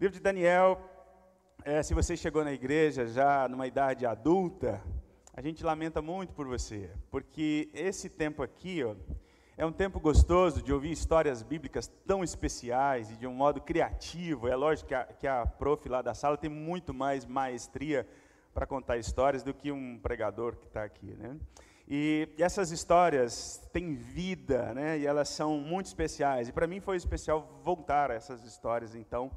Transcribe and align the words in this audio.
Livro 0.00 0.14
de 0.14 0.22
Daniel, 0.22 0.80
é, 1.64 1.82
se 1.82 1.92
você 1.92 2.16
chegou 2.16 2.44
na 2.44 2.52
igreja 2.52 3.04
já 3.04 3.48
numa 3.48 3.66
idade 3.66 4.06
adulta, 4.06 4.80
a 5.34 5.42
gente 5.42 5.64
lamenta 5.64 6.00
muito 6.00 6.32
por 6.34 6.46
você, 6.46 6.88
porque 7.10 7.68
esse 7.74 8.08
tempo 8.08 8.40
aqui 8.40 8.84
ó, 8.84 8.94
é 9.56 9.66
um 9.66 9.72
tempo 9.72 9.98
gostoso 9.98 10.62
de 10.62 10.72
ouvir 10.72 10.92
histórias 10.92 11.42
bíblicas 11.42 11.88
tão 12.06 12.22
especiais 12.22 13.10
e 13.10 13.16
de 13.16 13.26
um 13.26 13.34
modo 13.34 13.60
criativo. 13.60 14.46
É 14.46 14.54
lógico 14.54 14.86
que 14.86 14.94
a, 14.94 15.04
que 15.04 15.26
a 15.26 15.44
prof 15.44 15.88
lá 15.88 16.00
da 16.00 16.14
sala 16.14 16.36
tem 16.36 16.48
muito 16.48 16.94
mais 16.94 17.26
maestria 17.26 18.06
para 18.54 18.68
contar 18.68 18.98
histórias 18.98 19.42
do 19.42 19.52
que 19.52 19.72
um 19.72 19.98
pregador 19.98 20.54
que 20.54 20.66
está 20.66 20.84
aqui, 20.84 21.12
né? 21.16 21.36
E, 21.88 22.28
essas 22.38 22.70
histórias 22.70 23.68
têm 23.72 23.96
vida, 23.96 24.72
né? 24.74 24.96
E 24.96 25.04
elas 25.04 25.28
são 25.28 25.58
muito 25.58 25.86
especiais. 25.86 26.48
E 26.48 26.52
para 26.52 26.68
mim 26.68 26.78
foi 26.78 26.96
especial 26.96 27.60
voltar 27.64 28.12
a 28.12 28.14
essas 28.14 28.44
histórias. 28.44 28.94
Então, 28.94 29.32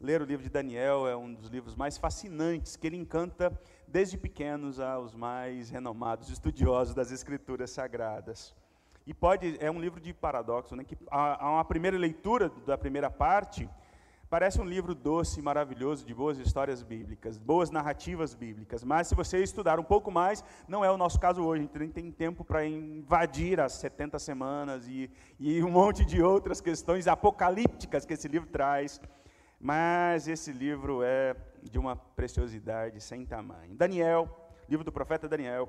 ler 0.00 0.22
o 0.22 0.24
livro 0.24 0.42
de 0.42 0.50
Daniel 0.50 1.06
é 1.06 1.16
um 1.16 1.32
dos 1.34 1.48
livros 1.48 1.74
mais 1.74 1.98
fascinantes, 1.98 2.76
que 2.76 2.86
ele 2.86 2.96
encanta 2.96 3.52
desde 3.86 4.16
pequenos 4.16 4.78
aos 4.78 5.14
mais 5.14 5.70
renomados 5.70 6.28
estudiosos 6.30 6.94
das 6.94 7.10
Escrituras 7.10 7.70
Sagradas. 7.70 8.54
E 9.06 9.12
pode 9.12 9.56
é 9.58 9.70
um 9.70 9.80
livro 9.80 10.00
de 10.00 10.12
paradoxo, 10.12 10.76
né? 10.76 10.84
Que 10.84 10.96
a, 11.10 11.46
a 11.46 11.50
uma 11.52 11.64
primeira 11.64 11.96
leitura 11.96 12.50
da 12.66 12.76
primeira 12.76 13.10
parte 13.10 13.68
Parece 14.30 14.60
um 14.60 14.64
livro 14.64 14.94
doce, 14.94 15.40
maravilhoso, 15.40 16.04
de 16.04 16.12
boas 16.12 16.36
histórias 16.38 16.82
bíblicas, 16.82 17.38
boas 17.38 17.70
narrativas 17.70 18.34
bíblicas. 18.34 18.84
Mas 18.84 19.08
se 19.08 19.14
você 19.14 19.42
estudar 19.42 19.80
um 19.80 19.82
pouco 19.82 20.10
mais, 20.10 20.44
não 20.68 20.84
é 20.84 20.90
o 20.90 20.98
nosso 20.98 21.18
caso 21.18 21.42
hoje. 21.42 21.62
A 21.62 21.64
gente 21.64 21.78
nem 21.78 21.90
tem 21.90 22.12
tempo 22.12 22.44
para 22.44 22.66
invadir 22.66 23.58
as 23.58 23.72
70 23.72 24.18
semanas 24.18 24.86
e, 24.86 25.10
e 25.40 25.62
um 25.62 25.70
monte 25.70 26.04
de 26.04 26.22
outras 26.22 26.60
questões 26.60 27.08
apocalípticas 27.08 28.04
que 28.04 28.12
esse 28.12 28.28
livro 28.28 28.50
traz. 28.50 29.00
Mas 29.60 30.28
esse 30.28 30.52
livro 30.52 31.02
é 31.02 31.34
de 31.62 31.78
uma 31.78 31.96
preciosidade 31.96 33.00
sem 33.00 33.26
tamanho. 33.26 33.74
Daniel, 33.74 34.52
livro 34.68 34.84
do 34.84 34.92
profeta 34.92 35.28
Daniel, 35.28 35.68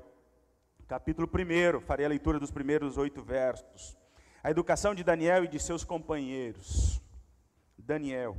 capítulo 0.86 1.28
1, 1.28 1.80
farei 1.80 2.06
a 2.06 2.08
leitura 2.08 2.38
dos 2.38 2.50
primeiros 2.50 2.96
oito 2.96 3.22
versos. 3.22 3.96
A 4.42 4.50
educação 4.50 4.94
de 4.94 5.02
Daniel 5.02 5.44
e 5.44 5.48
de 5.48 5.58
seus 5.58 5.84
companheiros. 5.84 7.02
Daniel. 7.76 8.36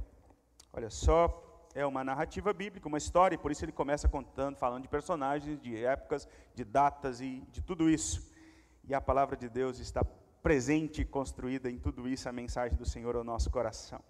Olha 0.71 0.89
só, 0.89 1.67
é 1.75 1.85
uma 1.85 2.03
narrativa 2.03 2.53
bíblica, 2.53 2.87
uma 2.87 2.97
história, 2.97 3.35
e 3.35 3.37
por 3.37 3.51
isso 3.51 3.65
ele 3.65 3.73
começa 3.73 4.07
contando, 4.07 4.55
falando 4.55 4.83
de 4.83 4.87
personagens, 4.89 5.59
de 5.59 5.83
épocas, 5.83 6.27
de 6.55 6.63
datas 6.63 7.19
e 7.19 7.41
de 7.51 7.61
tudo 7.61 7.89
isso. 7.89 8.31
E 8.85 8.93
a 8.93 9.01
palavra 9.01 9.35
de 9.35 9.49
Deus 9.49 9.79
está 9.79 10.03
presente 10.41 11.01
e 11.01 11.05
construída 11.05 11.69
em 11.69 11.77
tudo 11.77 12.07
isso, 12.07 12.27
a 12.27 12.31
mensagem 12.31 12.77
do 12.77 12.85
Senhor 12.85 13.15
ao 13.15 13.23
nosso 13.23 13.49
coração. 13.49 14.01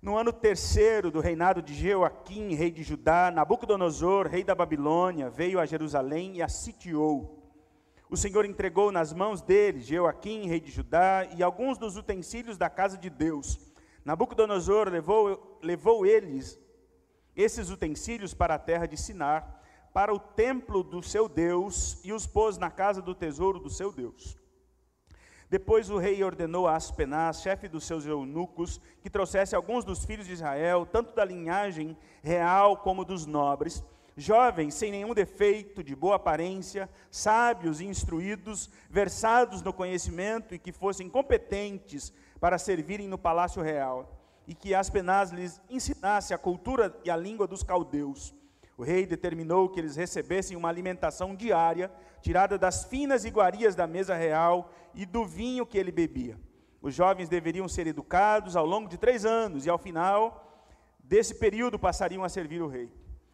No 0.00 0.16
ano 0.16 0.32
terceiro 0.32 1.10
do 1.10 1.18
reinado 1.18 1.60
de 1.60 1.74
Jeoaquim, 1.74 2.54
rei 2.54 2.70
de 2.70 2.84
Judá, 2.84 3.32
Nabucodonosor, 3.32 4.28
rei 4.28 4.44
da 4.44 4.54
Babilônia, 4.54 5.28
veio 5.28 5.58
a 5.58 5.66
Jerusalém 5.66 6.36
e 6.36 6.42
a 6.42 6.48
sitiou. 6.48 7.52
O 8.08 8.16
Senhor 8.16 8.44
entregou 8.44 8.92
nas 8.92 9.12
mãos 9.12 9.42
dele, 9.42 9.80
Jeoaquim, 9.80 10.46
rei 10.46 10.60
de 10.60 10.70
Judá, 10.70 11.28
e 11.36 11.42
alguns 11.42 11.78
dos 11.78 11.96
utensílios 11.96 12.56
da 12.56 12.70
casa 12.70 12.96
de 12.96 13.10
Deus, 13.10 13.58
Nabucodonosor 14.04 14.88
levou, 14.88 15.58
levou 15.60 16.06
eles, 16.06 16.58
esses 17.34 17.68
utensílios, 17.68 18.32
para 18.32 18.54
a 18.54 18.58
terra 18.58 18.86
de 18.86 18.96
Sinar, 18.96 19.62
para 19.92 20.14
o 20.14 20.18
templo 20.20 20.84
do 20.84 21.02
seu 21.02 21.28
Deus, 21.28 22.00
e 22.04 22.12
os 22.12 22.24
pôs 22.24 22.56
na 22.56 22.70
casa 22.70 23.02
do 23.02 23.16
tesouro 23.16 23.58
do 23.58 23.68
seu 23.68 23.90
Deus. 23.90 24.38
Depois 25.50 25.88
o 25.88 25.96
rei 25.96 26.22
ordenou 26.22 26.66
a 26.66 26.76
Aspenaz, 26.76 27.40
chefe 27.40 27.68
dos 27.68 27.84
seus 27.84 28.04
eunucos, 28.04 28.78
que 29.00 29.08
trouxesse 29.08 29.56
alguns 29.56 29.82
dos 29.82 30.04
filhos 30.04 30.26
de 30.26 30.34
Israel, 30.34 30.84
tanto 30.84 31.14
da 31.14 31.24
linhagem 31.24 31.96
real 32.22 32.76
como 32.76 33.02
dos 33.02 33.24
nobres, 33.24 33.82
jovens 34.14 34.74
sem 34.74 34.90
nenhum 34.90 35.14
defeito, 35.14 35.82
de 35.82 35.96
boa 35.96 36.16
aparência, 36.16 36.90
sábios 37.10 37.80
e 37.80 37.86
instruídos, 37.86 38.68
versados 38.90 39.62
no 39.62 39.72
conhecimento 39.72 40.54
e 40.54 40.58
que 40.58 40.72
fossem 40.72 41.08
competentes 41.08 42.12
para 42.38 42.58
servirem 42.58 43.08
no 43.08 43.16
palácio 43.16 43.62
real, 43.62 44.20
e 44.46 44.54
que 44.54 44.74
Aspenaz 44.74 45.30
lhes 45.30 45.60
ensinasse 45.70 46.34
a 46.34 46.38
cultura 46.38 46.94
e 47.04 47.10
a 47.10 47.16
língua 47.16 47.46
dos 47.46 47.62
caldeus. 47.62 48.34
O 48.76 48.82
rei 48.82 49.06
determinou 49.06 49.68
que 49.68 49.80
eles 49.80 49.96
recebessem 49.96 50.56
uma 50.56 50.68
alimentação 50.68 51.34
diária, 51.34 51.90
tirada 52.28 52.58
das 52.58 52.84
finas 52.84 53.24
iguarias 53.24 53.74
da 53.74 53.86
mesa 53.86 54.14
real 54.14 54.70
e 54.92 55.06
do 55.06 55.24
vinho 55.24 55.64
que 55.64 55.78
ele 55.78 55.90
bebia. 55.90 56.38
Os 56.82 56.94
jovens 56.94 57.26
deveriam 57.26 57.66
ser 57.66 57.86
educados 57.86 58.54
ao 58.54 58.66
longo 58.66 58.86
de 58.86 58.98
três 58.98 59.24
anos, 59.24 59.64
e 59.64 59.70
ao 59.70 59.78
final 59.78 60.62
desse 61.02 61.34
período 61.36 61.78
passariam 61.78 62.22
a 62.22 62.28
servir 62.28 62.60
o 62.60 62.68
rei. 62.68 62.92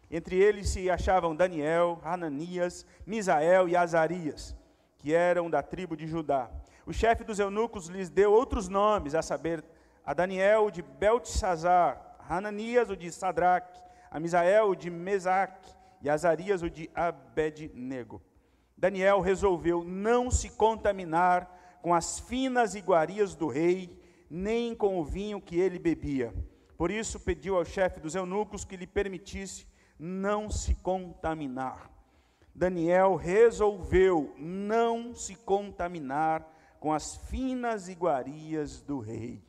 Entre 0.09 0.37
eles 0.37 0.69
se 0.69 0.89
achavam 0.89 1.35
Daniel, 1.35 1.99
Hananias, 2.05 2.85
Misael 3.05 3.67
e 3.67 3.75
Azarias, 3.75 4.55
que 4.97 5.13
eram 5.13 5.49
da 5.49 5.61
tribo 5.61 5.97
de 5.97 6.07
Judá. 6.07 6.49
O 6.85 6.93
chefe 6.93 7.25
dos 7.25 7.37
eunucos 7.37 7.87
lhes 7.87 8.09
deu 8.09 8.31
outros 8.31 8.69
nomes, 8.69 9.13
a 9.13 9.21
saber, 9.21 9.61
a 10.05 10.13
Daniel, 10.13 10.67
o 10.67 10.71
de 10.71 10.81
Beltesazar, 10.81 12.15
Hananias, 12.29 12.89
o 12.89 12.95
de 12.95 13.11
Sadraque, 13.11 13.77
a 14.09 14.21
Misael, 14.21 14.69
o 14.69 14.75
de 14.75 14.89
Mesaque, 14.89 15.69
e 16.01 16.09
Azarias, 16.09 16.61
o 16.61 16.69
de 16.69 16.89
Abednego. 16.95 18.21
Daniel 18.77 19.21
resolveu 19.21 19.83
não 19.83 20.29
se 20.29 20.49
contaminar 20.49 21.79
com 21.81 21.93
as 21.93 22.19
finas 22.19 22.75
iguarias 22.75 23.35
do 23.35 23.47
rei, 23.47 24.01
nem 24.29 24.75
com 24.75 24.99
o 24.99 25.03
vinho 25.03 25.39
que 25.39 25.59
ele 25.59 25.79
bebia. 25.79 26.33
Por 26.77 26.91
isso 26.91 27.19
pediu 27.19 27.55
ao 27.55 27.63
chefe 27.63 27.99
dos 27.99 28.15
eunucos 28.15 28.65
que 28.65 28.75
lhe 28.75 28.87
permitisse 28.87 29.65
não 29.97 30.49
se 30.49 30.75
contaminar. 30.75 31.89
Daniel 32.53 33.15
resolveu 33.15 34.33
não 34.37 35.13
se 35.13 35.35
contaminar 35.35 36.45
com 36.79 36.93
as 36.93 37.15
finas 37.15 37.89
iguarias 37.89 38.81
do 38.81 38.99
rei. 38.99 39.41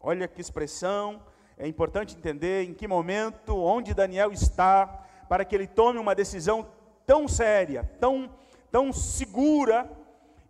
Olha 0.00 0.28
que 0.28 0.40
expressão, 0.40 1.22
é 1.56 1.66
importante 1.66 2.16
entender 2.16 2.64
em 2.64 2.72
que 2.72 2.86
momento, 2.86 3.56
onde 3.56 3.94
Daniel 3.94 4.32
está, 4.32 4.86
para 5.28 5.44
que 5.44 5.54
ele 5.54 5.66
tome 5.66 5.98
uma 5.98 6.14
decisão 6.14 6.68
tão 7.04 7.26
séria, 7.26 7.84
tão, 8.00 8.30
tão 8.70 8.92
segura, 8.92 9.90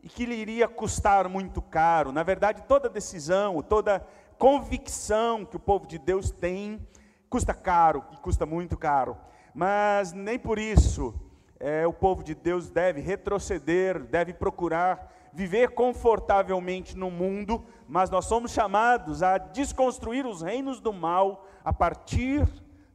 e 0.03 0.09
que 0.09 0.25
lhe 0.25 0.35
iria 0.35 0.69
custar 0.69 1.29
muito 1.29 1.61
caro. 1.61 2.13
Na 2.13 2.23
verdade, 2.23 2.63
toda 2.69 2.89
decisão, 2.89 3.63
toda 3.63 4.07
convicção 4.39 5.45
que 5.45 5.57
o 5.57 5.61
povo 5.61 5.87
de 5.87 5.99
Deus 5.99 6.31
tem, 6.31 6.81
custa 7.29 7.53
caro, 7.53 8.05
e 8.13 8.17
custa 8.17 8.47
muito 8.47 8.77
caro. 8.77 9.17
Mas 9.55 10.13
nem 10.13 10.39
por 10.39 10.59
isso 10.59 11.15
é, 11.59 11.87
o 11.87 11.93
povo 11.93 12.23
de 12.23 12.35
Deus 12.35 12.71
deve 12.71 13.01
retroceder, 13.01 14.05
deve 14.05 14.33
procurar 14.33 15.13
viver 15.33 15.71
confortavelmente 15.71 16.97
no 16.97 17.11
mundo, 17.11 17.65
mas 17.87 18.11
nós 18.11 18.25
somos 18.25 18.53
chamados 18.53 19.23
a 19.23 19.39
desconstruir 19.39 20.27
os 20.27 20.43
reinos 20.43 20.81
do 20.81 20.93
mal 20.93 21.47
a 21.65 21.73
partir 21.73 22.47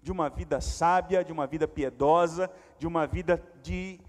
de 0.02 0.12
uma 0.12 0.30
vida 0.30 0.60
sábia, 0.60 1.24
de 1.24 1.32
uma 1.32 1.48
vida 1.48 1.68
piedosa, 1.68 2.50
de 2.78 2.88
uma 2.88 3.06
vida 3.06 3.42
de 3.62 4.00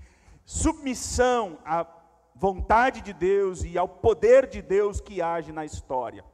submissão 0.44 1.58
à 1.64 1.86
vontade 2.34 3.00
de 3.00 3.12
Deus 3.12 3.64
e 3.64 3.78
ao 3.78 3.88
poder 3.88 4.46
de 4.46 4.60
Deus 4.60 5.00
que 5.00 5.22
age 5.22 5.52
na 5.52 5.64
história. 5.64 6.24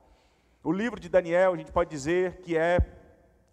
O 0.62 0.72
livro 0.72 1.00
de 1.00 1.08
Daniel, 1.08 1.54
a 1.54 1.56
gente 1.56 1.72
pode 1.72 1.90
dizer 1.90 2.40
que 2.42 2.56
é 2.56 2.78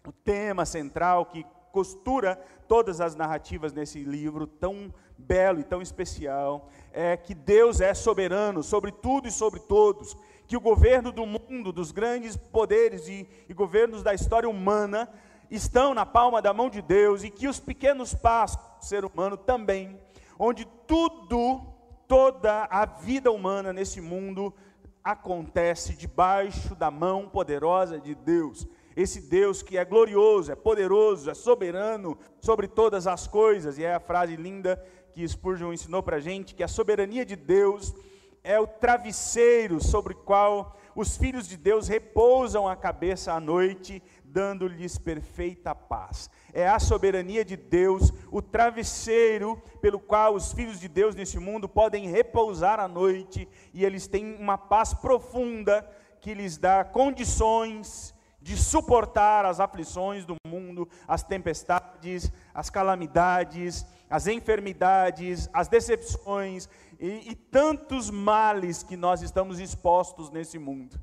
o 0.06 0.12
tema 0.12 0.64
central 0.64 1.26
que 1.26 1.44
costura 1.70 2.36
todas 2.66 3.00
as 3.00 3.14
narrativas 3.14 3.72
nesse 3.72 4.02
livro 4.02 4.46
tão 4.46 4.92
belo 5.16 5.60
e 5.60 5.64
tão 5.64 5.82
especial, 5.82 6.70
é 6.92 7.16
que 7.16 7.34
Deus 7.34 7.80
é 7.80 7.92
soberano 7.92 8.62
sobre 8.62 8.92
tudo 8.92 9.28
e 9.28 9.32
sobre 9.32 9.60
todos, 9.60 10.16
que 10.46 10.56
o 10.56 10.60
governo 10.60 11.12
do 11.12 11.26
mundo, 11.26 11.72
dos 11.72 11.90
grandes 11.90 12.36
poderes 12.36 13.08
e, 13.08 13.28
e 13.48 13.54
governos 13.54 14.02
da 14.02 14.14
história 14.14 14.48
humana 14.48 15.08
estão 15.50 15.94
na 15.94 16.06
palma 16.06 16.40
da 16.40 16.52
mão 16.52 16.70
de 16.70 16.80
Deus 16.80 17.24
e 17.24 17.30
que 17.30 17.48
os 17.48 17.58
pequenos 17.58 18.14
passos 18.14 18.58
do 18.78 18.84
ser 18.84 19.04
humano 19.04 19.36
também, 19.36 19.98
onde 20.38 20.64
tudo, 20.86 21.60
toda 22.06 22.64
a 22.70 22.86
vida 22.86 23.30
humana 23.30 23.72
nesse 23.72 24.00
mundo 24.00 24.54
acontece 25.02 25.94
debaixo 25.94 26.74
da 26.74 26.90
mão 26.90 27.28
poderosa 27.28 27.98
de 27.98 28.14
Deus. 28.14 28.66
Esse 28.94 29.20
Deus 29.22 29.62
que 29.62 29.78
é 29.78 29.84
glorioso, 29.84 30.52
é 30.52 30.56
poderoso, 30.56 31.30
é 31.30 31.34
soberano 31.34 32.18
sobre 32.40 32.68
todas 32.68 33.06
as 33.06 33.26
coisas, 33.26 33.78
e 33.78 33.84
é 33.84 33.94
a 33.94 34.00
frase 34.00 34.36
linda 34.36 34.82
que 35.12 35.26
Spurgeon 35.26 35.72
ensinou 35.72 36.02
para 36.02 36.16
a 36.16 36.20
gente, 36.20 36.54
que 36.54 36.62
a 36.62 36.68
soberania 36.68 37.24
de 37.24 37.36
Deus 37.36 37.94
é 38.42 38.58
o 38.58 38.66
travesseiro 38.66 39.82
sobre 39.82 40.12
o 40.12 40.16
qual 40.16 40.76
os 40.94 41.16
filhos 41.16 41.46
de 41.46 41.56
Deus 41.56 41.86
repousam 41.86 42.66
a 42.66 42.74
cabeça 42.74 43.32
à 43.32 43.40
noite, 43.40 44.02
dando-lhes 44.32 44.98
perfeita 44.98 45.74
paz. 45.74 46.30
É 46.52 46.68
a 46.68 46.78
soberania 46.78 47.44
de 47.44 47.56
Deus, 47.56 48.12
o 48.30 48.40
travesseiro 48.40 49.60
pelo 49.80 49.98
qual 49.98 50.34
os 50.34 50.52
filhos 50.52 50.78
de 50.78 50.88
Deus 50.88 51.14
nesse 51.14 51.38
mundo 51.38 51.68
podem 51.68 52.08
repousar 52.08 52.80
à 52.80 52.88
noite, 52.88 53.48
e 53.72 53.84
eles 53.84 54.06
têm 54.06 54.36
uma 54.36 54.58
paz 54.58 54.94
profunda 54.94 55.88
que 56.20 56.34
lhes 56.34 56.56
dá 56.56 56.84
condições 56.84 58.14
de 58.40 58.56
suportar 58.56 59.44
as 59.44 59.60
aflições 59.60 60.24
do 60.24 60.36
mundo, 60.46 60.88
as 61.06 61.22
tempestades, 61.22 62.30
as 62.54 62.70
calamidades, 62.70 63.84
as 64.08 64.26
enfermidades, 64.26 65.50
as 65.52 65.68
decepções 65.68 66.68
e, 66.98 67.30
e 67.30 67.34
tantos 67.34 68.10
males 68.10 68.82
que 68.82 68.96
nós 68.96 69.22
estamos 69.22 69.58
expostos 69.60 70.30
nesse 70.30 70.58
mundo. 70.58 70.98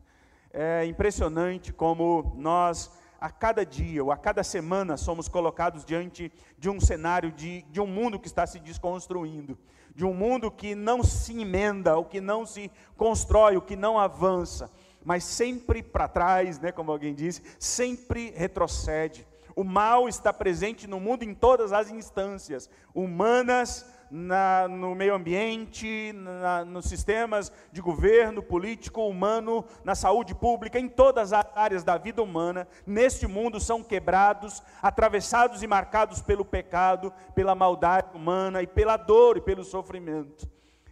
É 0.51 0.85
impressionante 0.85 1.73
como 1.73 2.33
nós, 2.37 2.89
a 3.25 3.29
cada 3.31 3.65
dia 3.65 4.03
ou 4.03 4.11
a 4.11 4.17
cada 4.17 4.43
semana, 4.43 4.97
somos 4.97 5.27
colocados 5.27 5.83
diante 5.83 6.31
de 6.59 6.69
um 6.69 6.79
cenário 6.79 7.31
de, 7.31 7.63
de 7.71 7.81
um 7.81 7.87
mundo 7.87 8.19
que 8.19 8.27
está 8.27 8.45
se 8.45 8.59
desconstruindo, 8.59 9.57
de 9.95 10.05
um 10.05 10.13
mundo 10.13 10.51
que 10.51 10.75
não 10.75 11.03
se 11.03 11.41
emenda, 11.41 11.97
o 11.97 12.05
que 12.05 12.21
não 12.21 12.45
se 12.45 12.69
constrói, 12.95 13.57
o 13.57 13.61
que 13.63 13.75
não 13.75 13.97
avança 13.97 14.71
mas 15.03 15.23
sempre 15.23 15.83
para 15.83 16.07
trás, 16.07 16.59
né, 16.59 16.71
como 16.71 16.91
alguém 16.91 17.13
disse, 17.13 17.43
sempre 17.59 18.31
retrocede. 18.31 19.25
O 19.55 19.63
mal 19.63 20.09
está 20.09 20.33
presente 20.33 20.87
no 20.87 20.99
mundo 20.99 21.21
em 21.23 21.33
todas 21.33 21.71
as 21.71 21.91
instâncias, 21.91 22.67
humanas, 22.93 23.85
na, 24.09 24.67
no 24.67 24.93
meio 24.95 25.15
ambiente, 25.15 26.11
na, 26.13 26.63
nos 26.65 26.85
sistemas 26.85 27.51
de 27.71 27.81
governo, 27.81 28.41
político, 28.41 29.07
humano, 29.07 29.65
na 29.83 29.95
saúde 29.95 30.33
pública, 30.33 30.79
em 30.79 30.87
todas 30.87 31.33
as 31.33 31.45
áreas 31.55 31.83
da 31.83 31.97
vida 31.97 32.21
humana, 32.21 32.67
neste 32.85 33.27
mundo 33.27 33.59
são 33.59 33.83
quebrados, 33.83 34.61
atravessados 34.81 35.63
e 35.63 35.67
marcados 35.67 36.21
pelo 36.21 36.45
pecado, 36.45 37.13
pela 37.33 37.55
maldade 37.55 38.15
humana 38.15 38.61
e 38.61 38.67
pela 38.67 38.97
dor 38.97 39.37
e 39.37 39.41
pelo 39.41 39.63
sofrimento. 39.63 40.47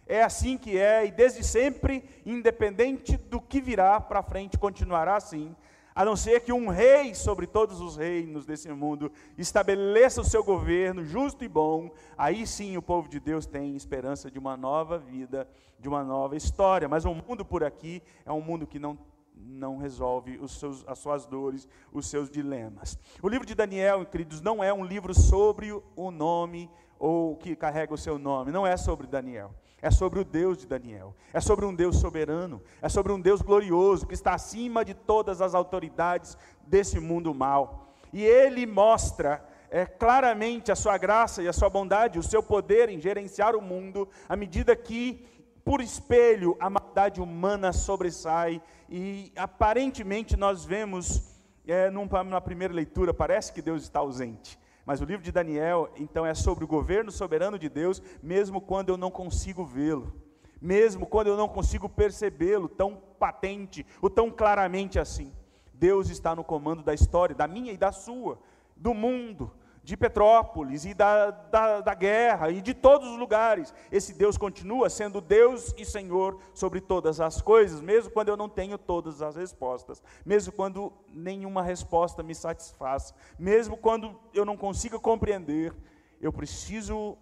É 0.06 0.22
assim 0.22 0.58
que 0.58 0.78
é, 0.78 1.06
e 1.06 1.10
desde 1.10 1.42
sempre, 1.42 2.04
independente 2.26 3.16
do 3.16 3.40
que 3.40 3.60
virá 3.60 3.98
para 4.00 4.22
frente, 4.22 4.58
continuará 4.58 5.16
assim, 5.16 5.56
a 5.94 6.04
não 6.04 6.16
ser 6.16 6.40
que 6.40 6.52
um 6.52 6.68
rei 6.68 7.14
sobre 7.14 7.46
todos 7.46 7.80
os 7.80 7.96
reinos 7.96 8.44
desse 8.44 8.68
mundo 8.72 9.12
estabeleça 9.38 10.20
o 10.20 10.24
seu 10.24 10.42
governo 10.42 11.04
justo 11.04 11.44
e 11.44 11.48
bom, 11.48 11.90
aí 12.18 12.46
sim 12.46 12.76
o 12.76 12.82
povo 12.82 13.08
de 13.08 13.20
Deus 13.20 13.46
tem 13.46 13.76
esperança 13.76 14.30
de 14.30 14.38
uma 14.38 14.56
nova 14.56 14.98
vida, 14.98 15.48
de 15.78 15.88
uma 15.88 16.02
nova 16.02 16.36
história. 16.36 16.88
Mas 16.88 17.04
o 17.04 17.14
mundo 17.14 17.44
por 17.44 17.62
aqui 17.62 18.02
é 18.26 18.32
um 18.32 18.40
mundo 18.40 18.66
que 18.66 18.78
não 18.78 18.98
não 19.36 19.76
resolve 19.76 20.40
seus, 20.48 20.84
as 20.86 20.98
suas 21.00 21.26
dores, 21.26 21.68
os 21.92 22.06
seus 22.06 22.30
dilemas. 22.30 22.96
O 23.20 23.28
livro 23.28 23.44
de 23.44 23.54
Daniel, 23.54 24.06
queridos, 24.06 24.40
não 24.40 24.62
é 24.62 24.72
um 24.72 24.84
livro 24.84 25.12
sobre 25.12 25.72
o 25.72 26.10
nome 26.10 26.70
ou 27.00 27.36
que 27.36 27.56
carrega 27.56 27.92
o 27.92 27.98
seu 27.98 28.16
nome, 28.16 28.52
não 28.52 28.64
é 28.64 28.76
sobre 28.76 29.08
Daniel 29.08 29.52
é 29.84 29.90
sobre 29.90 30.18
o 30.18 30.24
Deus 30.24 30.56
de 30.56 30.66
Daniel, 30.66 31.14
é 31.30 31.38
sobre 31.40 31.66
um 31.66 31.74
Deus 31.74 31.98
soberano, 31.98 32.62
é 32.80 32.88
sobre 32.88 33.12
um 33.12 33.20
Deus 33.20 33.42
glorioso 33.42 34.06
que 34.06 34.14
está 34.14 34.32
acima 34.32 34.82
de 34.82 34.94
todas 34.94 35.42
as 35.42 35.54
autoridades 35.54 36.38
desse 36.66 36.98
mundo 36.98 37.34
mal. 37.34 37.94
E 38.10 38.24
ele 38.24 38.64
mostra 38.64 39.46
é, 39.70 39.84
claramente 39.84 40.72
a 40.72 40.74
sua 40.74 40.96
graça 40.96 41.42
e 41.42 41.48
a 41.48 41.52
sua 41.52 41.68
bondade, 41.68 42.18
o 42.18 42.22
seu 42.22 42.42
poder 42.42 42.88
em 42.88 42.98
gerenciar 42.98 43.54
o 43.54 43.60
mundo, 43.60 44.08
à 44.26 44.34
medida 44.34 44.74
que, 44.74 45.22
por 45.62 45.82
espelho, 45.82 46.56
a 46.58 46.70
maldade 46.70 47.20
humana 47.20 47.70
sobressai 47.70 48.62
e 48.88 49.32
aparentemente 49.36 50.34
nós 50.34 50.64
vemos, 50.64 51.36
é, 51.66 51.90
numa 51.90 52.40
primeira 52.40 52.72
leitura, 52.72 53.12
parece 53.12 53.52
que 53.52 53.60
Deus 53.60 53.82
está 53.82 53.98
ausente. 53.98 54.58
Mas 54.84 55.00
o 55.00 55.04
livro 55.04 55.24
de 55.24 55.32
Daniel, 55.32 55.90
então, 55.96 56.26
é 56.26 56.34
sobre 56.34 56.64
o 56.64 56.68
governo 56.68 57.10
soberano 57.10 57.58
de 57.58 57.68
Deus, 57.68 58.02
mesmo 58.22 58.60
quando 58.60 58.90
eu 58.90 58.96
não 58.96 59.10
consigo 59.10 59.64
vê-lo, 59.64 60.12
mesmo 60.60 61.06
quando 61.06 61.28
eu 61.28 61.36
não 61.36 61.48
consigo 61.48 61.88
percebê-lo 61.88 62.68
tão 62.68 62.96
patente, 63.18 63.86
ou 64.02 64.10
tão 64.10 64.30
claramente 64.30 64.98
assim. 64.98 65.32
Deus 65.72 66.10
está 66.10 66.34
no 66.34 66.44
comando 66.44 66.82
da 66.82 66.92
história, 66.92 67.34
da 67.34 67.48
minha 67.48 67.72
e 67.72 67.76
da 67.76 67.92
sua, 67.92 68.38
do 68.76 68.92
mundo, 68.92 69.50
de 69.84 69.98
Petrópolis 69.98 70.86
e 70.86 70.94
da, 70.94 71.30
da, 71.30 71.80
da, 71.82 71.94
guerra 71.94 72.50
e 72.50 72.62
de 72.62 72.72
todos 72.72 73.06
os 73.06 73.18
lugares. 73.18 73.72
Esse 73.92 74.14
Deus 74.14 74.38
continua 74.38 74.88
sendo 74.88 75.20
Deus 75.20 75.74
e 75.76 75.84
Senhor 75.84 76.40
sobre 76.54 76.80
todas 76.80 77.20
as 77.20 77.42
coisas, 77.42 77.82
mesmo 77.82 78.10
quando 78.10 78.30
eu 78.30 78.36
não 78.36 78.48
tenho 78.48 78.78
todas 78.78 79.20
as 79.20 79.36
respostas, 79.36 80.02
mesmo 80.24 80.54
quando 80.54 80.90
nenhuma 81.12 81.62
resposta 81.62 82.22
me 82.22 82.34
satisfaz, 82.34 83.12
mesmo 83.38 83.76
quando 83.76 84.18
eu 84.32 84.46
não 84.46 84.56
consiga 84.56 84.98
compreender, 84.98 85.74
eu 86.18 86.32
preciso 86.32 87.18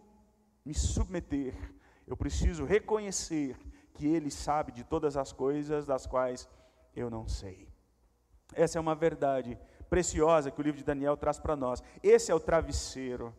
me 0.65 0.73
submeter, 0.73 1.55
eu 2.07 2.17
preciso 2.17 2.65
reconhecer 2.65 3.57
que 3.93 4.07
Ele 4.07 4.31
sabe 4.31 4.71
de 4.71 4.85
todas 4.85 5.17
as 5.17 5.33
coisas 5.33 5.85
das 5.85 6.07
quais 6.07 6.49
eu 6.95 7.11
não 7.11 7.27
sei. 7.27 7.69
Essa 8.55 8.79
é 8.79 8.81
uma 8.81 8.95
verdade 8.95 9.59
preciosa 9.93 10.51
que 10.51 10.59
o 10.59 10.63
livro 10.63 10.79
de 10.79 10.85
Daniel 10.87 11.19
traz 11.19 11.39
para 11.39 11.55
nós. 11.55 11.83
Esse 12.03 12.33
é 12.33 12.35
o 12.35 12.41
travesseiro 12.41 13.31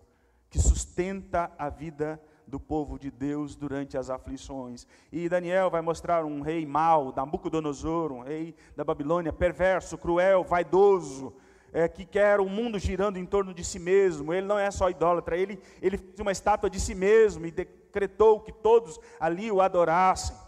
que 0.52 0.60
sustenta 0.60 1.52
a 1.58 1.68
vida 1.68 2.22
do 2.46 2.60
povo 2.60 3.00
de 3.00 3.10
Deus 3.10 3.56
durante 3.56 3.98
as 3.98 4.12
aflições. 4.12 4.86
E 5.12 5.28
Daniel 5.28 5.72
vai 5.72 5.82
mostrar 5.82 6.24
um 6.24 6.42
rei 6.42 6.64
mau, 6.64 7.12
Nabucodonosor, 7.12 8.12
um 8.12 8.22
rei 8.22 8.54
da 8.76 8.84
Babilônia, 8.84 9.34
perverso, 9.34 9.98
cruel, 9.98 10.44
vaidoso, 10.44 11.34
é, 11.72 11.88
que 11.88 12.06
quer 12.06 12.40
o 12.40 12.48
mundo 12.48 12.78
girando 12.78 13.18
em 13.18 13.26
torno 13.26 13.52
de 13.52 13.64
si 13.64 13.80
mesmo. 13.80 14.32
Ele 14.32 14.46
não 14.46 14.60
é 14.60 14.70
só 14.70 14.92
idólatra, 14.92 15.36
ele, 15.36 15.60
ele 15.82 15.98
fez 15.98 16.20
uma 16.20 16.32
estátua 16.32 16.70
de 16.70 16.80
si 16.80 16.94
mesmo 16.94 17.48
e 17.48 17.52
decretou 17.52 18.42
que 18.42 18.52
todos 18.52 19.00
ali 19.20 19.52
o 19.52 19.60
adorassem. 19.60 20.43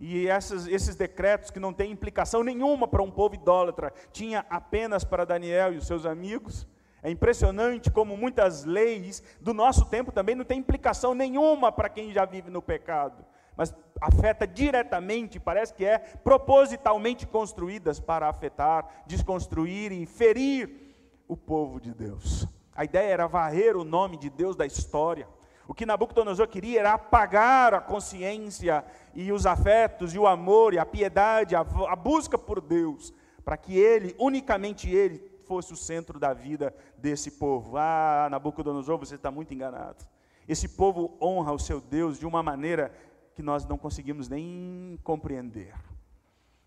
E 0.00 0.26
essas, 0.26 0.66
esses 0.66 0.96
decretos 0.96 1.50
que 1.50 1.60
não 1.60 1.74
têm 1.74 1.92
implicação 1.92 2.42
nenhuma 2.42 2.88
para 2.88 3.02
um 3.02 3.10
povo 3.10 3.34
idólatra, 3.34 3.92
tinha 4.10 4.46
apenas 4.48 5.04
para 5.04 5.26
Daniel 5.26 5.74
e 5.74 5.76
os 5.76 5.86
seus 5.86 6.06
amigos. 6.06 6.66
É 7.02 7.10
impressionante 7.10 7.90
como 7.90 8.16
muitas 8.16 8.64
leis 8.64 9.22
do 9.40 9.52
nosso 9.52 9.84
tempo 9.84 10.10
também 10.10 10.34
não 10.34 10.44
têm 10.44 10.58
implicação 10.58 11.14
nenhuma 11.14 11.70
para 11.70 11.90
quem 11.90 12.12
já 12.12 12.24
vive 12.24 12.50
no 12.50 12.62
pecado, 12.62 13.24
mas 13.56 13.74
afeta 14.00 14.46
diretamente, 14.46 15.38
parece 15.38 15.72
que 15.72 15.84
é 15.84 15.98
propositalmente 15.98 17.26
construídas 17.26 18.00
para 18.00 18.28
afetar, 18.28 19.04
desconstruir 19.06 19.92
e 19.92 20.06
ferir 20.06 20.94
o 21.28 21.36
povo 21.36 21.80
de 21.80 21.92
Deus. 21.94 22.46
A 22.74 22.84
ideia 22.84 23.12
era 23.12 23.26
varrer 23.26 23.76
o 23.76 23.84
nome 23.84 24.16
de 24.16 24.30
Deus 24.30 24.56
da 24.56 24.64
história. 24.64 25.28
O 25.70 25.72
que 25.72 25.86
Nabucodonosor 25.86 26.48
queria 26.48 26.80
era 26.80 26.94
apagar 26.94 27.74
a 27.74 27.80
consciência 27.80 28.84
e 29.14 29.30
os 29.30 29.46
afetos 29.46 30.12
e 30.12 30.18
o 30.18 30.26
amor 30.26 30.74
e 30.74 30.80
a 30.80 30.84
piedade, 30.84 31.54
a, 31.54 31.60
a 31.60 31.94
busca 31.94 32.36
por 32.36 32.60
Deus, 32.60 33.14
para 33.44 33.56
que 33.56 33.78
ele, 33.78 34.16
unicamente 34.18 34.90
ele, 34.90 35.22
fosse 35.44 35.72
o 35.72 35.76
centro 35.76 36.18
da 36.18 36.34
vida 36.34 36.74
desse 36.98 37.30
povo. 37.30 37.76
Ah, 37.76 38.26
Nabucodonosor, 38.32 38.98
você 38.98 39.14
está 39.14 39.30
muito 39.30 39.54
enganado. 39.54 40.04
Esse 40.48 40.70
povo 40.70 41.16
honra 41.22 41.52
o 41.52 41.58
seu 41.60 41.80
Deus 41.80 42.18
de 42.18 42.26
uma 42.26 42.42
maneira 42.42 42.92
que 43.36 43.40
nós 43.40 43.64
não 43.64 43.78
conseguimos 43.78 44.28
nem 44.28 44.98
compreender. 45.04 45.72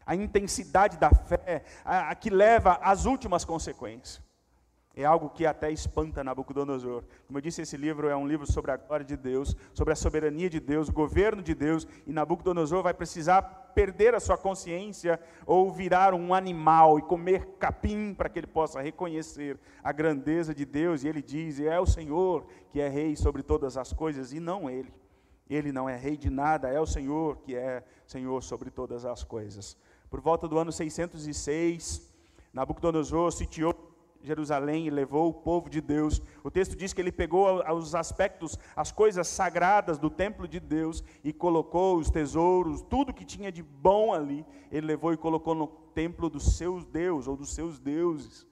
A 0.06 0.16
intensidade 0.16 0.96
da 0.96 1.10
fé, 1.10 1.66
a, 1.84 2.12
a 2.12 2.16
que 2.16 2.30
leva 2.30 2.80
às 2.82 3.04
últimas 3.04 3.44
consequências. 3.44 4.22
É 4.96 5.04
algo 5.04 5.30
que 5.30 5.44
até 5.44 5.72
espanta 5.72 6.24
Nabucodonosor. 6.24 7.04
Como 7.26 7.40
eu 7.40 7.42
disse, 7.42 7.64
esse 7.64 7.76
livro 7.76 8.10
é 8.10 8.16
um 8.16 8.28
livro 8.28 8.46
sobre 8.46 8.70
a 8.72 8.78
glória 8.78 9.04
de 9.04 9.18
Deus, 9.18 9.56
sobre 9.74 9.92
a 9.92 9.96
soberania 9.96 10.48
de 10.48 10.60
Deus, 10.60 10.88
o 10.88 10.94
governo 10.94 11.42
de 11.42 11.56
Deus, 11.56 11.88
e 12.06 12.14
Nabucodonosor 12.14 12.84
vai 12.84 12.94
precisar 12.94 13.42
perder 13.74 14.14
a 14.14 14.20
sua 14.20 14.38
consciência 14.38 15.20
ou 15.48 15.72
virar 15.72 16.14
um 16.14 16.32
animal 16.32 17.00
e 17.00 17.02
comer 17.02 17.46
capim 17.58 18.14
para 18.14 18.30
que 18.30 18.38
ele 18.38 18.46
possa 18.46 18.82
reconhecer 18.82 19.60
a 19.84 19.92
grandeza 19.92 20.54
de 20.54 20.64
Deus. 20.64 21.04
E 21.04 21.08
ele 21.08 21.24
diz: 21.24 21.60
é 21.60 21.80
o 21.80 21.88
Senhor 21.88 22.46
que 22.70 22.80
é 22.80 22.88
rei 22.88 23.16
sobre 23.16 23.42
todas 23.42 23.78
as 23.78 23.92
coisas, 23.92 24.32
e 24.32 24.40
não 24.40 24.70
ele. 24.70 24.94
Ele 25.50 25.72
não 25.72 25.90
é 25.90 25.98
rei 25.98 26.16
de 26.16 26.30
nada, 26.30 26.70
é 26.70 26.80
o 26.80 26.86
Senhor 26.86 27.38
que 27.38 27.56
é 27.56 27.84
Senhor 28.06 28.44
sobre 28.44 28.70
todas 28.70 29.06
as 29.06 29.24
coisas. 29.24 29.76
Por 30.08 30.22
volta 30.22 30.48
do 30.48 30.60
ano 30.60 30.72
606, 30.72 32.14
Nabucodonosor 32.54 33.32
sitiou 33.32 33.93
Jerusalém 34.24 34.88
e 34.88 34.89
levou 34.89 35.30
o 35.30 35.34
povo 35.34 35.70
de 35.70 35.82
Deus. 35.82 36.22
O 36.44 36.50
texto 36.50 36.75
diz 36.75 36.94
que 36.94 37.01
ele 37.01 37.12
pegou 37.12 37.62
os 37.74 37.94
aspectos, 37.94 38.58
as 38.75 38.92
coisas 38.92 39.27
sagradas 39.27 40.00
do 40.00 40.10
templo 40.10 40.48
de 40.48 40.60
Deus 40.60 41.03
e 41.24 41.34
colocou 41.34 41.98
os 41.98 42.10
tesouros, 42.10 42.82
tudo 42.82 43.13
que 43.13 43.25
tinha 43.25 43.51
de 43.51 43.62
bom 43.62 44.13
ali, 44.13 44.46
ele 44.72 44.88
levou 44.88 45.12
e 45.13 45.18
colocou 45.18 45.53
no 45.53 45.68
templo 45.68 46.30
do 46.30 46.39
seu 46.39 46.82
Deus 46.82 47.27
ou 47.27 47.36
dos 47.36 47.53
seus 47.53 47.80
deuses. 47.80 48.48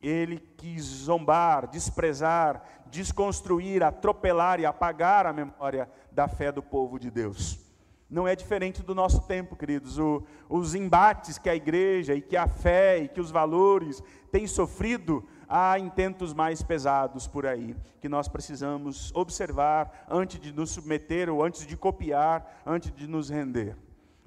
Ele 0.00 0.38
quis 0.56 0.82
zombar, 0.82 1.68
desprezar, 1.68 2.84
desconstruir, 2.86 3.82
atropelar 3.82 4.60
e 4.60 4.66
apagar 4.66 5.26
a 5.26 5.32
memória 5.32 5.88
da 6.10 6.28
fé 6.28 6.52
do 6.52 6.62
povo 6.62 6.98
de 6.98 7.10
Deus 7.10 7.67
não 8.10 8.26
é 8.26 8.34
diferente 8.34 8.82
do 8.82 8.94
nosso 8.94 9.20
tempo, 9.26 9.54
queridos. 9.54 9.98
O, 9.98 10.22
os 10.48 10.74
embates 10.74 11.38
que 11.38 11.50
a 11.50 11.54
igreja 11.54 12.14
e 12.14 12.22
que 12.22 12.36
a 12.36 12.48
fé 12.48 12.98
e 12.98 13.08
que 13.08 13.20
os 13.20 13.30
valores 13.30 14.02
têm 14.30 14.46
sofrido, 14.46 15.24
há 15.48 15.78
intentos 15.78 16.32
mais 16.34 16.62
pesados 16.62 17.26
por 17.26 17.46
aí, 17.46 17.74
que 18.00 18.08
nós 18.08 18.28
precisamos 18.28 19.10
observar 19.14 20.06
antes 20.08 20.38
de 20.38 20.52
nos 20.52 20.70
submeter 20.70 21.30
ou 21.30 21.42
antes 21.42 21.66
de 21.66 21.76
copiar, 21.76 22.62
antes 22.66 22.92
de 22.94 23.06
nos 23.06 23.30
render. 23.30 23.76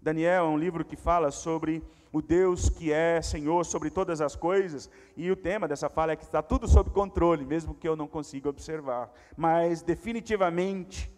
Daniel 0.02 0.46
é 0.46 0.48
um 0.48 0.58
livro 0.58 0.84
que 0.84 0.96
fala 0.96 1.30
sobre 1.30 1.84
o 2.12 2.22
Deus 2.22 2.70
que 2.70 2.92
é 2.92 3.22
Senhor 3.22 3.64
sobre 3.66 3.90
todas 3.90 4.20
as 4.20 4.36
coisas, 4.36 4.90
e 5.16 5.32
o 5.32 5.36
tema 5.36 5.68
dessa 5.68 5.90
fala 5.90 6.12
é 6.12 6.16
que 6.16 6.24
está 6.24 6.42
tudo 6.42 6.68
sob 6.68 6.90
controle, 6.90 7.46
mesmo 7.46 7.74
que 7.74 7.88
eu 7.88 7.96
não 7.96 8.08
consiga 8.08 8.50
observar, 8.50 9.12
mas 9.38 9.82
definitivamente 9.82 11.10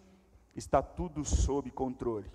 está 0.54 0.82
tudo 0.82 1.24
sob 1.24 1.70
controle. 1.70 2.30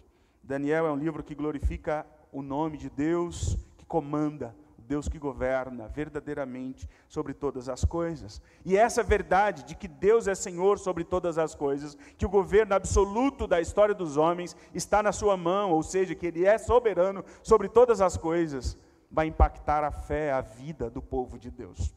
Daniel 0.50 0.88
é 0.88 0.92
um 0.92 0.96
livro 0.96 1.22
que 1.22 1.36
glorifica 1.36 2.08
o 2.32 2.42
nome 2.42 2.76
de 2.76 2.90
Deus 2.90 3.56
que 3.78 3.86
comanda, 3.86 4.56
Deus 4.80 5.08
que 5.08 5.20
governa 5.20 5.88
verdadeiramente 5.88 6.90
sobre 7.08 7.36
todas 7.36 7.70
as 7.70 7.86
coisas. 7.86 8.42
E 8.66 8.76
essa 8.76 9.04
verdade 9.04 9.62
de 9.64 9.76
que 9.76 9.88
Deus 9.88 10.28
é 10.28 10.34
Senhor 10.34 10.80
sobre 10.80 11.04
todas 11.04 11.38
as 11.38 11.54
coisas, 11.54 11.96
que 12.18 12.26
o 12.26 12.30
governo 12.30 12.74
absoluto 12.74 13.46
da 13.46 13.62
história 13.62 13.94
dos 13.94 14.18
homens 14.18 14.56
está 14.74 15.04
na 15.04 15.12
sua 15.12 15.38
mão, 15.38 15.70
ou 15.70 15.84
seja, 15.84 16.16
que 16.16 16.26
Ele 16.26 16.44
é 16.44 16.58
soberano 16.58 17.24
sobre 17.44 17.70
todas 17.70 18.02
as 18.02 18.18
coisas, 18.18 18.76
vai 19.12 19.28
impactar 19.28 19.84
a 19.84 19.92
fé, 19.92 20.32
a 20.32 20.42
vida 20.42 20.90
do 20.90 21.00
povo 21.00 21.38
de 21.38 21.52
Deus. 21.52 21.94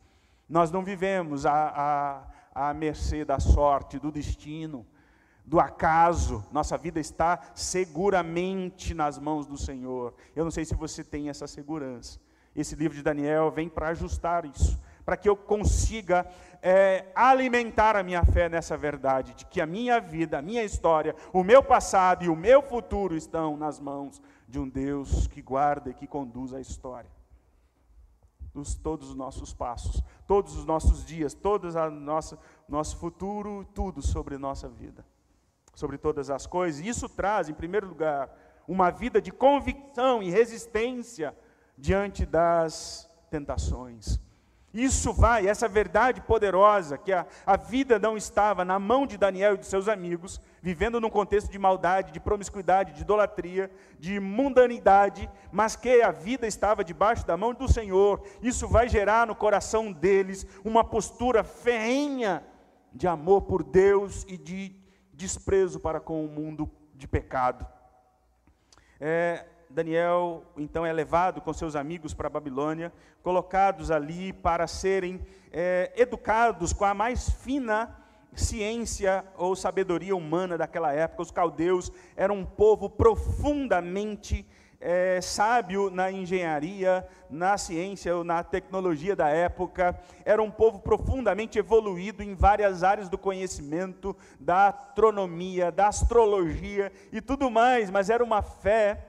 Nós 0.46 0.70
não 0.70 0.84
vivemos 0.84 1.46
à, 1.46 2.26
à, 2.54 2.68
à 2.68 2.74
mercê 2.74 3.24
da 3.24 3.40
sorte, 3.40 3.98
do 3.98 4.12
destino, 4.12 4.86
do 5.44 5.58
acaso, 5.58 6.44
nossa 6.52 6.78
vida 6.78 7.00
está 7.00 7.40
seguramente 7.54 8.94
nas 8.94 9.18
mãos 9.18 9.46
do 9.46 9.56
Senhor. 9.56 10.14
Eu 10.34 10.44
não 10.44 10.50
sei 10.50 10.64
se 10.64 10.74
você 10.74 11.02
tem 11.02 11.28
essa 11.28 11.46
segurança. 11.46 12.20
Esse 12.54 12.74
livro 12.74 12.96
de 12.96 13.02
Daniel 13.02 13.50
vem 13.50 13.68
para 13.68 13.88
ajustar 13.88 14.44
isso, 14.44 14.78
para 15.04 15.16
que 15.16 15.28
eu 15.28 15.34
consiga 15.34 16.26
é, 16.60 17.06
alimentar 17.14 17.96
a 17.96 18.02
minha 18.02 18.24
fé 18.24 18.48
nessa 18.48 18.76
verdade, 18.76 19.34
de 19.34 19.46
que 19.46 19.60
a 19.60 19.66
minha 19.66 20.00
vida, 20.00 20.38
a 20.38 20.42
minha 20.42 20.62
história, 20.62 21.16
o 21.32 21.42
meu 21.42 21.62
passado 21.62 22.24
e 22.24 22.28
o 22.28 22.36
meu 22.36 22.62
futuro 22.62 23.16
estão 23.16 23.56
nas 23.56 23.80
mãos 23.80 24.22
de 24.46 24.58
um 24.58 24.68
Deus 24.68 25.26
que 25.26 25.40
guarda 25.40 25.90
e 25.90 25.94
que 25.94 26.06
conduz 26.06 26.52
a 26.52 26.60
história. 26.60 27.10
Dos, 28.52 28.74
todos 28.74 29.08
os 29.08 29.16
nossos 29.16 29.54
passos, 29.54 30.02
todos 30.26 30.54
os 30.54 30.66
nossos 30.66 31.06
dias, 31.06 31.32
todo 31.32 31.68
o 31.68 32.00
nosso 32.68 32.96
futuro, 32.98 33.66
tudo 33.74 34.02
sobre 34.02 34.36
nossa 34.36 34.68
vida, 34.68 35.06
sobre 35.74 35.98
todas 35.98 36.30
as 36.30 36.46
coisas. 36.46 36.84
Isso 36.84 37.08
traz, 37.08 37.48
em 37.48 37.54
primeiro 37.54 37.88
lugar, 37.88 38.30
uma 38.66 38.90
vida 38.90 39.20
de 39.20 39.30
convicção 39.30 40.22
e 40.22 40.30
resistência 40.30 41.34
diante 41.76 42.24
das 42.24 43.10
tentações. 43.30 44.20
Isso 44.72 45.12
vai, 45.12 45.46
essa 45.46 45.68
verdade 45.68 46.22
poderosa, 46.22 46.96
que 46.96 47.12
a, 47.12 47.26
a 47.44 47.56
vida 47.58 47.98
não 47.98 48.16
estava 48.16 48.64
na 48.64 48.78
mão 48.78 49.06
de 49.06 49.18
Daniel 49.18 49.54
e 49.54 49.58
de 49.58 49.66
seus 49.66 49.86
amigos, 49.86 50.40
vivendo 50.62 50.98
num 50.98 51.10
contexto 51.10 51.50
de 51.50 51.58
maldade, 51.58 52.10
de 52.10 52.18
promiscuidade, 52.18 52.94
de 52.94 53.02
idolatria, 53.02 53.70
de 53.98 54.18
mundanidade, 54.18 55.28
mas 55.50 55.76
que 55.76 56.00
a 56.00 56.10
vida 56.10 56.46
estava 56.46 56.82
debaixo 56.82 57.26
da 57.26 57.36
mão 57.36 57.52
do 57.52 57.70
Senhor. 57.70 58.22
Isso 58.40 58.66
vai 58.66 58.88
gerar 58.88 59.26
no 59.26 59.34
coração 59.34 59.92
deles 59.92 60.46
uma 60.64 60.82
postura 60.82 61.44
ferrenha 61.44 62.42
de 62.94 63.06
amor 63.06 63.42
por 63.42 63.62
Deus 63.62 64.24
e 64.26 64.38
de 64.38 64.81
desprezo 65.12 65.78
para 65.78 66.00
com 66.00 66.24
o 66.24 66.28
mundo 66.28 66.70
de 66.94 67.06
pecado. 67.06 67.66
É, 69.00 69.46
Daniel 69.68 70.44
então 70.56 70.84
é 70.84 70.92
levado 70.92 71.40
com 71.40 71.52
seus 71.52 71.74
amigos 71.74 72.14
para 72.14 72.26
a 72.26 72.30
Babilônia, 72.30 72.92
colocados 73.22 73.90
ali 73.90 74.32
para 74.32 74.66
serem 74.66 75.20
é, 75.50 75.92
educados 75.96 76.72
com 76.72 76.84
a 76.84 76.94
mais 76.94 77.28
fina 77.28 77.98
ciência 78.34 79.24
ou 79.36 79.54
sabedoria 79.54 80.16
humana 80.16 80.56
daquela 80.56 80.92
época. 80.92 81.22
Os 81.22 81.30
caldeus 81.30 81.92
eram 82.16 82.38
um 82.38 82.44
povo 82.44 82.88
profundamente 82.88 84.46
é, 84.82 85.20
sábio 85.20 85.88
na 85.88 86.10
engenharia, 86.10 87.06
na 87.30 87.56
ciência 87.56 88.14
ou 88.16 88.24
na 88.24 88.42
tecnologia 88.42 89.14
da 89.14 89.28
época, 89.28 89.98
era 90.24 90.42
um 90.42 90.50
povo 90.50 90.80
profundamente 90.80 91.58
evoluído 91.58 92.22
em 92.22 92.34
várias 92.34 92.82
áreas 92.82 93.08
do 93.08 93.16
conhecimento, 93.16 94.14
da 94.40 94.68
astronomia, 94.68 95.70
da 95.70 95.86
astrologia 95.86 96.92
e 97.12 97.20
tudo 97.20 97.48
mais, 97.50 97.90
mas 97.90 98.10
era 98.10 98.24
uma 98.24 98.42
fé 98.42 99.06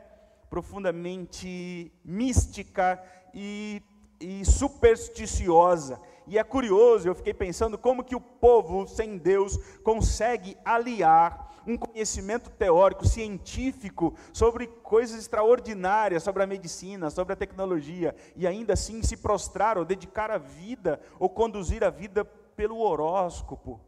profundamente 0.50 1.92
mística 2.06 3.02
e, 3.34 3.82
e 4.20 4.46
supersticiosa. 4.46 6.00
E 6.28 6.38
é 6.38 6.44
curioso, 6.44 7.08
eu 7.08 7.16
fiquei 7.16 7.34
pensando 7.34 7.78
como 7.78 8.04
que 8.04 8.16
o 8.16 8.22
povo 8.22 8.88
sem 8.88 9.18
Deus 9.18 9.58
consegue 9.84 10.56
aliar 10.64 11.53
um 11.66 11.78
conhecimento 11.78 12.50
teórico, 12.50 13.08
científico, 13.08 14.16
sobre 14.32 14.68
coisas 14.68 15.20
extraordinárias, 15.20 16.24
sobre 16.24 16.44
a 16.44 16.48
medicina, 16.48 17.10
sobre 17.10 17.34
a 17.34 17.38
tecnologia, 17.38 18.16
e 18.36 18.46
ainda 18.46 18.74
assim 18.74 19.02
se 19.02 19.18
prostrar 19.18 19.78
ou 19.78 19.86
dedicar 19.86 20.32
a 20.32 20.38
vida, 20.38 21.00
ou 21.20 21.30
conduzir 21.30 21.84
a 21.84 21.90
vida 21.90 22.26
pelo 22.26 22.80
horóscopo, 22.80 23.80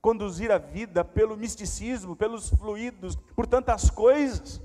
conduzir 0.00 0.50
a 0.50 0.58
vida 0.58 1.04
pelo 1.04 1.36
misticismo, 1.36 2.16
pelos 2.16 2.50
fluidos, 2.50 3.16
por 3.34 3.46
tantas 3.46 3.90
coisas. 3.90 4.60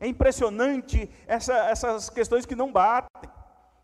É 0.00 0.06
impressionante 0.06 1.10
essa, 1.26 1.54
essas 1.68 2.08
questões 2.08 2.46
que 2.46 2.54
não 2.54 2.72
batem. 2.72 3.37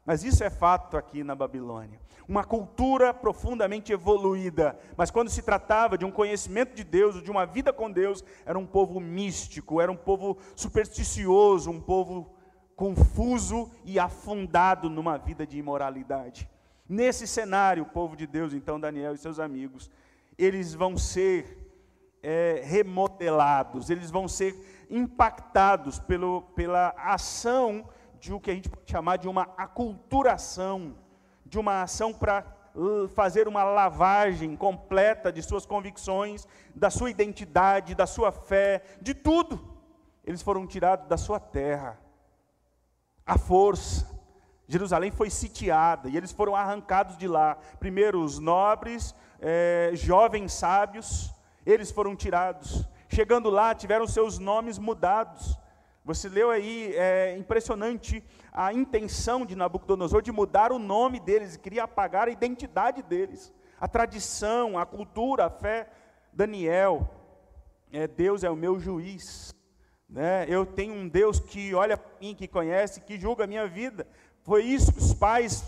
Mas 0.04 0.22
isso 0.22 0.44
é 0.44 0.50
fato 0.50 0.96
aqui 0.96 1.24
na 1.24 1.34
Babilônia. 1.34 1.98
Uma 2.28 2.44
cultura 2.44 3.12
profundamente 3.12 3.92
evoluída, 3.92 4.78
mas 4.96 5.10
quando 5.10 5.30
se 5.30 5.42
tratava 5.42 5.96
de 5.96 6.04
um 6.04 6.10
conhecimento 6.10 6.74
de 6.74 6.84
Deus, 6.84 7.22
de 7.22 7.30
uma 7.30 7.46
vida 7.46 7.72
com 7.72 7.90
Deus, 7.90 8.24
era 8.44 8.58
um 8.58 8.66
povo 8.66 9.00
místico, 9.00 9.80
era 9.80 9.90
um 9.90 9.96
povo 9.96 10.38
supersticioso, 10.54 11.70
um 11.70 11.80
povo 11.80 12.34
confuso 12.76 13.70
e 13.84 13.98
afundado 13.98 14.90
numa 14.90 15.16
vida 15.16 15.46
de 15.46 15.58
imoralidade. 15.58 16.48
Nesse 16.88 17.26
cenário, 17.26 17.82
o 17.82 17.86
povo 17.86 18.16
de 18.16 18.26
Deus, 18.26 18.52
então 18.52 18.80
Daniel 18.80 19.14
e 19.14 19.18
seus 19.18 19.38
amigos, 19.38 19.90
eles 20.36 20.74
vão 20.74 20.98
ser 20.98 21.64
é, 22.22 22.62
remodelados, 22.64 23.90
eles 23.90 24.10
vão 24.10 24.28
ser 24.28 24.86
impactados 24.90 25.98
pelo, 25.98 26.42
pela 26.54 26.94
ação 26.98 27.88
de 28.24 28.32
o 28.32 28.40
que 28.40 28.50
a 28.50 28.54
gente 28.54 28.70
pode 28.70 28.90
chamar 28.90 29.18
de 29.18 29.28
uma 29.28 29.42
aculturação, 29.54 30.96
de 31.44 31.58
uma 31.58 31.82
ação 31.82 32.10
para 32.10 32.42
fazer 33.14 33.46
uma 33.46 33.62
lavagem 33.62 34.56
completa 34.56 35.30
de 35.30 35.42
suas 35.42 35.66
convicções, 35.66 36.48
da 36.74 36.88
sua 36.88 37.10
identidade, 37.10 37.94
da 37.94 38.06
sua 38.06 38.32
fé, 38.32 38.82
de 39.02 39.12
tudo. 39.12 39.76
Eles 40.24 40.40
foram 40.40 40.66
tirados 40.66 41.06
da 41.06 41.18
sua 41.18 41.38
terra, 41.38 42.00
à 43.26 43.36
força. 43.36 44.10
Jerusalém 44.66 45.10
foi 45.10 45.28
sitiada 45.28 46.08
e 46.08 46.16
eles 46.16 46.32
foram 46.32 46.56
arrancados 46.56 47.18
de 47.18 47.28
lá. 47.28 47.58
Primeiro, 47.78 48.22
os 48.22 48.38
nobres, 48.38 49.14
é, 49.38 49.90
jovens 49.92 50.54
sábios, 50.54 51.30
eles 51.66 51.90
foram 51.90 52.16
tirados. 52.16 52.88
Chegando 53.06 53.50
lá, 53.50 53.74
tiveram 53.74 54.06
seus 54.06 54.38
nomes 54.38 54.78
mudados. 54.78 55.58
Você 56.04 56.28
leu 56.28 56.50
aí, 56.50 56.94
é 56.94 57.34
impressionante 57.38 58.22
a 58.52 58.74
intenção 58.74 59.46
de 59.46 59.56
Nabucodonosor 59.56 60.20
de 60.20 60.30
mudar 60.30 60.70
o 60.70 60.78
nome 60.78 61.18
deles, 61.18 61.56
queria 61.56 61.84
apagar 61.84 62.28
a 62.28 62.30
identidade 62.30 63.02
deles, 63.02 63.50
a 63.80 63.88
tradição, 63.88 64.78
a 64.78 64.84
cultura, 64.84 65.46
a 65.46 65.50
fé. 65.50 65.88
Daniel, 66.30 67.08
é, 67.90 68.06
Deus 68.06 68.44
é 68.44 68.50
o 68.50 68.56
meu 68.56 68.78
juiz. 68.78 69.54
Né? 70.06 70.44
Eu 70.46 70.66
tenho 70.66 70.92
um 70.92 71.08
Deus 71.08 71.40
que 71.40 71.74
olha 71.74 71.96
para 71.96 72.20
mim, 72.20 72.34
que 72.34 72.46
conhece, 72.46 73.00
que 73.00 73.18
julga 73.18 73.44
a 73.44 73.46
minha 73.46 73.66
vida. 73.66 74.06
Foi 74.42 74.62
isso 74.62 74.92
que 74.92 74.98
os 74.98 75.14
pais 75.14 75.64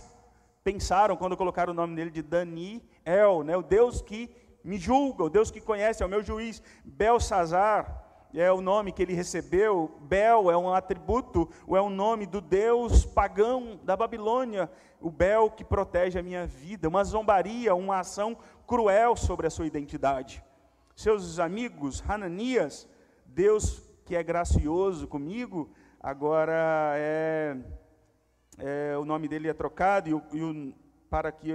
pensaram 0.62 1.16
quando 1.16 1.35
colocaram 1.35 1.73
o 1.73 1.76
nome 1.76 1.97
dele 1.97 2.11
de 2.11 2.21
Daniel, 2.21 3.43
né? 3.43 3.57
o 3.57 3.62
Deus 3.62 4.02
que 4.02 4.28
me 4.62 4.76
julga, 4.76 5.25
o 5.25 5.31
Deus 5.31 5.50
que 5.50 5.62
conhece, 5.62 6.02
é 6.02 6.07
o 6.07 6.11
meu 6.11 6.23
juiz. 6.23 6.62
Belsazar 6.85 8.05
é 8.35 8.50
o 8.52 8.61
nome 8.61 8.92
que 8.92 9.02
ele 9.02 9.14
recebeu, 9.14 9.99
Bel 10.02 10.50
é 10.50 10.56
um 10.56 10.73
atributo, 10.73 11.49
ou 11.66 11.76
é 11.76 11.83
um 11.83 11.90
nome 11.90 12.26
do 12.26 12.40
Deus 12.40 13.04
pagão 13.04 13.80
da 13.85 13.97
Babilônia, 13.97 14.71
o 15.00 15.11
Bel 15.11 15.50
que 15.50 15.64
protege 15.64 16.18
a 16.18 16.23
minha 16.23 16.47
vida, 16.47 16.88
uma 16.88 17.04
zombaria, 17.04 17.75
uma 17.75 18.00
ação 18.00 18.37
cruel 18.66 19.16
sobre 19.16 19.47
a 19.47 19.50
sua 19.50 19.66
identidade. 19.66 20.42
Seus 20.95 21.38
amigos, 21.38 22.02
Hananias, 22.09 22.88
Deus 23.26 23.83
que 24.04 24.14
é 24.16 24.23
gracioso 24.23 25.06
comigo, 25.06 25.71
agora 26.00 26.95
é, 26.97 27.56
é 28.59 28.97
o 28.99 29.04
nome 29.04 29.28
dele 29.28 29.49
é 29.49 29.54
trocado, 29.54 30.23
e, 30.33 30.38
e 30.38 30.75
para 31.09 31.33
que 31.33 31.52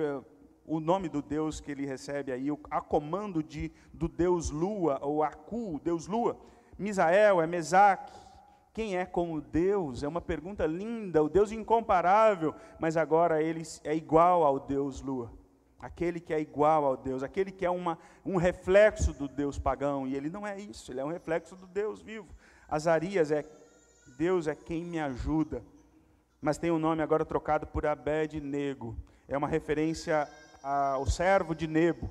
o 0.65 0.79
nome 0.79 1.09
do 1.09 1.21
Deus 1.21 1.59
que 1.59 1.71
ele 1.71 1.85
recebe 1.85 2.31
aí, 2.31 2.47
a 2.69 2.79
comando 2.79 3.43
de, 3.43 3.71
do 3.93 4.07
Deus 4.07 4.49
Lua, 4.49 4.99
ou 5.01 5.23
Acu, 5.23 5.79
Deus 5.83 6.07
Lua. 6.07 6.37
Misael 6.81 7.39
é 7.41 7.47
Mesaque. 7.47 8.11
Quem 8.73 8.97
é 8.97 9.05
como 9.05 9.39
Deus? 9.39 10.01
É 10.01 10.07
uma 10.07 10.21
pergunta 10.21 10.65
linda, 10.65 11.21
o 11.21 11.29
Deus 11.29 11.51
incomparável, 11.51 12.55
mas 12.79 12.97
agora 12.97 13.41
ele 13.41 13.61
é 13.83 13.95
igual 13.95 14.43
ao 14.43 14.59
Deus 14.59 15.01
Lua. 15.01 15.31
Aquele 15.79 16.19
que 16.19 16.33
é 16.33 16.39
igual 16.39 16.85
ao 16.85 16.97
Deus, 16.97 17.21
aquele 17.21 17.51
que 17.51 17.65
é 17.65 17.69
uma, 17.69 17.99
um 18.25 18.37
reflexo 18.37 19.13
do 19.13 19.27
Deus 19.27 19.59
pagão, 19.59 20.07
e 20.07 20.15
ele 20.15 20.29
não 20.29 20.47
é 20.47 20.59
isso, 20.59 20.91
ele 20.91 20.99
é 20.99 21.05
um 21.05 21.11
reflexo 21.11 21.55
do 21.55 21.67
Deus 21.67 22.01
vivo. 22.01 22.27
Azarias 22.67 23.31
é 23.31 23.45
Deus 24.17 24.47
é 24.47 24.55
quem 24.55 24.83
me 24.83 24.99
ajuda. 24.99 25.63
Mas 26.41 26.57
tem 26.57 26.71
o 26.71 26.75
um 26.75 26.79
nome 26.79 27.03
agora 27.03 27.25
trocado 27.25 27.67
por 27.67 27.85
Abed-Nego. 27.85 28.95
É 29.27 29.37
uma 29.37 29.47
referência 29.47 30.27
ao 30.63 31.05
servo 31.05 31.53
de 31.53 31.67
Nebo, 31.67 32.09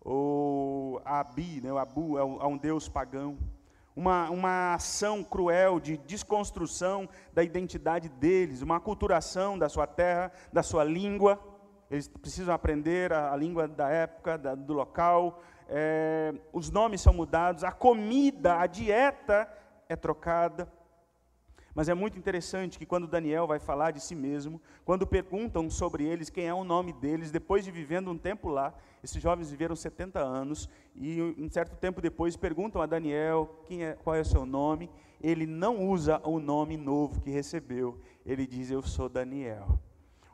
ou 0.00 1.00
Abi, 1.04 1.60
né, 1.60 1.72
o 1.72 1.78
Abu, 1.78 2.18
a 2.18 2.46
um 2.46 2.56
deus 2.56 2.88
pagão. 2.88 3.38
Uma, 3.94 4.30
uma 4.30 4.74
ação 4.74 5.22
cruel 5.22 5.80
de 5.80 5.96
desconstrução 5.96 7.08
da 7.32 7.42
identidade 7.42 8.08
deles, 8.08 8.62
uma 8.62 8.76
aculturação 8.76 9.58
da 9.58 9.68
sua 9.68 9.86
terra, 9.86 10.32
da 10.52 10.62
sua 10.62 10.84
língua. 10.84 11.38
Eles 11.90 12.08
precisam 12.08 12.54
aprender 12.54 13.12
a, 13.12 13.32
a 13.32 13.36
língua 13.36 13.66
da 13.66 13.88
época, 13.88 14.38
da, 14.38 14.54
do 14.54 14.72
local. 14.72 15.42
É, 15.68 16.32
os 16.52 16.70
nomes 16.70 17.00
são 17.00 17.12
mudados, 17.12 17.64
a 17.64 17.72
comida, 17.72 18.58
a 18.60 18.66
dieta 18.66 19.48
é 19.88 19.96
trocada. 19.96 20.70
Mas 21.74 21.88
é 21.88 21.94
muito 21.94 22.18
interessante 22.18 22.78
que 22.78 22.86
quando 22.86 23.06
Daniel 23.06 23.46
vai 23.46 23.58
falar 23.58 23.92
de 23.92 24.00
si 24.00 24.14
mesmo, 24.14 24.60
quando 24.84 25.06
perguntam 25.06 25.70
sobre 25.70 26.04
eles 26.04 26.28
quem 26.28 26.46
é 26.46 26.54
o 26.54 26.64
nome 26.64 26.92
deles, 26.92 27.30
depois 27.30 27.64
de 27.64 27.70
vivendo 27.70 28.10
um 28.10 28.18
tempo 28.18 28.48
lá, 28.48 28.74
esses 29.02 29.22
jovens 29.22 29.50
viveram 29.50 29.76
70 29.76 30.18
anos, 30.18 30.68
e 30.94 31.22
um 31.38 31.48
certo 31.48 31.76
tempo 31.76 32.00
depois 32.00 32.36
perguntam 32.36 32.82
a 32.82 32.86
Daniel 32.86 33.62
quem 33.64 33.84
é, 33.84 33.92
qual 33.92 34.16
é 34.16 34.20
o 34.20 34.24
seu 34.24 34.44
nome, 34.44 34.90
ele 35.20 35.46
não 35.46 35.86
usa 35.88 36.20
o 36.24 36.40
nome 36.40 36.76
novo 36.76 37.20
que 37.20 37.30
recebeu, 37.30 38.00
ele 38.26 38.46
diz: 38.46 38.70
Eu 38.70 38.82
sou 38.82 39.08
Daniel. 39.08 39.78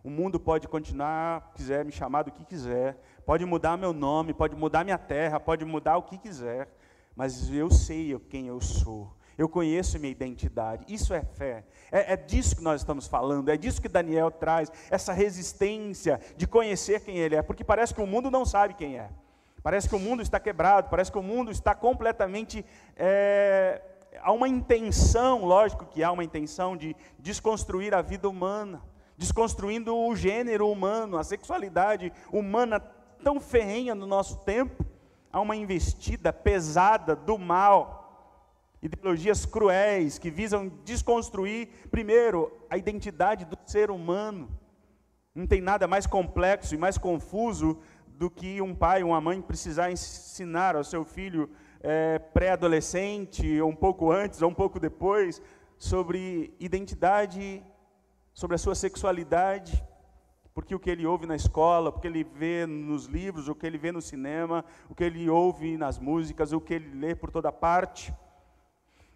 O 0.02 0.08
mundo 0.08 0.38
pode 0.38 0.68
continuar, 0.68 1.52
quiser 1.52 1.84
me 1.84 1.90
chamar 1.90 2.22
do 2.22 2.30
que 2.30 2.44
quiser, 2.44 2.96
pode 3.26 3.44
mudar 3.44 3.76
meu 3.76 3.92
nome, 3.92 4.32
pode 4.32 4.54
mudar 4.54 4.84
minha 4.84 4.96
terra, 4.96 5.40
pode 5.40 5.64
mudar 5.64 5.96
o 5.96 6.02
que 6.04 6.16
quiser, 6.16 6.72
mas 7.16 7.52
eu 7.52 7.68
sei 7.70 8.16
quem 8.20 8.46
eu 8.46 8.60
sou. 8.60 9.15
Eu 9.38 9.48
conheço 9.48 9.98
minha 9.98 10.10
identidade. 10.10 10.84
Isso 10.88 11.12
é 11.12 11.22
fé. 11.22 11.64
É, 11.92 12.14
é, 12.14 12.16
disso 12.16 12.56
que 12.56 12.62
nós 12.62 12.80
estamos 12.80 13.06
falando. 13.06 13.50
É 13.50 13.56
disso 13.56 13.82
que 13.82 13.88
Daniel 13.88 14.30
traz. 14.30 14.72
Essa 14.90 15.12
resistência 15.12 16.20
de 16.36 16.46
conhecer 16.46 17.00
quem 17.00 17.18
ele 17.18 17.36
é. 17.36 17.42
Porque 17.42 17.62
parece 17.62 17.94
que 17.94 18.00
o 18.00 18.06
mundo 18.06 18.30
não 18.30 18.46
sabe 18.46 18.74
quem 18.74 18.98
é. 18.98 19.10
Parece 19.62 19.88
que 19.88 19.94
o 19.94 19.98
mundo 19.98 20.22
está 20.22 20.40
quebrado. 20.40 20.88
Parece 20.88 21.12
que 21.12 21.18
o 21.18 21.22
mundo 21.22 21.50
está 21.50 21.74
completamente. 21.74 22.64
É, 22.96 23.82
há 24.22 24.32
uma 24.32 24.48
intenção, 24.48 25.44
lógico 25.44 25.84
que 25.84 26.02
há 26.02 26.10
uma 26.10 26.24
intenção 26.24 26.74
de 26.74 26.96
desconstruir 27.18 27.94
a 27.94 28.00
vida 28.00 28.28
humana. 28.28 28.82
Desconstruindo 29.18 29.94
o 29.94 30.16
gênero 30.16 30.70
humano, 30.70 31.18
a 31.18 31.24
sexualidade 31.24 32.12
humana 32.32 32.80
tão 33.22 33.38
ferrenha 33.38 33.94
no 33.94 34.06
nosso 34.06 34.38
tempo. 34.38 34.84
Há 35.30 35.40
uma 35.40 35.56
investida 35.56 36.32
pesada 36.32 37.14
do 37.14 37.36
mal 37.36 38.05
ideologias 38.82 39.46
cruéis 39.46 40.18
que 40.18 40.30
visam 40.30 40.68
desconstruir, 40.84 41.68
primeiro, 41.90 42.52
a 42.70 42.76
identidade 42.76 43.44
do 43.44 43.58
ser 43.64 43.90
humano. 43.90 44.48
Não 45.34 45.46
tem 45.46 45.60
nada 45.60 45.86
mais 45.86 46.06
complexo 46.06 46.74
e 46.74 46.78
mais 46.78 46.98
confuso 46.98 47.78
do 48.06 48.30
que 48.30 48.60
um 48.62 48.74
pai 48.74 49.02
ou 49.02 49.10
uma 49.10 49.20
mãe 49.20 49.40
precisar 49.42 49.90
ensinar 49.90 50.76
ao 50.76 50.84
seu 50.84 51.04
filho 51.04 51.50
é, 51.80 52.18
pré-adolescente, 52.18 53.60
ou 53.60 53.70
um 53.70 53.76
pouco 53.76 54.10
antes, 54.10 54.40
ou 54.40 54.50
um 54.50 54.54
pouco 54.54 54.80
depois, 54.80 55.42
sobre 55.76 56.54
identidade, 56.58 57.62
sobre 58.32 58.54
a 58.54 58.58
sua 58.58 58.74
sexualidade, 58.74 59.84
porque 60.54 60.74
o 60.74 60.80
que 60.80 60.88
ele 60.88 61.06
ouve 61.06 61.26
na 61.26 61.36
escola, 61.36 61.90
o 61.90 62.00
que 62.00 62.06
ele 62.06 62.24
vê 62.24 62.64
nos 62.64 63.04
livros, 63.04 63.46
o 63.48 63.54
que 63.54 63.66
ele 63.66 63.76
vê 63.76 63.92
no 63.92 64.00
cinema, 64.00 64.64
o 64.88 64.94
que 64.94 65.04
ele 65.04 65.28
ouve 65.28 65.76
nas 65.76 65.98
músicas, 65.98 66.52
o 66.52 66.60
que 66.60 66.74
ele 66.74 66.98
lê 66.98 67.14
por 67.14 67.30
toda 67.30 67.52
parte 67.52 68.12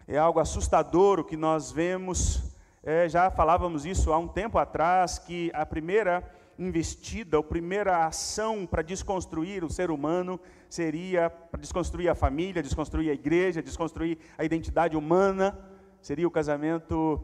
é 0.07 0.17
algo 0.17 0.39
assustador 0.39 1.19
o 1.19 1.23
que 1.23 1.37
nós 1.37 1.71
vemos. 1.71 2.43
É, 2.83 3.07
já 3.07 3.29
falávamos 3.29 3.85
isso 3.85 4.11
há 4.11 4.17
um 4.17 4.27
tempo 4.27 4.57
atrás, 4.57 5.19
que 5.19 5.51
a 5.53 5.65
primeira 5.65 6.23
investida, 6.57 7.37
a 7.37 7.43
primeira 7.43 8.05
ação 8.05 8.65
para 8.65 8.81
desconstruir 8.81 9.63
o 9.63 9.69
ser 9.69 9.89
humano 9.89 10.39
seria 10.69 11.29
para 11.29 11.59
desconstruir 11.59 12.09
a 12.09 12.15
família, 12.15 12.61
desconstruir 12.61 13.09
a 13.09 13.13
igreja, 13.13 13.61
desconstruir 13.61 14.17
a 14.37 14.43
identidade 14.43 14.95
humana, 14.95 15.57
seria 16.01 16.27
o 16.27 16.31
casamento 16.31 17.23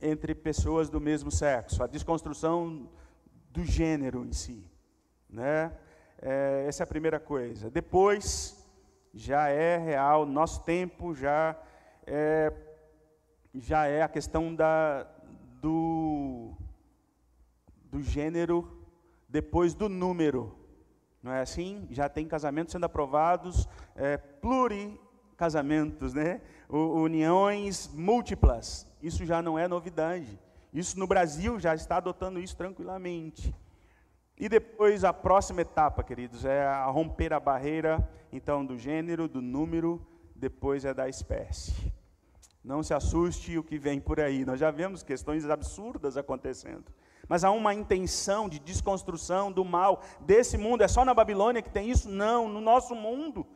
entre 0.00 0.34
pessoas 0.34 0.88
do 0.88 1.00
mesmo 1.00 1.30
sexo, 1.30 1.82
a 1.82 1.86
desconstrução 1.86 2.88
do 3.50 3.64
gênero 3.64 4.24
em 4.24 4.32
si. 4.32 4.64
Né? 5.28 5.72
É, 6.20 6.64
essa 6.68 6.82
é 6.82 6.84
a 6.84 6.86
primeira 6.86 7.20
coisa. 7.20 7.70
Depois, 7.70 8.64
já 9.12 9.48
é 9.48 9.76
real, 9.76 10.26
nosso 10.26 10.62
tempo 10.64 11.14
já 11.14 11.56
é, 12.06 12.52
já 13.54 13.86
é 13.86 14.02
a 14.02 14.08
questão 14.08 14.54
da, 14.54 15.06
do, 15.60 16.52
do 17.90 18.02
gênero 18.02 18.86
depois 19.28 19.74
do 19.74 19.88
número. 19.88 20.56
Não 21.22 21.32
é 21.32 21.40
assim? 21.40 21.86
Já 21.90 22.08
tem 22.08 22.26
casamentos 22.26 22.72
sendo 22.72 22.84
aprovados, 22.84 23.68
é, 23.96 24.16
pluricasamentos, 24.16 26.12
né? 26.12 26.40
Uniões 26.68 27.88
múltiplas. 27.94 28.86
Isso 29.02 29.24
já 29.24 29.40
não 29.40 29.58
é 29.58 29.66
novidade. 29.66 30.38
Isso 30.72 30.98
no 30.98 31.06
Brasil 31.06 31.58
já 31.58 31.74
está 31.74 31.96
adotando 31.96 32.38
isso 32.38 32.56
tranquilamente. 32.56 33.54
E 34.36 34.48
depois 34.48 35.04
a 35.04 35.12
próxima 35.12 35.60
etapa, 35.60 36.02
queridos, 36.02 36.44
é 36.44 36.66
a 36.66 36.86
romper 36.86 37.32
a 37.32 37.38
barreira, 37.38 38.06
então, 38.32 38.66
do 38.66 38.76
gênero, 38.76 39.28
do 39.28 39.40
número, 39.40 40.04
depois 40.34 40.84
é 40.84 40.92
da 40.92 41.08
espécie. 41.08 41.92
Não 42.62 42.82
se 42.82 42.94
assuste 42.94 43.58
o 43.58 43.62
que 43.62 43.78
vem 43.78 44.00
por 44.00 44.18
aí. 44.18 44.44
Nós 44.44 44.58
já 44.58 44.70
vemos 44.70 45.02
questões 45.02 45.48
absurdas 45.48 46.16
acontecendo. 46.16 46.84
Mas 47.28 47.44
há 47.44 47.50
uma 47.50 47.74
intenção 47.74 48.48
de 48.48 48.58
desconstrução 48.58 49.52
do 49.52 49.64
mal 49.64 50.02
desse 50.20 50.56
mundo. 50.56 50.82
É 50.82 50.88
só 50.88 51.04
na 51.04 51.14
Babilônia 51.14 51.62
que 51.62 51.70
tem 51.70 51.90
isso? 51.90 52.08
Não, 52.08 52.48
no 52.48 52.60
nosso 52.60 52.94
mundo. 52.94 53.46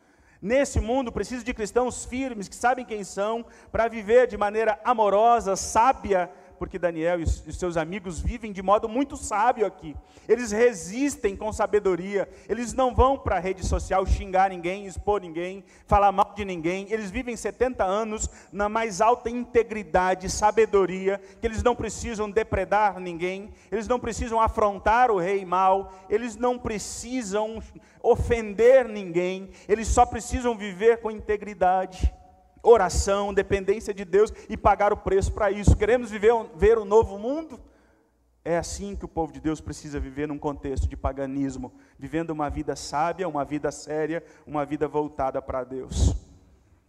Nesse 0.41 0.79
mundo 0.79 1.11
precisa 1.11 1.43
de 1.43 1.53
cristãos 1.53 2.05
firmes 2.05 2.47
que 2.47 2.55
sabem 2.55 2.85
quem 2.85 3.03
são 3.03 3.45
para 3.71 3.89
viver 3.89 4.25
de 4.27 4.37
maneira 4.37 4.79
amorosa, 4.85 5.55
sábia 5.55 6.31
porque 6.59 6.77
Daniel 6.77 7.21
e 7.21 7.23
os 7.23 7.57
seus 7.57 7.77
amigos 7.77 8.19
vivem 8.19 8.51
de 8.51 8.61
modo 8.61 8.89
muito 8.89 9.15
sábio 9.15 9.65
aqui. 9.65 9.95
Eles 10.27 10.51
resistem 10.51 11.35
com 11.35 11.51
sabedoria. 11.53 12.29
Eles 12.49 12.73
não 12.73 12.93
vão 12.93 13.17
para 13.17 13.37
a 13.37 13.39
rede 13.39 13.65
social 13.65 14.05
xingar 14.05 14.49
ninguém, 14.49 14.85
expor 14.85 15.21
ninguém, 15.21 15.63
falar 15.87 16.11
mal 16.11 16.33
de 16.35 16.43
ninguém. 16.43 16.85
Eles 16.91 17.09
vivem 17.09 17.37
70 17.37 17.83
anos 17.83 18.29
na 18.51 18.67
mais 18.67 18.99
alta 18.99 19.29
integridade 19.29 20.29
sabedoria, 20.29 21.19
que 21.39 21.47
eles 21.47 21.63
não 21.63 21.75
precisam 21.75 22.29
depredar 22.29 22.99
ninguém, 22.99 23.49
eles 23.71 23.87
não 23.87 23.99
precisam 23.99 24.41
afrontar 24.41 25.09
o 25.09 25.17
rei 25.17 25.45
mal, 25.45 25.93
eles 26.09 26.35
não 26.35 26.59
precisam 26.59 27.63
ofender 28.03 28.87
ninguém, 28.87 29.49
eles 29.67 29.87
só 29.87 30.05
precisam 30.05 30.57
viver 30.57 30.97
com 30.97 31.09
integridade 31.09 32.13
oração, 32.63 33.33
dependência 33.33 33.93
de 33.93 34.05
Deus 34.05 34.33
e 34.49 34.57
pagar 34.57 34.93
o 34.93 34.97
preço 34.97 35.31
para 35.31 35.51
isso. 35.51 35.75
Queremos 35.75 36.11
viver 36.11 36.33
ver 36.55 36.77
um 36.77 36.85
novo 36.85 37.17
mundo? 37.17 37.59
É 38.43 38.57
assim 38.57 38.95
que 38.95 39.05
o 39.05 39.07
povo 39.07 39.33
de 39.33 39.39
Deus 39.39 39.59
precisa 39.59 39.99
viver 39.99 40.27
num 40.27 40.39
contexto 40.39 40.87
de 40.87 40.95
paganismo, 40.95 41.73
vivendo 41.97 42.31
uma 42.31 42.49
vida 42.49 42.75
sábia, 42.75 43.27
uma 43.27 43.43
vida 43.43 43.71
séria, 43.71 44.23
uma 44.47 44.65
vida 44.65 44.87
voltada 44.87 45.41
para 45.41 45.63
Deus. 45.63 46.15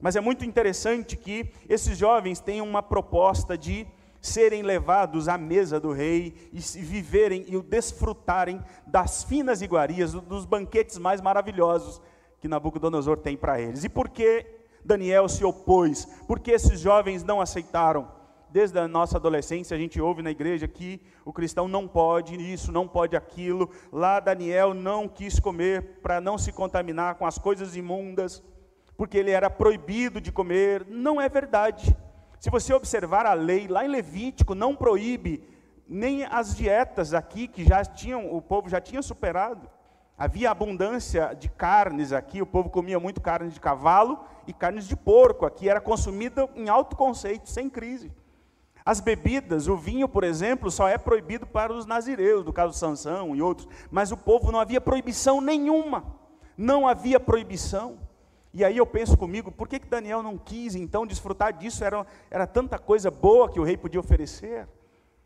Mas 0.00 0.16
é 0.16 0.20
muito 0.20 0.44
interessante 0.44 1.16
que 1.16 1.52
esses 1.68 1.98
jovens 1.98 2.40
tenham 2.40 2.66
uma 2.66 2.82
proposta 2.82 3.58
de 3.58 3.86
serem 4.20 4.62
levados 4.62 5.28
à 5.28 5.36
mesa 5.36 5.80
do 5.80 5.92
rei 5.92 6.50
e 6.52 6.60
viverem 6.60 7.44
e 7.48 7.60
desfrutarem 7.62 8.62
das 8.86 9.24
finas 9.24 9.60
iguarias, 9.60 10.12
dos 10.12 10.44
banquetes 10.44 10.98
mais 10.98 11.20
maravilhosos 11.20 12.00
que 12.38 12.48
Nabucodonosor 12.48 13.18
tem 13.18 13.36
para 13.36 13.60
eles. 13.60 13.84
E 13.84 13.88
por 13.88 14.08
que 14.08 14.59
Daniel 14.84 15.28
se 15.28 15.44
opôs, 15.44 16.06
porque 16.26 16.50
esses 16.50 16.80
jovens 16.80 17.22
não 17.22 17.40
aceitaram. 17.40 18.08
Desde 18.50 18.78
a 18.78 18.88
nossa 18.88 19.16
adolescência, 19.16 19.76
a 19.76 19.78
gente 19.78 20.00
ouve 20.00 20.22
na 20.22 20.30
igreja 20.30 20.66
que 20.66 21.00
o 21.24 21.32
cristão 21.32 21.68
não 21.68 21.86
pode 21.86 22.34
isso, 22.34 22.72
não 22.72 22.88
pode 22.88 23.16
aquilo. 23.16 23.70
Lá, 23.92 24.18
Daniel 24.18 24.74
não 24.74 25.06
quis 25.06 25.38
comer 25.38 26.00
para 26.02 26.20
não 26.20 26.36
se 26.36 26.50
contaminar 26.50 27.14
com 27.14 27.24
as 27.24 27.38
coisas 27.38 27.76
imundas, 27.76 28.42
porque 28.96 29.16
ele 29.16 29.30
era 29.30 29.48
proibido 29.48 30.20
de 30.20 30.32
comer. 30.32 30.84
Não 30.88 31.20
é 31.20 31.28
verdade. 31.28 31.96
Se 32.40 32.50
você 32.50 32.74
observar 32.74 33.24
a 33.24 33.34
lei, 33.34 33.68
lá 33.68 33.84
em 33.84 33.88
Levítico, 33.88 34.54
não 34.54 34.74
proíbe 34.74 35.44
nem 35.86 36.24
as 36.24 36.56
dietas 36.56 37.14
aqui, 37.14 37.46
que 37.46 37.64
já 37.64 37.84
tinham, 37.84 38.34
o 38.34 38.42
povo 38.42 38.68
já 38.68 38.80
tinha 38.80 39.02
superado. 39.02 39.68
Havia 40.20 40.50
abundância 40.50 41.34
de 41.34 41.48
carnes 41.48 42.12
aqui, 42.12 42.42
o 42.42 42.46
povo 42.46 42.68
comia 42.68 43.00
muito 43.00 43.22
carne 43.22 43.48
de 43.48 43.58
cavalo 43.58 44.22
e 44.46 44.52
carnes 44.52 44.86
de 44.86 44.94
porco. 44.94 45.46
Aqui 45.46 45.66
era 45.66 45.80
consumida 45.80 46.46
em 46.54 46.68
alto 46.68 46.94
conceito, 46.94 47.48
sem 47.48 47.70
crise. 47.70 48.12
As 48.84 49.00
bebidas, 49.00 49.66
o 49.66 49.78
vinho, 49.78 50.06
por 50.06 50.22
exemplo, 50.22 50.70
só 50.70 50.86
é 50.86 50.98
proibido 50.98 51.46
para 51.46 51.72
os 51.72 51.86
nazireus, 51.86 52.44
do 52.44 52.52
caso 52.52 52.78
Sansão 52.78 53.34
e 53.34 53.40
outros, 53.40 53.66
mas 53.90 54.12
o 54.12 54.16
povo 54.16 54.52
não 54.52 54.60
havia 54.60 54.78
proibição 54.78 55.40
nenhuma. 55.40 56.04
Não 56.54 56.86
havia 56.86 57.18
proibição. 57.18 57.96
E 58.52 58.62
aí 58.62 58.76
eu 58.76 58.84
penso 58.84 59.16
comigo, 59.16 59.50
por 59.50 59.66
que, 59.68 59.78
que 59.78 59.88
Daniel 59.88 60.22
não 60.22 60.36
quis 60.36 60.74
então 60.74 61.06
desfrutar 61.06 61.54
disso? 61.54 61.82
Era, 61.82 62.06
era 62.30 62.46
tanta 62.46 62.78
coisa 62.78 63.10
boa 63.10 63.48
que 63.48 63.58
o 63.58 63.64
rei 63.64 63.78
podia 63.78 63.98
oferecer. 63.98 64.68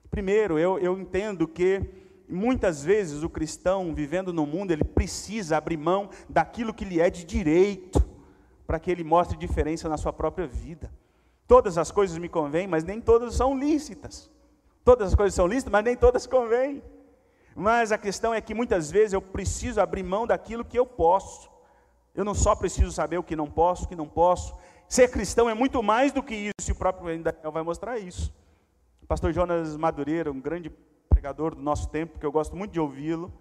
Primeiro, 0.09 0.57
eu, 0.57 0.79
eu 0.79 0.97
entendo 0.97 1.49
que 1.49 2.04
muitas 2.29 2.85
vezes 2.85 3.23
o 3.23 3.29
cristão 3.29 3.95
vivendo 3.95 4.33
no 4.33 4.47
mundo, 4.47 4.71
ele 4.71 4.85
precisa 4.85 5.57
abrir 5.57 5.77
mão 5.77 6.11
daquilo 6.29 6.75
que 6.75 6.85
lhe 6.85 7.01
é 7.01 7.11
de 7.11 7.25
direito, 7.25 8.03
para 8.67 8.79
que 8.79 8.91
ele 8.91 9.05
mostre 9.05 9.37
diferença 9.37 9.89
na 9.89 9.97
sua 9.97 10.13
própria 10.13 10.47
vida. 10.47 10.91
Todas 11.47 11.77
as 11.77 11.91
coisas 11.91 12.17
me 12.17 12.29
convêm, 12.29 12.67
mas 12.67 12.85
nem 12.85 13.01
todas 13.01 13.35
são 13.35 13.57
lícitas. 13.57 14.31
Todas 14.85 15.09
as 15.09 15.15
coisas 15.15 15.35
são 15.35 15.47
lícitas, 15.47 15.71
mas 15.71 15.85
nem 15.85 15.97
todas 15.97 16.27
convêm. 16.27 16.83
Mas 17.55 17.93
a 17.93 17.99
questão 17.99 18.35
é 18.35 18.41
que 18.41 18.55
muitas 18.55 18.91
vezes 18.91 19.13
eu 19.13 19.23
preciso 19.23 19.81
abrir 19.81 20.03
mão 20.03 20.27
daquilo 20.27 20.65
que 20.65 20.79
eu 20.79 20.87
posso. 20.87 21.51
Eu 22.15 22.25
não 22.25 22.35
só 22.35 22.57
preciso 22.57 22.91
saber 22.91 23.19
o 23.19 23.23
que 23.23 23.37
não 23.37 23.51
posso, 23.51 23.85
o 23.85 23.89
que 23.89 23.97
não 23.97 24.09
posso. 24.09 24.55
Ser 24.89 25.11
cristão 25.11 25.49
é 25.49 25.55
muito 25.55 25.83
mais 25.83 26.13
do 26.13 26.23
que 26.23 26.35
isso, 26.35 26.71
e 26.71 26.73
o 26.73 26.77
próprio 26.77 27.23
Daniel 27.23 27.53
vai 27.53 27.63
mostrar 27.63 27.99
isso. 27.99 28.33
O 29.03 29.07
pastor 29.07 29.33
Jonas 29.33 29.77
Madureira, 29.77 30.31
um 30.31 30.41
grande 30.41 30.71
pregador 31.09 31.55
do 31.55 31.63
nosso 31.63 31.89
tempo, 31.89 32.19
que 32.19 32.27
eu 32.27 32.33
gosto 32.33 32.57
muito 32.57 32.73
de 32.73 32.81
ouvi-lo, 32.81 33.33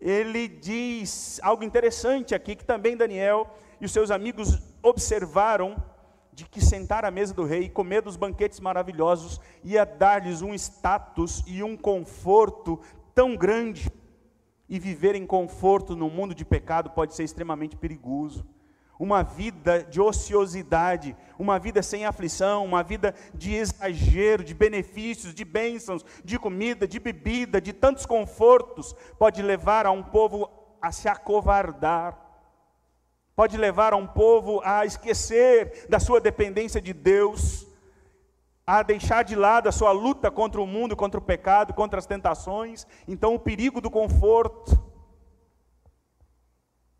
ele 0.00 0.46
diz 0.46 1.40
algo 1.42 1.64
interessante 1.64 2.34
aqui, 2.34 2.54
que 2.54 2.64
também 2.64 2.96
Daniel 2.96 3.48
e 3.80 3.84
os 3.84 3.92
seus 3.92 4.10
amigos 4.10 4.62
observaram, 4.82 5.76
de 6.32 6.44
que 6.44 6.60
sentar 6.60 7.04
à 7.04 7.10
mesa 7.10 7.34
do 7.34 7.44
rei 7.44 7.62
e 7.62 7.68
comer 7.68 8.00
dos 8.00 8.16
banquetes 8.16 8.60
maravilhosos 8.60 9.40
ia 9.64 9.84
dar-lhes 9.84 10.40
um 10.40 10.54
status 10.54 11.42
e 11.48 11.64
um 11.64 11.76
conforto 11.76 12.80
tão 13.12 13.34
grande 13.34 13.90
e 14.68 14.78
viver 14.78 15.16
em 15.16 15.26
conforto 15.26 15.96
no 15.96 16.08
mundo 16.08 16.36
de 16.36 16.44
pecado 16.44 16.90
pode 16.90 17.12
ser 17.14 17.24
extremamente 17.24 17.74
perigoso. 17.74 18.46
Uma 18.98 19.22
vida 19.22 19.84
de 19.84 20.00
ociosidade, 20.00 21.16
uma 21.38 21.58
vida 21.58 21.82
sem 21.82 22.04
aflição, 22.04 22.64
uma 22.64 22.82
vida 22.82 23.14
de 23.32 23.54
exagero, 23.54 24.42
de 24.42 24.54
benefícios, 24.54 25.34
de 25.34 25.44
bênçãos, 25.44 26.04
de 26.24 26.38
comida, 26.38 26.86
de 26.86 26.98
bebida, 26.98 27.60
de 27.60 27.72
tantos 27.72 28.04
confortos, 28.04 28.94
pode 29.18 29.40
levar 29.40 29.86
a 29.86 29.90
um 29.92 30.02
povo 30.02 30.50
a 30.82 30.90
se 30.90 31.08
acovardar, 31.08 32.18
pode 33.36 33.56
levar 33.56 33.92
a 33.92 33.96
um 33.96 34.06
povo 34.06 34.60
a 34.64 34.84
esquecer 34.84 35.86
da 35.88 36.00
sua 36.00 36.20
dependência 36.20 36.80
de 36.80 36.92
Deus, 36.92 37.68
a 38.66 38.82
deixar 38.82 39.22
de 39.22 39.34
lado 39.34 39.68
a 39.68 39.72
sua 39.72 39.92
luta 39.92 40.30
contra 40.30 40.60
o 40.60 40.66
mundo, 40.66 40.94
contra 40.96 41.18
o 41.18 41.22
pecado, 41.22 41.72
contra 41.72 41.98
as 41.98 42.04
tentações. 42.04 42.86
Então, 43.06 43.34
o 43.34 43.38
perigo 43.38 43.80
do 43.80 43.90
conforto. 43.90 44.87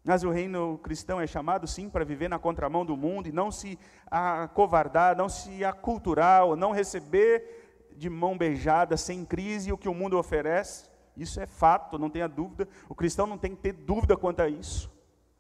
Mas 0.08 0.24
o 0.24 0.30
reino 0.30 0.78
cristão 0.78 1.20
é 1.20 1.26
chamado 1.26 1.66
sim 1.66 1.90
para 1.90 2.02
viver 2.02 2.30
na 2.30 2.38
contramão 2.38 2.82
do 2.82 2.96
mundo 2.96 3.28
e 3.28 3.32
não 3.32 3.50
se 3.50 3.78
acovardar, 4.10 5.14
não 5.14 5.28
se 5.28 5.62
aculturar, 5.62 6.46
ou 6.46 6.56
não 6.56 6.72
receber 6.72 7.90
de 7.94 8.08
mão 8.08 8.34
beijada, 8.34 8.96
sem 8.96 9.22
crise, 9.22 9.70
o 9.70 9.76
que 9.76 9.86
o 9.86 9.92
mundo 9.92 10.18
oferece. 10.18 10.88
Isso 11.14 11.38
é 11.38 11.46
fato, 11.46 11.98
não 11.98 12.08
tenha 12.08 12.26
dúvida. 12.26 12.66
O 12.88 12.94
cristão 12.94 13.26
não 13.26 13.36
tem 13.36 13.54
que 13.54 13.60
ter 13.60 13.74
dúvida 13.74 14.16
quanto 14.16 14.40
a 14.40 14.48
isso. 14.48 14.90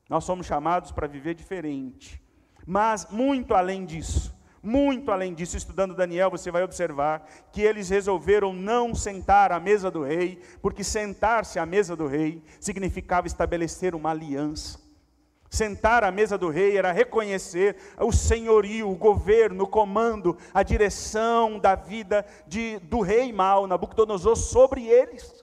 Nós 0.06 0.24
somos 0.24 0.44
chamados 0.44 0.92
para 0.92 1.06
viver 1.06 1.32
diferente. 1.32 2.22
Mas, 2.66 3.08
muito 3.10 3.54
além 3.54 3.86
disso, 3.86 4.37
muito 4.68 5.10
além 5.10 5.32
disso, 5.32 5.56
estudando 5.56 5.94
Daniel, 5.94 6.30
você 6.30 6.50
vai 6.50 6.62
observar 6.62 7.26
que 7.50 7.62
eles 7.62 7.88
resolveram 7.88 8.52
não 8.52 8.94
sentar 8.94 9.50
à 9.50 9.58
mesa 9.58 9.90
do 9.90 10.02
rei, 10.02 10.42
porque 10.60 10.84
sentar-se 10.84 11.58
à 11.58 11.64
mesa 11.64 11.96
do 11.96 12.06
rei 12.06 12.42
significava 12.60 13.26
estabelecer 13.26 13.94
uma 13.94 14.10
aliança. 14.10 14.78
Sentar 15.48 16.04
à 16.04 16.10
mesa 16.10 16.36
do 16.36 16.50
rei 16.50 16.76
era 16.76 16.92
reconhecer 16.92 17.76
o 17.98 18.12
senhorio, 18.12 18.90
o 18.90 18.94
governo, 18.94 19.64
o 19.64 19.66
comando, 19.66 20.36
a 20.52 20.62
direção 20.62 21.58
da 21.58 21.74
vida 21.74 22.26
de, 22.46 22.78
do 22.80 23.00
rei 23.00 23.32
mau, 23.32 23.66
Nabucodonosor, 23.66 24.36
sobre 24.36 24.86
eles. 24.86 25.42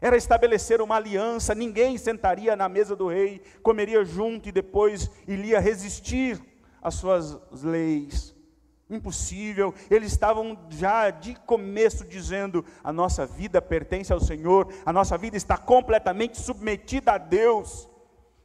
Era 0.00 0.16
estabelecer 0.16 0.80
uma 0.80 0.96
aliança, 0.96 1.54
ninguém 1.54 1.98
sentaria 1.98 2.56
na 2.56 2.70
mesa 2.70 2.96
do 2.96 3.06
rei, 3.06 3.42
comeria 3.62 4.02
junto 4.02 4.48
e 4.48 4.52
depois 4.52 5.10
iria 5.28 5.60
resistir 5.60 6.53
as 6.84 6.94
suas 6.94 7.38
leis. 7.62 8.34
Impossível, 8.90 9.74
eles 9.90 10.12
estavam 10.12 10.58
já 10.68 11.08
de 11.08 11.34
começo 11.34 12.04
dizendo: 12.04 12.62
a 12.84 12.92
nossa 12.92 13.24
vida 13.24 13.60
pertence 13.62 14.12
ao 14.12 14.20
Senhor, 14.20 14.70
a 14.84 14.92
nossa 14.92 15.16
vida 15.16 15.38
está 15.38 15.56
completamente 15.56 16.38
submetida 16.38 17.12
a 17.12 17.18
Deus. 17.18 17.88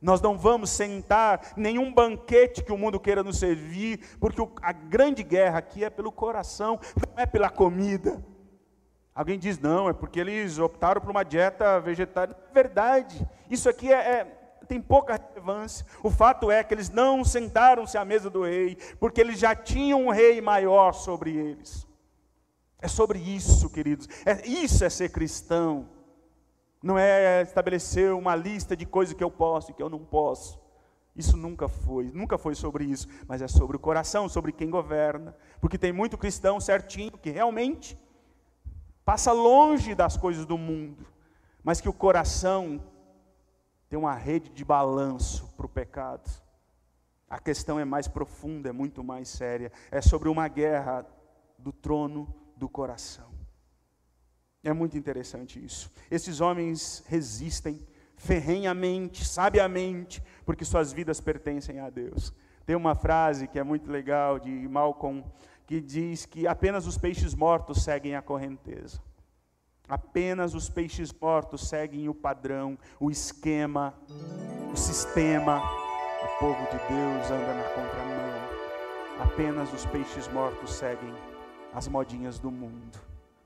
Nós 0.02 0.21
não 0.21 0.38
vamos 0.38 0.69
sentar 0.69 1.54
nenhum 1.58 1.93
banquete 1.93 2.63
que 2.63 2.71
o 2.71 2.78
mundo 2.78 3.02
queira 3.02 3.21
nos 3.21 3.38
servir, 3.38 3.99
porque 4.17 4.41
a 4.62 4.71
grande 4.71 5.23
guerra 5.23 5.58
aqui 5.58 5.84
é 5.84 5.89
pelo 5.89 6.10
coração, 6.10 6.80
não 6.95 7.21
é 7.21 7.25
pela 7.25 7.49
comida. 7.49 8.23
Alguém 9.13 9.38
diz, 9.38 9.60
não, 9.60 9.89
é 9.89 9.93
porque 9.93 10.21
eles 10.21 10.58
optaram 10.58 11.02
por 11.02 11.10
uma 11.12 11.25
dieta 11.25 11.82
vegetariana. 11.82 12.39
É 12.49 12.54
verdade, 12.54 13.28
isso 13.49 13.67
aqui 13.67 13.91
é, 13.91 13.97
é 13.97 14.38
tem 14.69 14.79
pouca 14.79 15.15
relevância. 15.15 15.84
O 16.03 16.12
fato 16.12 16.51
é 16.51 16.63
que 16.63 16.71
eles 16.73 16.91
não 16.91 17.25
sentaram-se 17.25 17.97
à 17.97 18.05
mesa 18.05 18.29
do 18.29 18.43
rei, 18.43 18.77
porque 18.99 19.19
eles 19.19 19.39
já 19.39 19.55
tinham 19.55 20.05
um 20.05 20.12
rei 20.12 20.39
maior 20.39 20.93
sobre 20.93 21.36
eles. 21.36 21.88
É 22.79 22.88
sobre 22.88 23.17
isso, 23.17 23.67
queridos. 23.71 24.08
É, 24.23 24.47
isso 24.47 24.86
é 24.86 24.89
ser 24.89 25.10
cristão. 25.10 25.89
Não 26.82 26.97
é 26.97 27.41
estabelecer 27.41 28.13
uma 28.13 28.36
lista 28.36 28.77
de 28.77 28.86
coisas 28.86 29.15
que 29.15 29.23
eu 29.23 29.32
posso 29.32 29.71
e 29.71 29.73
que 29.73 29.82
eu 29.82 29.89
não 29.89 30.05
posso. 30.05 30.60
Isso 31.15 31.36
nunca 31.36 31.67
foi, 31.67 32.12
nunca 32.13 32.38
foi 32.38 32.53
sobre 32.53 32.86
isso, 32.86 33.08
mas 33.27 33.41
é 33.41 33.47
sobre 33.47 33.75
o 33.75 33.79
coração, 33.79 34.29
sobre 34.29 34.51
quem 34.51 34.69
governa. 34.69 35.36
Porque 35.60 35.77
tem 35.77 35.91
muito 35.91 36.17
cristão 36.17 36.60
certinho 36.60 37.17
que 37.17 37.32
realmente 37.32 37.99
passa 39.03 39.32
longe 39.32 39.95
das 39.95 40.15
coisas 40.15 40.45
do 40.45 40.58
mundo, 40.58 41.08
mas 41.63 41.82
que 41.82 41.89
o 41.89 41.93
coração 41.93 42.79
tem 43.89 43.97
uma 43.97 44.13
rede 44.13 44.49
de 44.49 44.63
balanço 44.63 45.52
para 45.58 45.65
o 45.65 45.69
pecado. 45.69 46.30
A 47.28 47.39
questão 47.39 47.80
é 47.80 47.86
mais 47.86 48.08
profunda, 48.08 48.69
é 48.69 48.71
muito 48.71 49.04
mais 49.04 49.28
séria. 49.28 49.71
É 49.91 49.99
sobre 49.99 50.30
uma 50.30 50.47
guerra 50.47 51.06
do 51.58 51.73
trono 51.73 52.34
do 52.56 52.69
coração. 52.69 53.30
É 54.63 54.71
muito 54.73 54.97
interessante 54.97 55.63
isso. 55.63 55.91
Esses 56.12 56.39
homens 56.39 57.04
resistem 57.08 57.86
ferrenhamente, 58.15 59.25
sabiamente, 59.25 60.21
porque 60.45 60.65
suas 60.65 60.91
vidas 60.91 61.19
pertencem 61.21 61.80
a 61.80 61.89
Deus. 61.89 62.34
Tem 62.65 62.75
uma 62.75 62.93
frase 62.93 63.47
que 63.47 63.58
é 63.58 63.63
muito 63.63 63.89
legal 63.89 64.38
de 64.38 64.52
Malcolm 64.67 65.23
que 65.65 65.80
diz 65.80 66.25
que 66.25 66.47
apenas 66.47 66.86
os 66.88 66.97
peixes 66.97 67.34
mortos 67.34 67.84
seguem 67.84 68.15
a 68.15 68.21
correnteza. 68.21 69.02
Apenas 69.89 70.54
os 70.54 70.69
peixes 70.69 71.12
mortos 71.12 71.67
seguem 71.67 72.08
o 72.08 72.13
padrão, 72.13 72.78
o 72.99 73.10
esquema, 73.10 73.95
o 74.71 74.78
sistema. 74.78 75.60
O 76.21 76.39
povo 76.39 76.63
de 76.65 76.78
Deus 76.78 77.32
anda 77.32 77.54
na 77.56 77.63
contramão. 77.69 78.30
Apenas 79.19 79.73
os 79.73 79.86
peixes 79.88 80.28
mortos 80.28 80.73
seguem 80.73 81.12
as 81.73 81.88
modinhas 81.88 82.38
do 82.38 82.52
mundo. 82.52 82.99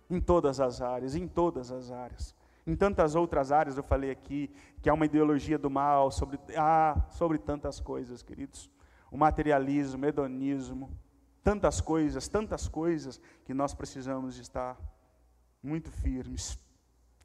Em 0.09 0.19
todas 0.19 0.59
as 0.59 0.81
áreas, 0.81 1.15
em 1.15 1.27
todas 1.27 1.71
as 1.71 1.91
áreas. 1.91 2.35
Em 2.67 2.75
tantas 2.75 3.15
outras 3.15 3.51
áreas 3.51 3.77
eu 3.77 3.83
falei 3.83 4.11
aqui 4.11 4.51
que 4.81 4.89
há 4.89 4.93
uma 4.93 5.05
ideologia 5.05 5.57
do 5.57 5.69
mal 5.69 6.11
sobre, 6.11 6.37
ah, 6.57 7.05
sobre 7.09 7.37
tantas 7.37 7.79
coisas, 7.79 8.21
queridos. 8.21 8.69
O 9.09 9.17
materialismo, 9.17 10.03
o 10.03 10.07
hedonismo, 10.07 10.89
tantas 11.41 11.79
coisas, 11.79 12.27
tantas 12.27 12.67
coisas 12.67 13.21
que 13.45 13.53
nós 13.53 13.73
precisamos 13.73 14.37
estar 14.37 14.77
muito 15.63 15.89
firmes. 15.89 16.59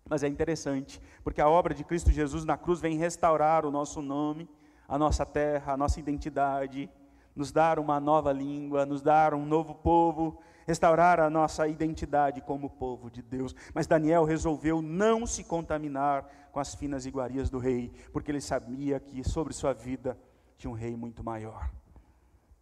Mas 0.08 0.22
é 0.22 0.28
interessante, 0.28 1.00
porque 1.22 1.40
a 1.40 1.48
obra 1.48 1.74
de 1.74 1.84
Cristo 1.84 2.10
Jesus 2.10 2.44
na 2.44 2.56
cruz 2.56 2.80
vem 2.80 2.96
restaurar 2.96 3.66
o 3.66 3.70
nosso 3.70 4.00
nome, 4.00 4.48
a 4.86 4.96
nossa 4.96 5.26
terra, 5.26 5.74
a 5.74 5.76
nossa 5.76 6.00
identidade, 6.00 6.88
nos 7.36 7.52
dar 7.52 7.78
uma 7.78 8.00
nova 8.00 8.32
língua, 8.32 8.86
nos 8.86 9.02
dar 9.02 9.34
um 9.34 9.44
novo 9.44 9.74
povo, 9.74 10.40
restaurar 10.66 11.20
a 11.20 11.28
nossa 11.28 11.68
identidade 11.68 12.40
como 12.40 12.70
povo 12.70 13.10
de 13.10 13.22
Deus. 13.22 13.54
Mas 13.74 13.86
Daniel 13.86 14.24
resolveu 14.24 14.80
não 14.80 15.26
se 15.26 15.44
contaminar 15.44 16.28
com 16.50 16.60
as 16.60 16.74
finas 16.74 17.06
iguarias 17.06 17.50
do 17.50 17.58
rei, 17.58 17.92
porque 18.12 18.30
ele 18.30 18.40
sabia 18.40 18.98
que 18.98 19.22
sobre 19.22 19.52
sua 19.52 19.72
vida 19.72 20.18
tinha 20.56 20.70
um 20.70 20.74
rei 20.74 20.96
muito 20.96 21.22
maior. 21.22 21.70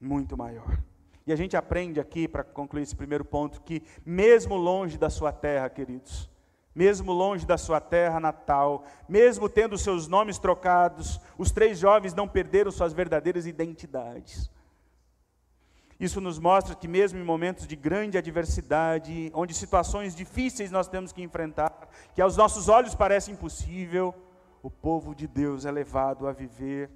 Muito 0.01 0.37
maior. 0.37 0.79
E 1.27 1.33
a 1.33 1.37
gente 1.37 1.57
aprende 1.57 1.99
aqui, 1.99 2.29
para 2.29 2.45
concluir 2.45 2.83
esse 2.83 2.95
primeiro 2.95 3.25
ponto, 3.25 3.61
que 3.61 3.83
mesmo 4.05 4.55
longe 4.55 4.97
da 4.97 5.11
sua 5.11 5.33
terra, 5.33 5.69
queridos, 5.69 6.31
mesmo 6.73 7.13
longe 7.13 7.45
da 7.45 7.59
sua 7.59 7.81
terra 7.81 8.21
natal, 8.21 8.85
mesmo 9.09 9.49
tendo 9.49 9.77
seus 9.77 10.07
nomes 10.07 10.39
trocados, 10.39 11.21
os 11.37 11.51
três 11.51 11.79
jovens 11.79 12.15
não 12.15 12.29
perderam 12.29 12.71
suas 12.71 12.93
verdadeiras 12.93 13.45
identidades. 13.45 14.49
Isso 15.99 16.21
nos 16.21 16.39
mostra 16.39 16.77
que, 16.77 16.87
mesmo 16.87 17.19
em 17.19 17.25
momentos 17.25 17.67
de 17.67 17.75
grande 17.75 18.19
adversidade, 18.19 19.33
onde 19.35 19.55
situações 19.55 20.15
difíceis 20.15 20.71
nós 20.71 20.87
temos 20.87 21.13
que 21.13 21.23
enfrentar, 21.23 21.89
que 22.15 22.21
aos 22.21 22.37
nossos 22.37 22.69
olhos 22.69 22.95
parece 22.95 23.33
impossível, 23.33 24.15
o 24.63 24.71
povo 24.71 25.15
de 25.15 25.27
Deus 25.27 25.65
é 25.65 25.73
levado 25.73 26.29
a 26.29 26.33
viver 26.33 26.91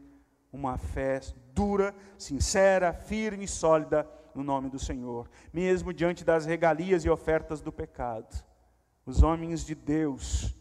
uma 0.53 0.77
fé 0.77 1.21
dura, 1.55 1.95
sincera, 2.19 2.93
firme 2.93 3.45
e 3.47 3.49
sólida 3.49 4.07
no 4.35 4.43
nome 4.43 4.69
do 4.69 4.79
Senhor, 4.79 5.29
mesmo 5.53 5.93
diante 5.93 6.25
das 6.25 6.47
regalias 6.47 7.05
e 7.05 7.11
ofertas 7.11 7.61
do 7.61 7.73
pecado. 7.73 8.45
Os 9.05 9.23
homens 9.23 9.65
de 9.65 9.75
Deus 9.75 10.57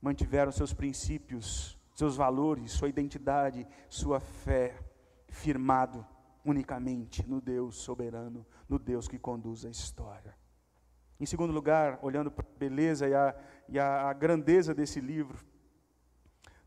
mantiveram 0.00 0.50
seus 0.50 0.72
princípios, 0.72 1.78
seus 1.94 2.16
valores, 2.16 2.72
sua 2.72 2.88
identidade, 2.88 3.66
sua 3.88 4.20
fé, 4.20 4.78
firmado 5.28 6.04
unicamente 6.44 7.28
no 7.28 7.40
Deus 7.40 7.76
soberano, 7.76 8.46
no 8.68 8.78
Deus 8.78 9.06
que 9.06 9.18
conduz 9.18 9.64
a 9.64 9.70
história. 9.70 10.34
Em 11.20 11.26
segundo 11.26 11.52
lugar, 11.52 11.98
olhando 12.02 12.30
para 12.30 12.44
a 12.44 12.58
beleza 12.58 13.08
e 13.08 13.14
a, 13.14 13.34
e 13.68 13.78
a 13.78 14.12
grandeza 14.12 14.74
desse 14.74 15.00
livro, 15.00 15.38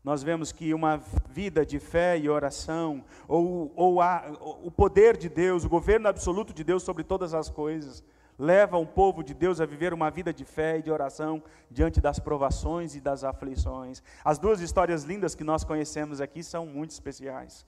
nós 0.06 0.22
vemos 0.22 0.52
que 0.52 0.72
uma 0.72 1.02
vida 1.28 1.66
de 1.66 1.80
fé 1.80 2.16
e 2.16 2.28
oração, 2.28 3.04
ou, 3.26 3.72
ou 3.74 4.00
a, 4.00 4.38
o 4.62 4.70
poder 4.70 5.16
de 5.16 5.28
Deus, 5.28 5.64
o 5.64 5.68
governo 5.68 6.06
absoluto 6.06 6.54
de 6.54 6.62
Deus 6.62 6.84
sobre 6.84 7.02
todas 7.02 7.34
as 7.34 7.50
coisas, 7.50 8.04
leva 8.38 8.78
um 8.78 8.86
povo 8.86 9.24
de 9.24 9.34
Deus 9.34 9.60
a 9.60 9.66
viver 9.66 9.92
uma 9.92 10.08
vida 10.08 10.32
de 10.32 10.44
fé 10.44 10.78
e 10.78 10.82
de 10.82 10.92
oração 10.92 11.42
diante 11.68 12.00
das 12.00 12.20
provações 12.20 12.94
e 12.94 13.00
das 13.00 13.24
aflições. 13.24 14.00
As 14.24 14.38
duas 14.38 14.60
histórias 14.60 15.02
lindas 15.02 15.34
que 15.34 15.42
nós 15.42 15.64
conhecemos 15.64 16.20
aqui 16.20 16.40
são 16.40 16.64
muito 16.66 16.92
especiais. 16.92 17.66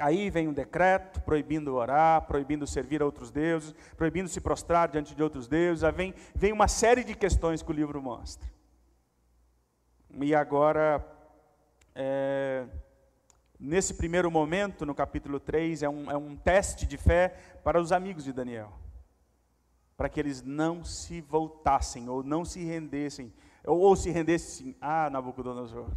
Aí 0.00 0.28
vem 0.30 0.48
um 0.48 0.52
decreto 0.52 1.20
proibindo 1.20 1.76
orar, 1.76 2.22
proibindo 2.22 2.66
servir 2.66 3.00
a 3.00 3.04
outros 3.04 3.30
deuses, 3.30 3.72
proibindo 3.96 4.28
se 4.28 4.40
prostrar 4.40 4.88
diante 4.88 5.14
de 5.14 5.22
outros 5.22 5.46
deuses. 5.46 5.84
Aí 5.84 5.92
vem, 5.92 6.14
vem 6.34 6.52
uma 6.52 6.66
série 6.66 7.04
de 7.04 7.14
questões 7.14 7.62
que 7.62 7.70
o 7.70 7.72
livro 7.72 8.02
mostra. 8.02 8.50
E 10.18 10.34
agora, 10.34 11.15
é, 11.96 12.66
nesse 13.58 13.94
primeiro 13.94 14.30
momento, 14.30 14.86
no 14.86 14.94
capítulo 14.94 15.40
3, 15.40 15.82
é 15.82 15.88
um, 15.88 16.10
é 16.10 16.16
um 16.16 16.36
teste 16.36 16.86
de 16.86 16.96
fé 16.96 17.30
para 17.64 17.80
os 17.80 17.90
amigos 17.90 18.22
de 18.22 18.32
Daniel. 18.32 18.72
Para 19.96 20.08
que 20.08 20.20
eles 20.20 20.42
não 20.42 20.84
se 20.84 21.20
voltassem, 21.20 22.08
ou 22.08 22.22
não 22.22 22.44
se 22.44 22.62
rendessem, 22.62 23.32
ou, 23.64 23.80
ou 23.80 23.96
se 23.96 24.10
rendessem 24.10 24.76
a 24.80 25.10
Nabucodonosor. 25.10 25.90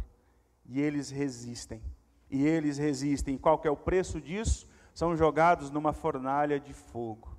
E 0.66 0.80
eles 0.80 1.10
resistem 1.10 1.82
e 2.30 2.46
eles 2.46 2.78
resistem. 2.78 3.36
Qual 3.36 3.58
que 3.58 3.66
é 3.66 3.70
o 3.70 3.76
preço 3.76 4.20
disso? 4.20 4.68
São 4.94 5.16
jogados 5.16 5.70
numa 5.70 5.92
fornalha 5.92 6.60
de 6.60 6.72
fogo. 6.72 7.36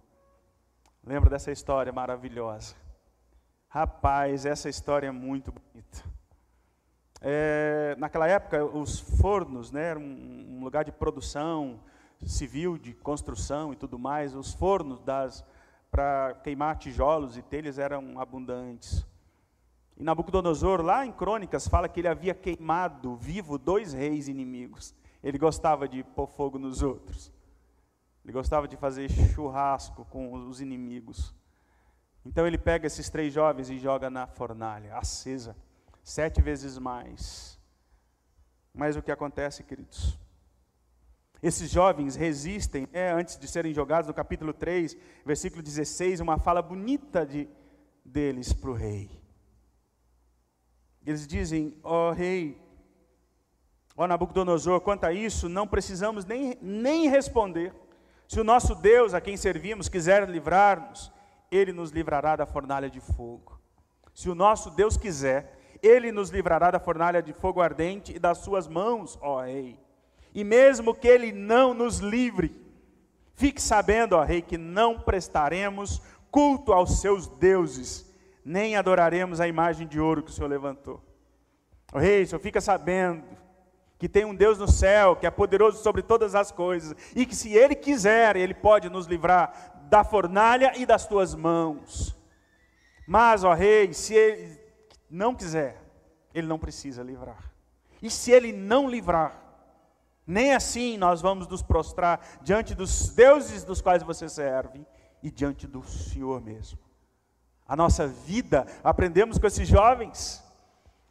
Lembra 1.04 1.30
dessa 1.30 1.52
história 1.52 1.92
maravilhosa? 1.92 2.76
Rapaz, 3.70 4.46
essa 4.46 4.70
história 4.70 5.08
é 5.08 5.12
muito 5.12 5.52
bonita. 5.52 6.04
É, 7.22 7.96
naquela 8.00 8.28
época, 8.28 8.66
os 8.66 9.00
fornos 9.00 9.72
né, 9.72 9.90
eram 9.90 10.02
um, 10.02 10.60
lugar 10.64 10.84
de 10.84 10.92
produção 10.92 11.80
civil, 12.26 12.78
de 12.78 12.94
construção 12.94 13.72
e 13.72 13.76
tudo 13.76 14.00
mais. 14.00 14.34
Os 14.34 14.54
fornos 14.54 15.00
para 15.92 16.34
queimar 16.44 16.78
tijolos 16.78 17.38
e 17.38 17.42
telhas 17.44 17.78
eram 17.78 18.20
abundantes. 18.20 19.06
E 19.98 20.04
Nabucodonosor, 20.04 20.82
lá 20.82 21.06
em 21.06 21.12
Crônicas, 21.12 21.68
fala 21.68 21.88
que 21.88 22.00
ele 22.00 22.08
havia 22.08 22.34
queimado 22.34 23.16
vivo 23.16 23.58
dois 23.58 23.94
reis 23.94 24.28
inimigos. 24.28 24.96
Ele 25.24 25.38
gostava 25.38 25.88
de 25.88 26.04
pôr 26.04 26.28
fogo 26.28 26.58
nos 26.58 26.82
outros. 26.82 27.32
Ele 28.24 28.34
gostava 28.34 28.68
de 28.68 28.76
fazer 28.78 29.10
churrasco 29.10 30.06
com 30.06 30.34
os 30.34 30.60
inimigos. 30.60 31.34
Então 32.26 32.48
ele 32.48 32.58
pega 32.58 32.88
esses 32.88 33.10
três 33.10 33.34
jovens 33.34 33.70
e 33.70 33.78
joga 33.78 34.10
na 34.10 34.28
fornalha, 34.28 34.96
acesa, 34.96 35.56
sete 36.04 36.42
vezes 36.42 36.78
mais. 36.78 37.60
Mas 38.74 38.96
o 38.96 39.02
que 39.02 39.12
acontece, 39.12 39.64
queridos? 39.64 40.18
Esses 41.42 41.72
jovens 41.72 42.16
resistem, 42.16 42.88
é, 42.94 43.12
antes 43.12 43.38
de 43.38 43.48
serem 43.48 43.74
jogados, 43.74 44.08
no 44.08 44.14
capítulo 44.14 44.54
3, 44.54 44.96
versículo 45.26 45.64
16, 45.64 46.20
uma 46.20 46.38
fala 46.38 46.62
bonita 46.62 47.26
de, 47.26 47.50
deles 48.06 48.54
para 48.54 48.70
o 48.70 48.74
rei. 48.74 49.10
Eles 51.04 51.26
dizem, 51.26 51.76
ó 51.84 52.10
oh, 52.10 52.12
rei, 52.14 52.62
ó 53.98 54.04
oh, 54.04 54.08
Nabucodonosor, 54.08 54.82
quanto 54.82 55.06
a 55.06 55.12
isso, 55.12 55.50
não 55.50 55.68
precisamos 55.68 56.26
nem, 56.26 56.58
nem 56.62 57.10
responder. 57.10 57.74
Se 58.28 58.40
o 58.40 58.44
nosso 58.44 58.76
Deus, 58.76 59.16
a 59.16 59.20
quem 59.20 59.36
servimos, 59.36 59.90
quiser 59.90 60.30
livrar-nos, 60.30 61.12
ele 61.50 61.74
nos 61.74 61.90
livrará 61.90 62.36
da 62.36 62.46
fornalha 62.46 62.90
de 62.90 63.02
fogo. 63.02 63.60
Se 64.14 64.30
o 64.30 64.36
nosso 64.36 64.70
Deus 64.70 64.96
quiser, 64.96 65.60
ele 65.82 66.12
nos 66.12 66.30
livrará 66.30 66.72
da 66.72 66.80
fornalha 66.80 67.22
de 67.22 67.34
fogo 67.34 67.62
ardente 67.62 68.16
e 68.16 68.20
das 68.20 68.40
suas 68.40 68.68
mãos, 68.68 69.18
ó 69.22 69.42
rei. 69.42 69.80
E 70.34 70.44
mesmo 70.44 70.94
que 70.94 71.08
ele 71.08 71.32
não 71.32 71.74
nos 71.74 72.00
livre, 72.00 72.60
fique 73.34 73.62
sabendo, 73.62 74.14
ó 74.14 74.24
rei, 74.24 74.42
que 74.42 74.58
não 74.58 75.00
prestaremos 75.00 76.02
culto 76.30 76.72
aos 76.72 77.02
seus 77.02 77.28
deuses 77.28 78.12
nem 78.44 78.76
adoraremos 78.76 79.40
a 79.40 79.48
imagem 79.48 79.88
de 79.88 80.00
ouro 80.00 80.24
que 80.24 80.32
o 80.32 80.34
Senhor 80.34 80.48
levantou. 80.48 81.02
O 81.94 82.00
rei, 82.00 82.24
o 82.24 82.28
Senhor 82.28 82.40
fica 82.40 82.60
sabendo 82.60 83.24
que 83.98 84.10
tem 84.10 84.26
um 84.26 84.34
Deus 84.34 84.58
no 84.58 84.68
céu, 84.68 85.16
que 85.16 85.28
é 85.28 85.32
poderoso 85.32 85.84
sobre 85.84 86.02
todas 86.02 86.34
as 86.34 86.52
coisas, 86.52 86.96
e 87.16 87.26
que 87.26 87.36
se 87.36 87.54
Ele 87.54 87.76
quiser, 87.76 88.36
Ele 88.36 88.54
pode 88.54 88.90
nos 88.90 89.06
livrar 89.06 89.84
da 89.90 90.04
fornalha 90.04 90.74
e 90.76 90.86
das 90.86 91.06
tuas 91.06 91.36
mãos. 91.36 92.18
Mas, 93.08 93.44
ó 93.44 93.54
rei, 93.54 93.94
se 93.94 94.16
Ele 94.16 94.61
não 95.12 95.36
quiser, 95.36 95.80
Ele 96.34 96.48
não 96.48 96.58
precisa 96.58 97.04
livrar. 97.04 97.52
E 98.02 98.10
se 98.10 98.32
Ele 98.32 98.52
não 98.52 98.90
livrar, 98.90 99.40
nem 100.26 100.56
assim 100.56 100.98
nós 100.98 101.22
vamos 101.22 101.48
nos 101.48 101.62
prostrar 101.62 102.40
diante 102.42 102.74
dos 102.74 103.10
deuses 103.10 103.64
dos 103.64 103.82
quais 103.82 104.02
você 104.02 104.28
serve 104.30 104.86
e 105.22 105.30
diante 105.30 105.68
do 105.68 105.84
Senhor 105.84 106.42
mesmo 106.42 106.80
a 107.72 107.76
nossa 107.78 108.06
vida, 108.06 108.68
aprendemos 108.84 109.38
com 109.38 109.48
esses 109.48 109.66
jovens, 109.66 110.44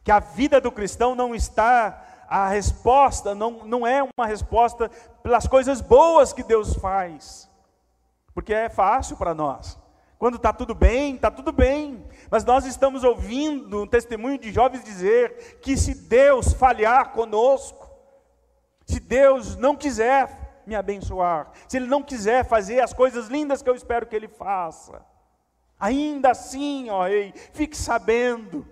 que 0.03 0.11
a 0.11 0.19
vida 0.19 0.61
do 0.61 0.71
cristão 0.71 1.15
não 1.15 1.33
está, 1.33 2.23
a 2.29 2.49
resposta 2.49 3.33
não, 3.33 3.65
não 3.65 3.87
é 3.87 4.03
uma 4.03 4.27
resposta 4.27 4.87
pelas 5.23 5.47
coisas 5.47 5.81
boas 5.81 6.33
que 6.33 6.43
Deus 6.43 6.75
faz, 6.75 7.49
porque 8.31 8.53
é 8.53 8.69
fácil 8.69 9.17
para 9.17 9.33
nós. 9.33 9.75
Quando 10.21 10.35
está 10.35 10.53
tudo 10.53 10.75
bem, 10.75 11.15
está 11.15 11.31
tudo 11.31 11.51
bem. 11.51 12.05
Mas 12.29 12.45
nós 12.45 12.67
estamos 12.67 13.03
ouvindo 13.03 13.81
um 13.81 13.87
testemunho 13.87 14.37
de 14.37 14.51
jovens 14.51 14.83
dizer 14.83 15.57
que 15.63 15.75
se 15.75 15.95
Deus 15.95 16.53
falhar 16.53 17.11
conosco, 17.13 17.89
se 18.85 18.99
Deus 18.99 19.55
não 19.55 19.75
quiser 19.75 20.61
me 20.67 20.75
abençoar, 20.75 21.51
se 21.67 21.77
Ele 21.77 21.87
não 21.87 22.03
quiser 22.03 22.45
fazer 22.45 22.81
as 22.81 22.93
coisas 22.93 23.29
lindas 23.29 23.63
que 23.63 23.69
eu 23.71 23.73
espero 23.73 24.05
que 24.05 24.15
Ele 24.15 24.27
faça, 24.27 25.03
Ainda 25.79 26.29
assim, 26.29 26.91
ó 26.91 27.07
Rei, 27.07 27.33
fique 27.53 27.75
sabendo 27.75 28.63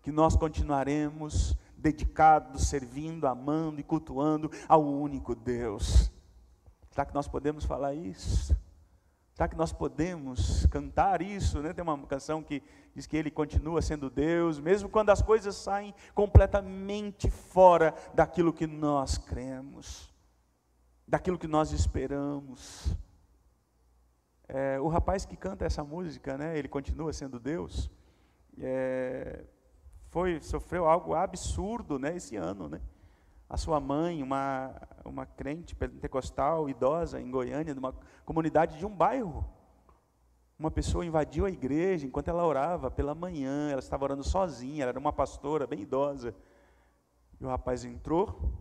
que 0.00 0.10
nós 0.10 0.34
continuaremos 0.34 1.54
dedicados, 1.76 2.68
servindo, 2.68 3.26
amando 3.26 3.78
e 3.78 3.84
cultuando 3.84 4.50
ao 4.66 4.82
único 4.82 5.34
Deus. 5.34 6.10
Será 6.88 7.04
que 7.04 7.12
nós 7.12 7.28
podemos 7.28 7.66
falar 7.66 7.92
isso? 7.92 8.56
Será 9.40 9.48
que 9.48 9.56
nós 9.56 9.72
podemos 9.72 10.66
cantar 10.66 11.22
isso? 11.22 11.62
Né? 11.62 11.72
Tem 11.72 11.82
uma 11.82 11.96
canção 12.06 12.42
que 12.42 12.62
diz 12.94 13.06
que 13.06 13.16
Ele 13.16 13.30
continua 13.30 13.80
sendo 13.80 14.10
Deus, 14.10 14.60
mesmo 14.60 14.86
quando 14.86 15.08
as 15.08 15.22
coisas 15.22 15.56
saem 15.56 15.94
completamente 16.14 17.30
fora 17.30 17.94
daquilo 18.12 18.52
que 18.52 18.66
nós 18.66 19.16
cremos, 19.16 20.12
daquilo 21.08 21.38
que 21.38 21.46
nós 21.46 21.72
esperamos. 21.72 22.94
É, 24.46 24.78
o 24.78 24.88
rapaz 24.88 25.24
que 25.24 25.38
canta 25.38 25.64
essa 25.64 25.82
música, 25.82 26.36
né, 26.36 26.58
ele 26.58 26.68
continua 26.68 27.10
sendo 27.10 27.40
Deus, 27.40 27.90
é, 28.58 29.42
foi, 30.10 30.38
sofreu 30.42 30.86
algo 30.86 31.14
absurdo 31.14 31.98
né, 31.98 32.14
esse 32.14 32.36
ano. 32.36 32.68
Né? 32.68 32.78
A 33.50 33.56
sua 33.56 33.80
mãe, 33.80 34.22
uma, 34.22 34.72
uma 35.04 35.26
crente 35.26 35.74
pentecostal, 35.74 36.70
idosa, 36.70 37.20
em 37.20 37.28
Goiânia, 37.28 37.74
numa 37.74 37.92
comunidade 38.24 38.78
de 38.78 38.86
um 38.86 38.94
bairro. 38.94 39.44
Uma 40.56 40.70
pessoa 40.70 41.04
invadiu 41.04 41.44
a 41.44 41.50
igreja 41.50 42.06
enquanto 42.06 42.28
ela 42.28 42.46
orava 42.46 42.92
pela 42.92 43.12
manhã, 43.12 43.68
ela 43.68 43.80
estava 43.80 44.04
orando 44.04 44.22
sozinha, 44.22 44.84
ela 44.84 44.90
era 44.90 45.00
uma 45.00 45.12
pastora 45.12 45.66
bem 45.66 45.80
idosa. 45.80 46.32
E 47.40 47.44
o 47.44 47.48
rapaz 47.48 47.84
entrou 47.84 48.52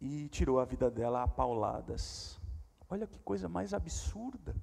e 0.00 0.28
tirou 0.28 0.60
a 0.60 0.64
vida 0.64 0.88
dela 0.88 1.24
a 1.24 1.26
pauladas. 1.26 2.38
Olha 2.88 3.04
que 3.04 3.18
coisa 3.18 3.48
mais 3.48 3.74
absurda. 3.74 4.54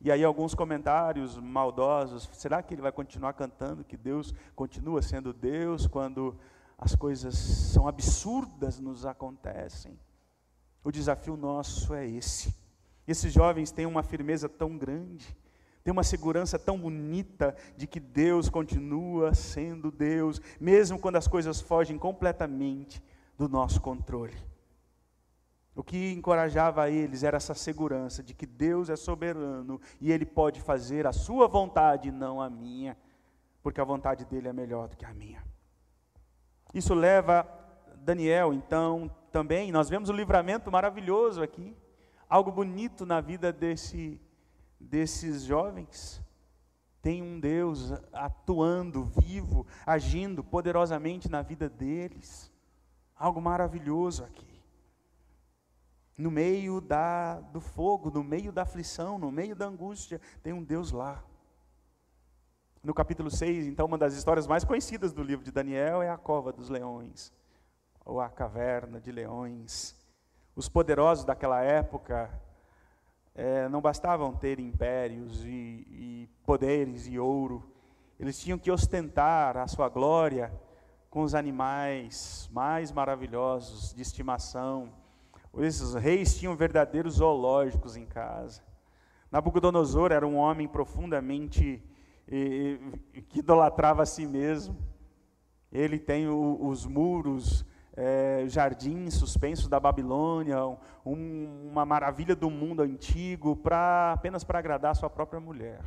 E 0.00 0.10
aí 0.10 0.24
alguns 0.24 0.54
comentários 0.54 1.36
maldosos, 1.36 2.28
será 2.32 2.62
que 2.62 2.72
ele 2.72 2.80
vai 2.80 2.90
continuar 2.90 3.34
cantando 3.34 3.84
que 3.84 3.98
Deus 3.98 4.34
continua 4.56 5.02
sendo 5.02 5.32
Deus 5.32 5.86
quando 5.86 6.38
as 6.82 6.96
coisas 6.96 7.36
são 7.36 7.86
absurdas 7.86 8.80
nos 8.80 9.06
acontecem? 9.06 9.96
O 10.82 10.90
desafio 10.90 11.36
nosso 11.36 11.94
é 11.94 12.04
esse. 12.04 12.52
Esses 13.06 13.32
jovens 13.32 13.70
têm 13.70 13.86
uma 13.86 14.02
firmeza 14.02 14.48
tão 14.48 14.76
grande, 14.76 15.24
têm 15.84 15.92
uma 15.92 16.02
segurança 16.02 16.58
tão 16.58 16.76
bonita 16.76 17.54
de 17.76 17.86
que 17.86 18.00
Deus 18.00 18.48
continua 18.48 19.32
sendo 19.32 19.92
Deus, 19.92 20.40
mesmo 20.60 20.98
quando 20.98 21.14
as 21.14 21.28
coisas 21.28 21.60
fogem 21.60 21.96
completamente 21.96 23.00
do 23.38 23.48
nosso 23.48 23.80
controle. 23.80 24.36
O 25.76 25.84
que 25.84 26.12
encorajava 26.12 26.90
eles 26.90 27.22
era 27.22 27.36
essa 27.36 27.54
segurança 27.54 28.24
de 28.24 28.34
que 28.34 28.44
Deus 28.44 28.90
é 28.90 28.96
soberano 28.96 29.80
e 30.00 30.10
Ele 30.10 30.26
pode 30.26 30.60
fazer 30.60 31.06
a 31.06 31.12
sua 31.12 31.46
vontade, 31.46 32.10
não 32.10 32.40
a 32.40 32.50
minha, 32.50 32.98
porque 33.62 33.80
a 33.80 33.84
vontade 33.84 34.24
dele 34.24 34.48
é 34.48 34.52
melhor 34.52 34.88
do 34.88 34.96
que 34.96 35.04
a 35.04 35.14
minha. 35.14 35.51
Isso 36.72 36.94
leva 36.94 37.46
Daniel, 37.96 38.52
então, 38.52 39.10
também, 39.30 39.70
nós 39.72 39.88
vemos 39.88 40.08
o 40.08 40.12
livramento 40.12 40.70
maravilhoso 40.70 41.42
aqui, 41.42 41.76
algo 42.28 42.50
bonito 42.50 43.06
na 43.06 43.20
vida 43.20 43.52
desse, 43.52 44.20
desses 44.78 45.42
jovens. 45.42 46.22
Tem 47.00 47.22
um 47.22 47.40
Deus 47.40 47.92
atuando, 48.12 49.04
vivo, 49.04 49.66
agindo 49.84 50.44
poderosamente 50.44 51.28
na 51.30 51.42
vida 51.42 51.68
deles. 51.68 52.52
Algo 53.16 53.40
maravilhoso 53.40 54.24
aqui 54.24 54.52
no 56.16 56.30
meio 56.30 56.80
da, 56.80 57.40
do 57.40 57.60
fogo, 57.60 58.10
no 58.10 58.22
meio 58.22 58.52
da 58.52 58.62
aflição, 58.62 59.18
no 59.18 59.30
meio 59.30 59.56
da 59.56 59.66
angústia, 59.66 60.20
tem 60.42 60.52
um 60.52 60.62
Deus 60.62 60.92
lá. 60.92 61.22
No 62.84 62.92
capítulo 62.92 63.30
6, 63.30 63.68
então, 63.68 63.86
uma 63.86 63.96
das 63.96 64.12
histórias 64.12 64.44
mais 64.44 64.64
conhecidas 64.64 65.12
do 65.12 65.22
livro 65.22 65.44
de 65.44 65.52
Daniel 65.52 66.02
é 66.02 66.10
a 66.10 66.16
cova 66.16 66.52
dos 66.52 66.68
leões, 66.68 67.32
ou 68.04 68.20
a 68.20 68.28
caverna 68.28 69.00
de 69.00 69.12
leões. 69.12 69.96
Os 70.56 70.68
poderosos 70.68 71.24
daquela 71.24 71.62
época 71.62 72.28
é, 73.36 73.68
não 73.68 73.80
bastavam 73.80 74.34
ter 74.34 74.58
impérios 74.58 75.44
e, 75.44 75.86
e 75.88 76.28
poderes 76.44 77.06
e 77.06 77.20
ouro, 77.20 77.62
eles 78.18 78.36
tinham 78.40 78.58
que 78.58 78.68
ostentar 78.68 79.56
a 79.56 79.68
sua 79.68 79.88
glória 79.88 80.52
com 81.08 81.22
os 81.22 81.36
animais 81.36 82.50
mais 82.52 82.90
maravilhosos 82.90 83.94
de 83.94 84.02
estimação, 84.02 84.92
esses 85.58 85.94
reis 85.94 86.36
tinham 86.36 86.56
verdadeiros 86.56 87.14
zoológicos 87.14 87.94
em 87.96 88.06
casa. 88.06 88.60
Nabucodonosor 89.30 90.10
era 90.10 90.26
um 90.26 90.36
homem 90.36 90.66
profundamente 90.66 91.80
que 93.28 93.40
idolatrava 93.40 94.02
a 94.02 94.06
si 94.06 94.26
mesmo. 94.26 94.76
Ele 95.70 95.98
tem 95.98 96.28
o, 96.28 96.58
os 96.66 96.86
muros, 96.86 97.64
é, 97.94 98.44
jardins 98.48 99.14
suspensos 99.14 99.68
da 99.68 99.78
Babilônia, 99.78 100.58
um, 101.04 101.68
uma 101.70 101.84
maravilha 101.84 102.34
do 102.34 102.50
mundo 102.50 102.82
antigo, 102.82 103.56
pra, 103.56 104.12
apenas 104.12 104.44
para 104.44 104.58
agradar 104.58 104.96
sua 104.96 105.10
própria 105.10 105.40
mulher 105.40 105.82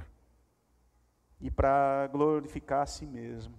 e 1.41 1.49
para 1.49 2.07
glorificar 2.11 2.81
a 2.81 2.85
si 2.85 3.05
mesmo. 3.05 3.55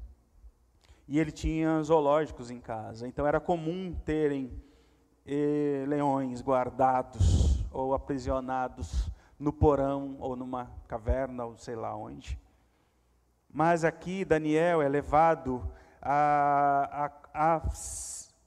E 1.09 1.18
ele 1.18 1.31
tinha 1.31 1.83
zoológicos 1.83 2.51
em 2.51 2.61
casa, 2.61 3.07
então 3.07 3.27
era 3.27 3.38
comum 3.38 3.94
terem 4.05 4.51
e 5.25 5.85
leões 5.88 6.40
guardados 6.40 7.64
ou 7.72 7.94
aprisionados 7.94 9.11
no 9.38 9.53
porão 9.53 10.16
ou 10.20 10.37
numa 10.37 10.70
caverna 10.87 11.44
ou 11.44 11.57
sei 11.57 11.75
lá 11.75 11.94
onde. 11.96 12.38
Mas 13.52 13.85
aqui 13.85 14.24
Daniel 14.24 14.82
é 14.82 14.88
levado 14.88 15.70
a, 16.00 17.11
a, 17.35 17.56
a, 17.56 17.62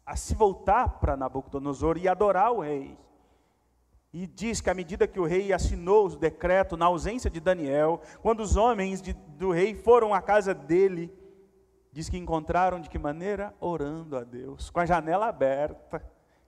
a 0.06 0.16
se 0.16 0.36
voltar 0.36 1.00
para 1.00 1.18
Nabucodonosor 1.18 1.98
e 1.98 2.08
adorar 2.08 2.52
o 2.52 2.62
rei. 2.62 2.98
E 4.12 4.26
diz 4.26 4.60
que 4.62 4.70
à 4.70 4.74
medida 4.74 5.08
que 5.08 5.20
o 5.20 5.26
rei 5.26 5.54
assinou 5.54 6.08
o 6.08 6.16
decreto, 6.16 6.76
na 6.76 6.86
ausência 6.86 7.30
de 7.30 7.40
Daniel, 7.40 8.02
quando 8.22 8.40
os 8.42 8.56
homens 8.56 9.02
de, 9.02 9.14
do 9.14 9.52
rei 9.52 9.76
foram 9.76 10.14
à 10.14 10.22
casa 10.22 10.54
dele, 10.54 11.14
diz 11.92 12.10
que 12.10 12.18
encontraram 12.18 12.80
de 12.80 12.90
que 12.90 12.98
maneira? 12.98 13.54
Orando 13.60 14.18
a 14.18 14.24
Deus, 14.24 14.70
com 14.70 14.80
a 14.80 14.86
janela 14.86 15.28
aberta 15.28 16.02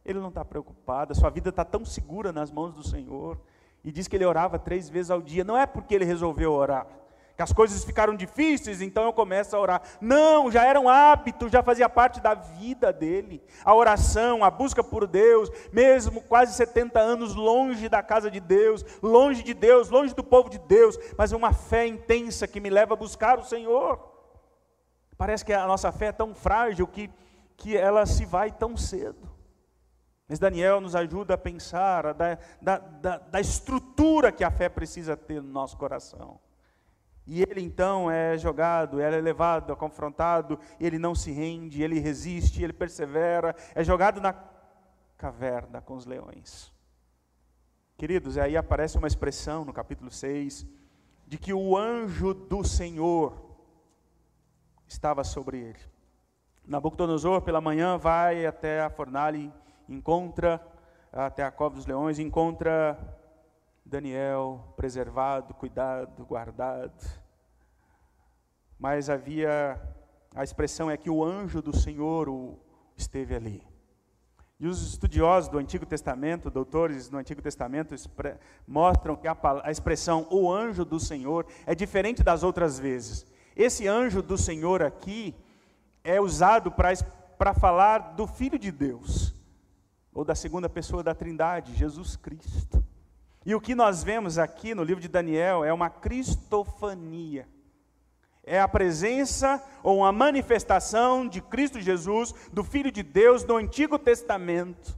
ele 0.06 0.20
não 0.20 0.30
está 0.30 0.44
preocupado, 0.44 1.12
a 1.12 1.16
sua 1.16 1.30
vida 1.30 1.50
está 1.50 1.64
tão 1.64 1.86
segura 1.86 2.32
nas 2.32 2.52
mãos 2.52 2.74
do 2.74 2.84
Senhor. 2.84 3.40
E 3.84 3.92
diz 3.92 4.08
que 4.08 4.16
ele 4.16 4.26
orava 4.26 4.60
três 4.60 4.90
vezes 4.90 5.10
ao 5.10 5.22
dia. 5.22 5.44
Não 5.44 5.58
é 5.58 5.66
porque 5.66 5.96
ele 5.96 6.06
resolveu 6.06 6.52
orar, 6.52 6.88
que 7.36 7.42
as 7.42 7.54
coisas 7.54 7.84
ficaram 7.84 8.16
difíceis, 8.16 8.82
então 8.82 9.04
eu 9.04 9.14
começo 9.14 9.56
a 9.56 9.60
orar. 9.60 9.82
Não, 10.00 10.52
já 10.52 10.66
era 10.66 10.80
um 10.80 10.90
hábito, 10.90 11.50
já 11.50 11.64
fazia 11.64 11.90
parte 11.90 12.20
da 12.20 12.34
vida 12.34 12.92
dele. 12.92 13.44
A 13.64 13.74
oração, 13.74 14.44
a 14.44 14.50
busca 14.50 14.84
por 14.84 15.08
Deus, 15.08 15.50
mesmo 15.72 16.22
quase 16.22 16.54
70 16.54 17.00
anos 17.00 17.36
longe 17.36 17.90
da 17.90 18.04
casa 18.04 18.30
de 18.30 18.40
Deus, 18.40 18.86
longe 19.02 19.44
de 19.44 19.54
Deus, 19.54 19.90
longe 19.90 20.14
do 20.14 20.24
povo 20.24 20.50
de 20.50 20.60
Deus, 20.60 20.98
mas 21.18 21.32
uma 21.32 21.54
fé 21.54 21.88
intensa 21.88 22.48
que 22.48 22.60
me 22.60 22.70
leva 22.70 22.94
a 22.94 22.98
buscar 22.98 23.40
o 23.40 23.44
Senhor. 23.44 24.00
Parece 25.18 25.46
que 25.46 25.54
a 25.54 25.68
nossa 25.68 25.92
fé 25.92 26.08
é 26.08 26.12
tão 26.12 26.34
frágil 26.34 26.88
que, 26.88 27.10
que 27.56 27.78
ela 27.78 28.06
se 28.06 28.26
vai 28.26 28.52
tão 28.52 28.76
cedo. 28.76 29.32
Mas 30.28 30.40
Daniel 30.40 30.80
nos 30.80 30.96
ajuda 30.96 31.34
a 31.34 31.38
pensar 31.38 32.14
da, 32.14 32.38
da, 32.62 32.78
da, 32.78 33.18
da, 33.18 33.42
estrutura 33.42 34.32
que 34.32 34.46
a 34.46 34.50
fé 34.50 34.70
precisa 34.70 35.18
ter 35.18 35.42
no 35.42 35.52
nosso 35.52 35.76
coração. 35.76 36.40
E 37.26 37.42
ele 37.42 37.62
então 37.62 38.10
é 38.10 38.38
jogado, 38.38 39.00
é 39.00 39.10
levado, 39.10 39.72
é 39.72 39.76
confrontado, 39.76 40.60
ele 40.80 40.98
não 40.98 41.14
se 41.14 41.32
rende, 41.32 41.84
ele 41.84 42.00
resiste, 42.00 42.64
ele 42.64 42.74
persevera, 42.74 43.56
é 43.76 43.84
jogado 43.84 44.20
na 44.20 44.34
caverna 45.18 45.82
com 45.82 45.96
os 45.96 46.06
leões. 46.06 46.74
Queridos, 47.98 48.38
aí 48.38 48.58
aparece 48.58 48.98
uma 48.98 49.08
expressão 49.08 49.64
no 49.64 49.72
capítulo 49.72 50.10
6 50.10 50.66
de 51.28 51.38
que 51.38 51.54
o 51.54 51.78
anjo 51.78 52.34
do 52.34 52.64
Senhor 52.64 53.34
estava 54.88 55.24
sobre 55.24 55.60
ele. 55.60 55.80
Nabucodonosor, 56.66 57.42
pela 57.42 57.62
manhã, 57.62 57.98
vai 57.98 58.46
até 58.46 58.82
a 58.82 58.90
fornalha 58.90 59.52
encontra 59.92 60.66
até 61.12 61.44
a 61.44 61.52
cova 61.52 61.76
dos 61.76 61.86
leões, 61.86 62.20
encontra 62.20 62.98
Daniel 63.92 64.74
preservado, 64.78 65.54
cuidado, 65.54 66.26
guardado. 66.26 67.06
Mas 68.80 69.10
havia, 69.10 69.80
a 70.34 70.46
expressão 70.46 70.90
é 70.90 70.96
que 70.96 71.10
o 71.10 71.22
anjo 71.22 71.62
do 71.62 71.76
Senhor 71.76 72.30
o, 72.30 72.58
esteve 72.96 73.36
ali. 73.36 73.62
E 74.58 74.66
os 74.66 74.82
estudiosos 74.82 75.50
do 75.50 75.58
Antigo 75.58 75.86
Testamento, 75.86 76.50
doutores 76.50 77.10
do 77.10 77.18
Antigo 77.18 77.42
Testamento, 77.42 77.94
mostram 78.66 79.18
que 79.18 79.28
a, 79.28 79.36
a 79.62 79.72
expressão 79.72 80.26
o 80.32 80.50
anjo 80.50 80.86
do 80.86 81.00
Senhor 81.00 81.46
é 81.66 81.76
diferente 81.76 82.24
das 82.24 82.44
outras 82.44 82.80
vezes. 82.80 83.26
Esse 83.58 83.90
anjo 83.90 84.22
do 84.22 84.38
Senhor 84.38 84.82
aqui 84.82 85.36
é 86.02 86.22
usado 86.22 86.72
para 86.72 87.54
falar 87.54 88.14
do 88.14 88.26
Filho 88.26 88.58
de 88.58 88.72
Deus 88.72 89.36
ou 90.14 90.24
da 90.24 90.34
segunda 90.34 90.70
pessoa 90.70 91.04
da 91.04 91.14
Trindade, 91.14 91.76
Jesus 91.76 92.16
Cristo. 92.16 92.82
E 93.46 93.56
o 93.56 93.62
que 93.62 93.74
nós 93.74 94.04
vemos 94.04 94.38
aqui 94.38 94.76
no 94.76 94.84
livro 94.84 95.02
de 95.02 95.08
Daniel 95.08 95.64
é 95.64 95.74
uma 95.74 95.90
cristofania. 95.90 97.48
É 98.44 98.60
a 98.60 98.68
presença 98.68 99.64
ou 99.82 100.00
uma 100.00 100.12
manifestação 100.12 101.28
de 101.28 101.42
Cristo 101.42 101.80
Jesus, 101.80 102.34
do 102.52 102.64
Filho 102.64 102.92
de 102.92 103.02
Deus, 103.02 103.44
no 103.44 103.58
Antigo 103.58 103.98
Testamento, 103.98 104.96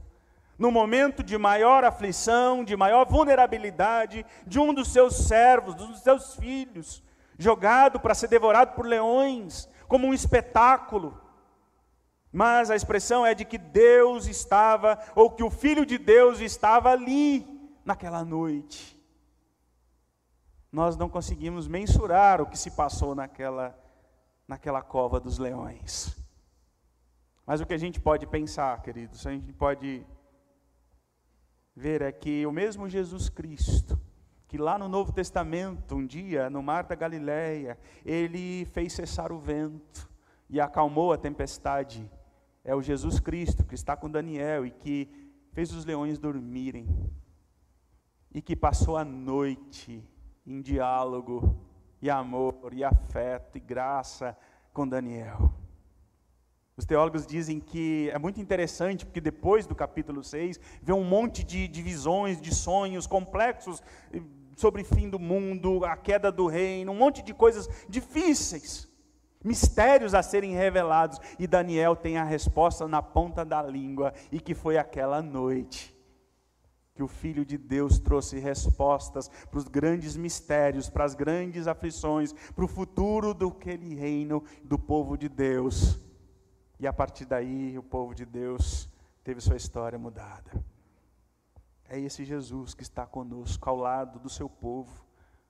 no 0.58 0.70
momento 0.70 1.22
de 1.22 1.38
maior 1.38 1.84
aflição, 1.84 2.64
de 2.64 2.76
maior 2.76 3.06
vulnerabilidade, 3.06 4.24
de 4.46 4.58
um 4.58 4.74
dos 4.74 4.88
seus 4.88 5.14
servos, 5.14 5.74
dos 5.74 6.00
seus 6.00 6.36
filhos, 6.36 7.02
jogado 7.38 7.98
para 7.98 8.14
ser 8.14 8.28
devorado 8.28 8.74
por 8.74 8.86
leões, 8.86 9.68
como 9.88 10.06
um 10.06 10.14
espetáculo 10.14 11.22
mas 12.36 12.68
a 12.68 12.74
expressão 12.74 13.24
é 13.24 13.32
de 13.32 13.44
que 13.44 13.56
Deus 13.56 14.26
estava, 14.26 14.98
ou 15.14 15.30
que 15.30 15.44
o 15.44 15.50
Filho 15.50 15.86
de 15.86 15.96
Deus 15.96 16.40
estava 16.40 16.90
ali 16.90 17.53
naquela 17.84 18.24
noite. 18.24 18.98
Nós 20.72 20.96
não 20.96 21.08
conseguimos 21.08 21.68
mensurar 21.68 22.40
o 22.40 22.46
que 22.46 22.58
se 22.58 22.70
passou 22.70 23.14
naquela, 23.14 23.78
naquela 24.48 24.82
cova 24.82 25.20
dos 25.20 25.38
leões. 25.38 26.16
Mas 27.46 27.60
o 27.60 27.66
que 27.66 27.74
a 27.74 27.78
gente 27.78 28.00
pode 28.00 28.26
pensar, 28.26 28.82
queridos, 28.82 29.26
a 29.26 29.30
gente 29.30 29.52
pode 29.52 30.04
ver 31.76 32.02
é 32.02 32.10
que 32.10 32.46
o 32.46 32.52
mesmo 32.52 32.88
Jesus 32.88 33.28
Cristo, 33.28 34.00
que 34.48 34.56
lá 34.56 34.78
no 34.78 34.88
Novo 34.88 35.12
Testamento, 35.12 35.94
um 35.94 36.06
dia, 36.06 36.48
no 36.48 36.62
mar 36.62 36.84
da 36.84 36.94
Galileia, 36.94 37.78
ele 38.04 38.64
fez 38.66 38.92
cessar 38.92 39.30
o 39.30 39.38
vento 39.38 40.10
e 40.48 40.60
acalmou 40.60 41.12
a 41.12 41.18
tempestade 41.18 42.10
é 42.64 42.74
o 42.74 42.80
Jesus 42.80 43.20
Cristo 43.20 43.64
que 43.64 43.74
está 43.74 43.94
com 43.94 44.10
Daniel 44.10 44.64
e 44.64 44.70
que 44.70 45.08
fez 45.52 45.72
os 45.72 45.84
leões 45.84 46.18
dormirem 46.18 46.88
e 48.34 48.42
que 48.42 48.56
passou 48.56 48.96
a 48.96 49.04
noite 49.04 50.02
em 50.44 50.60
diálogo 50.60 51.56
e 52.02 52.10
amor 52.10 52.72
e 52.72 52.82
afeto 52.82 53.56
e 53.56 53.60
graça 53.60 54.36
com 54.72 54.86
Daniel. 54.86 55.54
Os 56.76 56.84
teólogos 56.84 57.24
dizem 57.24 57.60
que 57.60 58.10
é 58.10 58.18
muito 58.18 58.40
interessante, 58.40 59.06
porque 59.06 59.20
depois 59.20 59.64
do 59.64 59.76
capítulo 59.76 60.24
6, 60.24 60.58
vê 60.82 60.92
um 60.92 61.04
monte 61.04 61.44
de, 61.44 61.68
de 61.68 61.80
visões, 61.80 62.40
de 62.40 62.52
sonhos 62.52 63.06
complexos 63.06 63.80
eh, 64.12 64.20
sobre 64.56 64.82
o 64.82 64.84
fim 64.84 65.08
do 65.08 65.20
mundo, 65.20 65.84
a 65.84 65.96
queda 65.96 66.32
do 66.32 66.48
reino, 66.48 66.90
um 66.90 66.96
monte 66.96 67.22
de 67.22 67.32
coisas 67.32 67.68
difíceis. 67.88 68.92
mistérios 69.44 70.14
a 70.14 70.22
serem 70.22 70.54
revelados, 70.54 71.20
e 71.38 71.46
Daniel 71.46 71.94
tem 71.94 72.16
a 72.18 72.24
resposta 72.24 72.88
na 72.88 73.00
ponta 73.00 73.44
da 73.44 73.62
língua, 73.62 74.12
e 74.32 74.40
que 74.40 74.54
foi 74.54 74.76
aquela 74.76 75.22
noite 75.22 75.93
que 76.94 77.02
o 77.02 77.08
Filho 77.08 77.44
de 77.44 77.58
Deus 77.58 77.98
trouxe 77.98 78.38
respostas 78.38 79.28
para 79.50 79.58
os 79.58 79.66
grandes 79.66 80.16
mistérios, 80.16 80.88
para 80.88 81.04
as 81.04 81.14
grandes 81.14 81.66
aflições, 81.66 82.32
para 82.32 82.64
o 82.64 82.68
futuro 82.68 83.34
do 83.34 83.48
aquele 83.48 83.96
reino 83.96 84.44
do 84.62 84.78
povo 84.78 85.18
de 85.18 85.28
Deus. 85.28 85.98
E 86.78 86.86
a 86.86 86.92
partir 86.92 87.24
daí, 87.24 87.76
o 87.76 87.82
povo 87.82 88.14
de 88.14 88.24
Deus 88.24 88.88
teve 89.24 89.40
sua 89.40 89.56
história 89.56 89.98
mudada. 89.98 90.64
É 91.88 91.98
esse 91.98 92.24
Jesus 92.24 92.74
que 92.74 92.82
está 92.84 93.04
conosco, 93.04 93.68
ao 93.68 93.76
lado 93.76 94.20
do 94.20 94.28
seu 94.28 94.48
povo, 94.48 95.04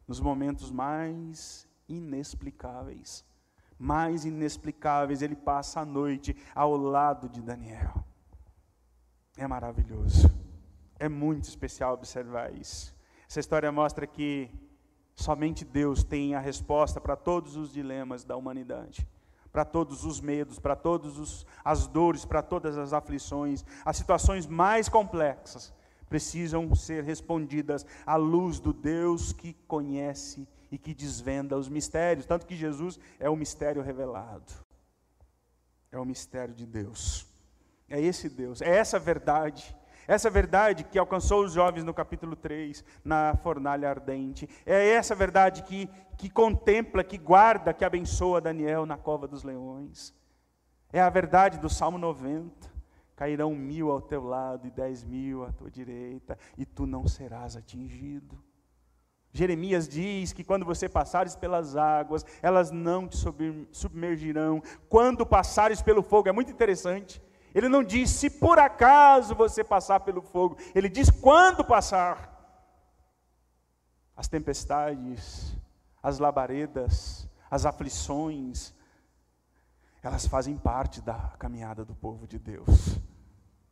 nos 0.09 0.21
momentos 0.21 0.71
mais 0.71 1.69
inexplicáveis. 1.87 3.23
Mais 3.79 4.25
inexplicáveis, 4.25 5.21
ele 5.21 5.37
passa 5.37 5.81
a 5.81 5.85
noite 5.85 6.35
ao 6.55 6.75
lado 6.75 7.29
de 7.29 7.43
Daniel. 7.43 8.03
É 9.37 9.47
maravilhoso. 9.47 10.44
É 10.99 11.09
muito 11.09 11.45
especial 11.45 11.95
observar 11.95 12.53
isso. 12.55 12.95
Essa 13.29 13.41
história 13.41 13.71
mostra 13.73 14.07
que 14.07 14.51
somente 15.15 15.65
Deus 15.65 16.05
tem 16.05 16.35
a 16.35 16.41
resposta 16.41 17.01
para 17.01 17.17
todos 17.17 17.57
os 17.57 17.73
dilemas 17.73 18.25
da 18.25 18.37
humanidade, 18.37 19.07
para 19.53 19.65
todos 19.65 20.05
os 20.05 20.21
medos, 20.21 20.59
para 20.59 20.77
todas 20.77 21.47
as 21.65 21.87
dores, 21.87 22.25
para 22.25 22.43
todas 22.43 22.77
as 22.77 22.93
aflições, 22.93 23.65
as 23.85 23.97
situações 23.97 24.47
mais 24.47 24.89
complexas 24.89 25.73
precisam 26.09 26.73
ser 26.75 27.03
respondidas 27.03 27.85
à 28.07 28.17
luz 28.17 28.61
do 28.61 28.73
Deus 28.73 29.33
que 29.33 29.53
conhece 29.67 30.47
e 30.71 30.79
que 30.79 30.95
desvenda 30.95 31.57
os 31.57 31.69
mistérios, 31.69 32.27
tanto 32.27 32.47
que 32.47 32.57
Jesus 32.57 32.99
é 33.19 33.29
o 33.29 33.37
mistério 33.37 33.83
revelado. 33.83 34.53
É 35.91 35.99
o 35.99 36.05
mistério 36.05 36.55
de 36.55 36.67
Deus. 36.67 37.27
É 37.89 38.01
esse 38.01 38.29
Deus, 38.29 38.61
é 38.61 38.77
essa 38.77 38.99
verdade 38.99 39.75
essa 40.07 40.31
verdade 40.31 40.85
que 40.85 40.99
alcançou 40.99 41.45
os 41.45 41.53
jovens 41.53 41.85
no 41.85 41.95
capítulo 41.95 42.37
3, 42.37 42.85
na 43.05 43.37
fornalha 43.43 43.89
ardente. 43.89 44.49
É 44.65 44.91
essa 44.91 45.15
verdade 45.15 45.63
que, 45.63 45.89
que 46.17 46.29
contempla, 46.29 47.05
que 47.05 47.19
guarda, 47.19 47.73
que 47.73 47.85
abençoa 47.85 48.41
Daniel 48.41 48.87
na 48.87 48.97
cova 48.97 49.27
dos 49.27 49.43
leões. 49.43 50.15
É 50.93 51.01
a 51.01 51.11
verdade 51.11 51.59
do 51.59 51.69
Salmo 51.69 51.99
90. 51.99 52.73
Cairão 53.17 53.55
mil 53.55 53.91
ao 53.91 54.01
teu 54.01 54.25
lado 54.25 54.67
e 54.67 54.71
dez 54.71 55.05
mil 55.05 55.45
à 55.45 55.53
tua 55.53 55.71
direita, 55.71 56.37
e 56.59 56.67
tu 56.67 56.85
não 56.85 57.07
serás 57.07 57.57
atingido. 57.57 58.37
Jeremias 59.33 59.89
diz 59.89 60.33
que 60.33 60.45
quando 60.45 60.65
você 60.65 60.89
passares 60.89 61.35
pelas 61.35 61.77
águas, 61.77 62.25
elas 62.41 62.71
não 62.71 63.09
te 63.09 63.17
submergirão. 63.73 64.63
Quando 64.89 65.27
passares 65.27 65.83
pelo 65.83 66.05
fogo, 66.05 66.29
é 66.29 66.33
muito 66.33 66.53
interessante. 66.53 67.21
Ele 67.55 67.69
não 67.69 67.85
diz 67.85 68.11
se 68.11 68.29
por 68.29 68.59
acaso 68.59 69.35
você 69.35 69.63
passar 69.63 70.01
pelo 70.01 70.21
fogo, 70.21 70.57
ele 70.75 70.89
diz 70.89 71.09
quando 71.09 71.65
passar. 71.65 72.33
As 74.17 74.27
tempestades, 74.27 75.57
as 76.03 76.19
labaredas, 76.19 77.29
as 77.49 77.65
aflições, 77.65 78.75
elas 80.03 80.27
fazem 80.27 80.57
parte 80.57 81.01
da 81.01 81.33
caminhada 81.39 81.85
do 81.85 81.95
povo 81.95 82.27
de 82.27 82.39
Deus. 82.39 82.99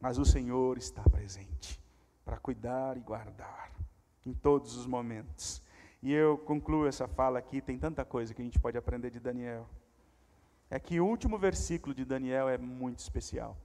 Mas 0.01 0.17
o 0.17 0.25
Senhor 0.25 0.79
está 0.79 1.03
presente 1.03 1.81
para 2.25 2.39
cuidar 2.39 2.97
e 2.97 3.01
guardar 3.01 3.73
em 4.25 4.33
todos 4.33 4.77
os 4.77 4.87
momentos. 4.87 5.61
E 6.01 6.13
eu 6.13 6.39
concluo 6.39 6.87
essa 6.87 7.09
fala 7.09 7.39
aqui, 7.39 7.61
tem 7.61 7.79
tanta 7.79 8.05
coisa 8.05 8.33
que 8.33 8.43
a 8.43 8.45
gente 8.45 8.59
pode 8.59 8.79
aprender 8.79 9.11
de 9.11 9.21
Daniel. 9.21 9.69
É 10.71 10.79
que 10.79 11.01
o 11.01 11.07
último 11.07 11.37
versículo 11.37 11.95
de 11.95 12.05
Daniel 12.05 12.49
é 12.49 12.57
muito 12.57 13.01
especial 13.01 13.57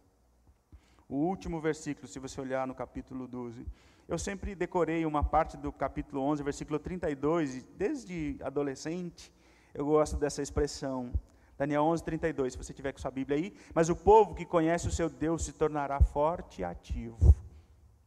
o 1.10 1.16
último 1.16 1.62
versículo, 1.62 2.08
se 2.08 2.20
você 2.20 2.40
olhar 2.42 2.68
no 2.68 2.76
capítulo 2.76 3.28
12. 3.28 3.66
Eu 4.08 4.18
sempre 4.18 4.56
decorei 4.56 5.06
uma 5.06 5.24
parte 5.24 5.58
do 5.58 5.72
capítulo 5.72 6.22
11, 6.22 6.44
versículo 6.44 6.80
32, 6.80 7.56
e 7.56 7.62
desde 7.78 8.38
adolescente 8.42 9.32
eu 9.74 9.86
gosto 9.86 10.18
dessa 10.18 10.42
expressão. 10.42 11.14
Daniel 11.58 11.84
11, 11.84 12.04
32, 12.04 12.54
se 12.54 12.58
você 12.58 12.74
tiver 12.74 12.92
com 12.92 13.00
sua 13.00 13.12
Bíblia 13.12 13.38
aí. 13.38 13.58
Mas 13.74 13.90
o 13.90 13.96
povo 13.96 14.36
que 14.36 14.46
conhece 14.46 14.88
o 14.88 14.92
seu 14.92 15.10
Deus 15.10 15.44
se 15.46 15.54
tornará 15.54 16.00
forte 16.00 16.62
e 16.62 16.64
ativo. 16.64 17.36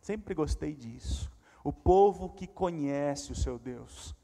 Sempre 0.01 0.35
gostei 0.35 0.75
disso. 0.75 1.31
O 1.65 1.73
povo 1.73 2.31
que 2.31 2.47
conhece 2.47 3.33
o 3.33 3.35
seu 3.35 3.59
Deus 3.59 4.15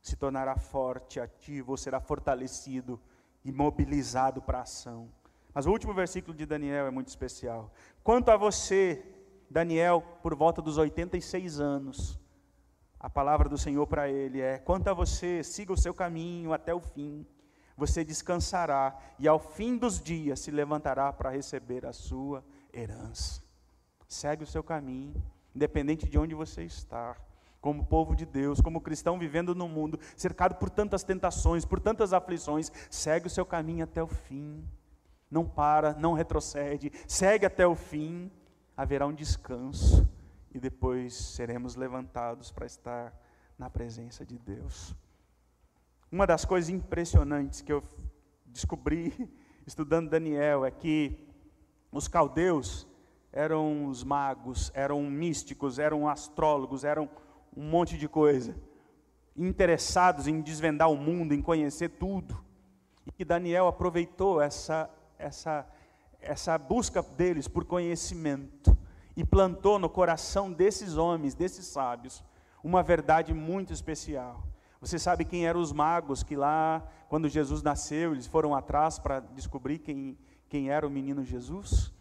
se 0.00 0.16
tornará 0.16 0.56
forte, 0.56 1.20
ativo, 1.20 1.70
ou 1.70 1.76
será 1.76 2.00
fortalecido 2.00 3.00
e 3.44 3.52
mobilizado 3.52 4.42
para 4.42 4.58
a 4.58 4.62
ação. 4.62 5.08
Mas 5.54 5.66
o 5.66 5.70
último 5.70 5.92
versículo 5.92 6.36
de 6.36 6.46
Daniel 6.46 6.86
é 6.86 6.90
muito 6.90 7.08
especial. 7.08 7.72
Quanto 8.02 8.30
a 8.30 8.36
você, 8.36 9.04
Daniel, 9.50 10.02
por 10.22 10.34
volta 10.34 10.62
dos 10.62 10.78
86 10.78 11.60
anos, 11.60 12.18
a 12.98 13.10
palavra 13.10 13.48
do 13.48 13.58
Senhor 13.58 13.86
para 13.86 14.08
ele 14.08 14.40
é: 14.40 14.58
quanto 14.58 14.88
a 14.88 14.94
você, 14.94 15.42
siga 15.42 15.72
o 15.72 15.76
seu 15.76 15.92
caminho 15.92 16.52
até 16.52 16.74
o 16.74 16.80
fim. 16.80 17.26
Você 17.76 18.04
descansará 18.04 18.96
e 19.18 19.26
ao 19.26 19.38
fim 19.38 19.76
dos 19.76 20.00
dias 20.00 20.40
se 20.40 20.50
levantará 20.50 21.12
para 21.12 21.30
receber 21.30 21.84
a 21.84 21.92
sua 21.92 22.44
herança. 22.72 23.42
Segue 24.06 24.44
o 24.44 24.46
seu 24.46 24.62
caminho, 24.62 25.22
independente 25.54 26.08
de 26.08 26.18
onde 26.18 26.34
você 26.34 26.62
está 26.62 27.16
como 27.60 27.84
povo 27.86 28.14
de 28.14 28.26
Deus, 28.26 28.60
como 28.60 28.80
cristão 28.80 29.18
vivendo 29.18 29.54
no 29.54 29.68
mundo, 29.68 29.98
cercado 30.16 30.56
por 30.56 30.68
tantas 30.68 31.02
tentações, 31.02 31.64
por 31.64 31.80
tantas 31.80 32.12
aflições, 32.12 32.72
segue 32.90 33.26
o 33.26 33.30
seu 33.30 33.46
caminho 33.46 33.84
até 33.84 34.02
o 34.02 34.08
fim 34.08 34.68
não 35.32 35.46
para, 35.46 35.94
não 35.94 36.12
retrocede, 36.12 36.92
segue 37.08 37.46
até 37.46 37.66
o 37.66 37.74
fim, 37.74 38.30
haverá 38.76 39.06
um 39.06 39.14
descanso 39.14 40.06
e 40.52 40.60
depois 40.60 41.14
seremos 41.14 41.74
levantados 41.74 42.52
para 42.52 42.66
estar 42.66 43.18
na 43.58 43.70
presença 43.70 44.26
de 44.26 44.38
Deus. 44.38 44.94
Uma 46.10 46.26
das 46.26 46.44
coisas 46.44 46.68
impressionantes 46.68 47.62
que 47.62 47.72
eu 47.72 47.82
descobri 48.44 49.32
estudando 49.66 50.10
Daniel 50.10 50.66
é 50.66 50.70
que 50.70 51.18
os 51.90 52.06
caldeus 52.06 52.86
eram 53.32 53.86
os 53.86 54.04
magos, 54.04 54.70
eram 54.74 55.02
místicos, 55.02 55.78
eram 55.78 56.06
astrólogos, 56.06 56.84
eram 56.84 57.08
um 57.56 57.64
monte 57.64 57.96
de 57.96 58.06
coisa, 58.06 58.54
interessados 59.34 60.26
em 60.26 60.42
desvendar 60.42 60.90
o 60.90 60.96
mundo, 60.96 61.32
em 61.32 61.40
conhecer 61.40 61.88
tudo. 61.88 62.38
E 63.06 63.10
que 63.10 63.24
Daniel 63.24 63.66
aproveitou 63.66 64.38
essa 64.38 64.90
essa, 65.22 65.66
essa 66.20 66.58
busca 66.58 67.02
deles 67.02 67.46
por 67.48 67.64
conhecimento 67.64 68.76
e 69.16 69.24
plantou 69.24 69.78
no 69.78 69.88
coração 69.88 70.52
desses 70.52 70.96
homens, 70.96 71.34
desses 71.34 71.66
sábios, 71.66 72.24
uma 72.62 72.82
verdade 72.82 73.32
muito 73.32 73.72
especial. 73.72 74.42
Você 74.80 74.98
sabe 74.98 75.24
quem 75.24 75.46
eram 75.46 75.60
os 75.60 75.72
magos 75.72 76.22
que 76.22 76.34
lá, 76.34 76.82
quando 77.08 77.28
Jesus 77.28 77.62
nasceu, 77.62 78.12
eles 78.12 78.26
foram 78.26 78.54
atrás 78.54 78.98
para 78.98 79.20
descobrir 79.20 79.78
quem, 79.78 80.18
quem 80.48 80.70
era 80.70 80.86
o 80.86 80.90
menino 80.90 81.24
Jesus? 81.24 81.92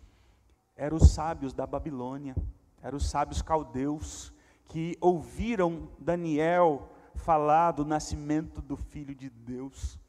Eram 0.75 0.97
os 0.97 1.11
sábios 1.11 1.53
da 1.53 1.67
Babilônia, 1.67 2.35
eram 2.81 2.97
os 2.97 3.07
sábios 3.07 3.41
caldeus, 3.41 4.33
que 4.65 4.97
ouviram 4.99 5.89
Daniel 5.99 6.89
falar 7.13 7.71
do 7.71 7.85
nascimento 7.85 8.61
do 8.61 8.75
Filho 8.75 9.13
de 9.13 9.29
Deus. 9.29 9.99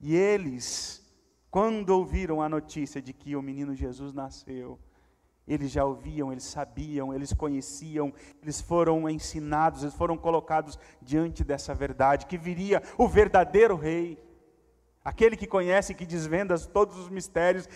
E 0.00 0.14
eles 0.14 1.09
quando 1.50 1.90
ouviram 1.90 2.40
a 2.40 2.48
notícia 2.48 3.02
de 3.02 3.12
que 3.12 3.34
o 3.34 3.42
menino 3.42 3.74
Jesus 3.74 4.12
nasceu, 4.12 4.78
eles 5.48 5.70
já 5.70 5.84
ouviam, 5.84 6.30
eles 6.30 6.44
sabiam, 6.44 7.12
eles 7.12 7.32
conheciam, 7.32 8.12
eles 8.40 8.60
foram 8.60 9.08
ensinados, 9.10 9.82
eles 9.82 9.94
foram 9.94 10.16
colocados 10.16 10.78
diante 11.02 11.42
dessa 11.42 11.74
verdade, 11.74 12.26
que 12.26 12.38
viria 12.38 12.80
o 12.96 13.08
verdadeiro 13.08 13.74
rei, 13.74 14.16
aquele 15.04 15.36
que 15.36 15.46
conhece, 15.46 15.94
que 15.94 16.06
desvenda 16.06 16.56
todos 16.58 16.96
os 16.96 17.08
mistérios, 17.08 17.68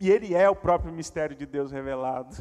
e 0.00 0.10
ele 0.10 0.34
é 0.34 0.48
o 0.48 0.56
próprio 0.56 0.92
mistério 0.92 1.36
de 1.36 1.44
Deus 1.44 1.70
revelado. 1.70 2.34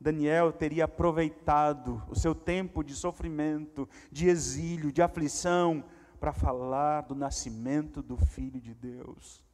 Daniel 0.00 0.52
teria 0.52 0.84
aproveitado 0.84 2.02
o 2.08 2.14
seu 2.14 2.34
tempo 2.34 2.82
de 2.82 2.94
sofrimento, 2.94 3.86
de 4.10 4.28
exílio, 4.28 4.92
de 4.92 5.02
aflição, 5.02 5.84
para 6.18 6.32
falar 6.32 7.02
do 7.02 7.14
nascimento 7.14 8.02
do 8.02 8.16
Filho 8.16 8.60
de 8.60 8.74
Deus. 8.74 9.44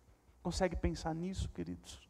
Consegue 0.43 0.76
pensar 0.76 1.14
nisso, 1.14 1.49
queridos? 1.51 2.01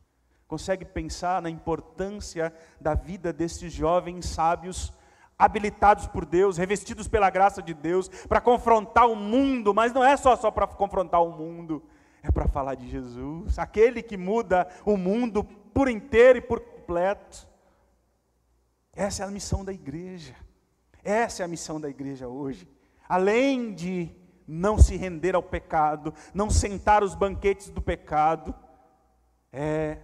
Consegue 0.47 0.85
pensar 0.85 1.41
na 1.43 1.51
importância 1.51 2.53
da 2.81 2.95
vida 2.95 3.33
desses 3.33 3.73
jovens 3.73 4.27
sábios, 4.27 4.93
habilitados 5.39 6.07
por 6.07 6.25
Deus, 6.25 6.57
revestidos 6.57 7.09
pela 7.09 7.31
graça 7.31 7.63
de 7.63 7.73
Deus, 7.73 8.09
para 8.27 8.41
confrontar 8.41 9.09
o 9.09 9.17
mundo, 9.17 9.73
mas 9.73 9.93
não 9.93 10.05
é 10.05 10.17
só, 10.17 10.37
só 10.37 10.51
para 10.51 10.67
confrontar 10.67 11.23
o 11.23 11.31
mundo, 11.31 11.83
é 12.23 12.31
para 12.31 12.47
falar 12.47 12.75
de 12.75 12.89
Jesus, 12.89 13.59
aquele 13.59 14.03
que 14.03 14.17
muda 14.17 14.69
o 14.85 14.97
mundo 14.97 15.43
por 15.45 15.89
inteiro 15.89 16.39
e 16.39 16.43
por 16.43 16.61
completo. 16.61 17.49
Essa 18.93 19.23
é 19.23 19.27
a 19.27 19.31
missão 19.31 19.65
da 19.65 19.73
igreja. 19.73 20.35
Essa 21.03 21.43
é 21.43 21.45
a 21.45 21.49
missão 21.49 21.81
da 21.81 21.89
igreja 21.89 22.29
hoje. 22.29 22.69
Além 23.09 23.73
de 23.73 24.15
não 24.51 24.79
se 24.79 24.97
render 24.97 25.35
ao 25.35 25.43
pecado, 25.43 26.13
não 26.35 26.51
sentar 26.51 27.05
os 27.05 27.15
banquetes 27.15 27.71
do 27.71 27.81
pecado, 27.81 28.55
é 29.53 29.99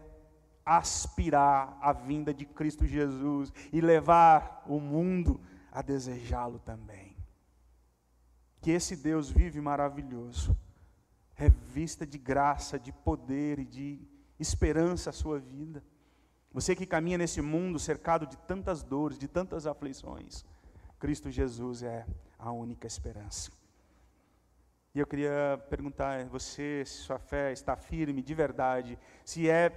aspirar 0.65 1.77
a 1.81 1.93
vinda 1.93 2.33
de 2.33 2.45
Cristo 2.45 2.87
Jesus 2.87 3.53
e 3.73 3.81
levar 3.81 4.65
o 4.67 4.79
mundo 4.79 5.41
a 5.73 5.83
desejá-lo 5.83 6.61
também. 6.61 7.17
Que 8.61 8.71
esse 8.71 8.97
Deus 8.97 9.31
vive 9.31 9.61
maravilhoso, 9.61 10.57
revista 11.35 12.07
de 12.07 12.19
graça, 12.19 12.79
de 12.79 12.93
poder 12.93 13.59
e 13.59 13.65
de 13.65 14.01
esperança 14.39 15.11
a 15.11 15.13
sua 15.13 15.39
vida. 15.41 15.83
Você 16.53 16.75
que 16.75 16.87
caminha 16.87 17.19
nesse 17.19 17.43
mundo 17.43 17.79
cercado 17.79 18.27
de 18.27 18.37
tantas 18.39 18.83
dores, 18.83 19.19
de 19.19 19.29
tantas 19.29 19.67
aflições, 19.67 20.45
Cristo 20.99 21.31
Jesus 21.31 21.83
é 21.83 22.07
a 22.39 22.51
única 22.51 22.87
esperança. 22.87 23.51
E 24.97 24.99
eu 24.99 25.07
queria 25.07 25.63
perguntar 25.69 26.21
a 26.21 26.25
você 26.25 26.83
se 26.87 27.03
sua 27.03 27.19
fé 27.19 27.53
está 27.53 27.77
firme 27.77 28.23
de 28.23 28.33
verdade, 28.33 28.99
se 29.27 29.47
é 29.47 29.71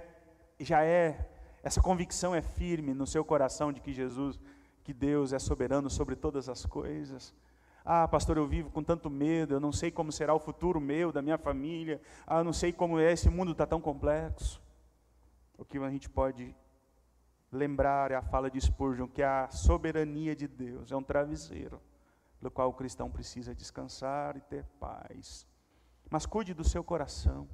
já 0.58 0.82
é 0.82 1.28
essa 1.62 1.78
convicção 1.78 2.34
é 2.34 2.40
firme 2.40 2.94
no 2.94 3.06
seu 3.06 3.22
coração 3.22 3.70
de 3.70 3.82
que 3.82 3.92
Jesus, 3.92 4.40
que 4.82 4.94
Deus 4.94 5.34
é 5.34 5.38
soberano 5.38 5.90
sobre 5.90 6.16
todas 6.16 6.48
as 6.48 6.64
coisas. 6.64 7.34
Ah, 7.84 8.08
pastor, 8.08 8.38
eu 8.38 8.46
vivo 8.46 8.70
com 8.70 8.82
tanto 8.82 9.10
medo, 9.10 9.52
eu 9.52 9.60
não 9.60 9.72
sei 9.72 9.90
como 9.90 10.10
será 10.10 10.32
o 10.32 10.40
futuro 10.40 10.80
meu, 10.80 11.12
da 11.12 11.20
minha 11.20 11.36
família. 11.36 12.00
Ah, 12.26 12.38
eu 12.38 12.44
não 12.44 12.54
sei 12.54 12.72
como 12.72 12.98
é, 12.98 13.12
esse 13.12 13.28
mundo 13.28 13.52
está 13.52 13.66
tão 13.66 13.78
complexo. 13.78 14.58
O 15.58 15.66
que 15.66 15.76
a 15.76 15.90
gente 15.90 16.08
pode 16.08 16.56
lembrar 17.52 18.10
é 18.10 18.14
a 18.14 18.22
fala 18.22 18.50
de 18.50 18.58
Spurgeon, 18.58 19.06
que 19.06 19.22
a 19.22 19.50
soberania 19.50 20.34
de 20.34 20.48
Deus 20.48 20.90
é 20.90 20.96
um 20.96 21.02
travesseiro, 21.02 21.78
pelo 22.40 22.50
qual 22.50 22.70
o 22.70 22.74
cristão 22.74 23.10
precisa 23.10 23.54
descansar 23.54 24.36
e 24.36 24.40
ter 24.40 24.64
paz. 24.80 25.46
Mas 26.08 26.24
cuide 26.24 26.54
do 26.54 26.64
seu 26.64 26.82
coração, 26.82 27.46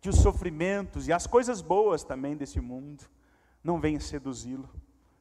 de 0.00 0.08
os 0.08 0.16
sofrimentos 0.16 1.08
e 1.08 1.12
as 1.12 1.26
coisas 1.26 1.60
boas 1.60 2.04
também 2.04 2.36
desse 2.36 2.60
mundo. 2.60 3.04
Não 3.62 3.80
venha 3.80 3.98
seduzi-lo, 3.98 4.70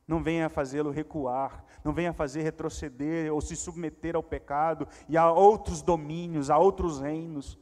não 0.08 0.22
venha 0.22 0.48
fazê-lo 0.48 0.92
recuar, 0.92 1.66
não 1.84 1.92
venha 1.92 2.14
fazer 2.14 2.44
retroceder 2.44 3.34
ou 3.34 3.42
se 3.42 3.56
submeter 3.56 4.16
ao 4.16 4.22
pecado 4.22 4.88
e 5.10 5.18
a 5.18 5.32
outros 5.32 5.82
domínios, 5.82 6.50
a 6.50 6.58
outros 6.58 7.02
reinos. 7.02 7.58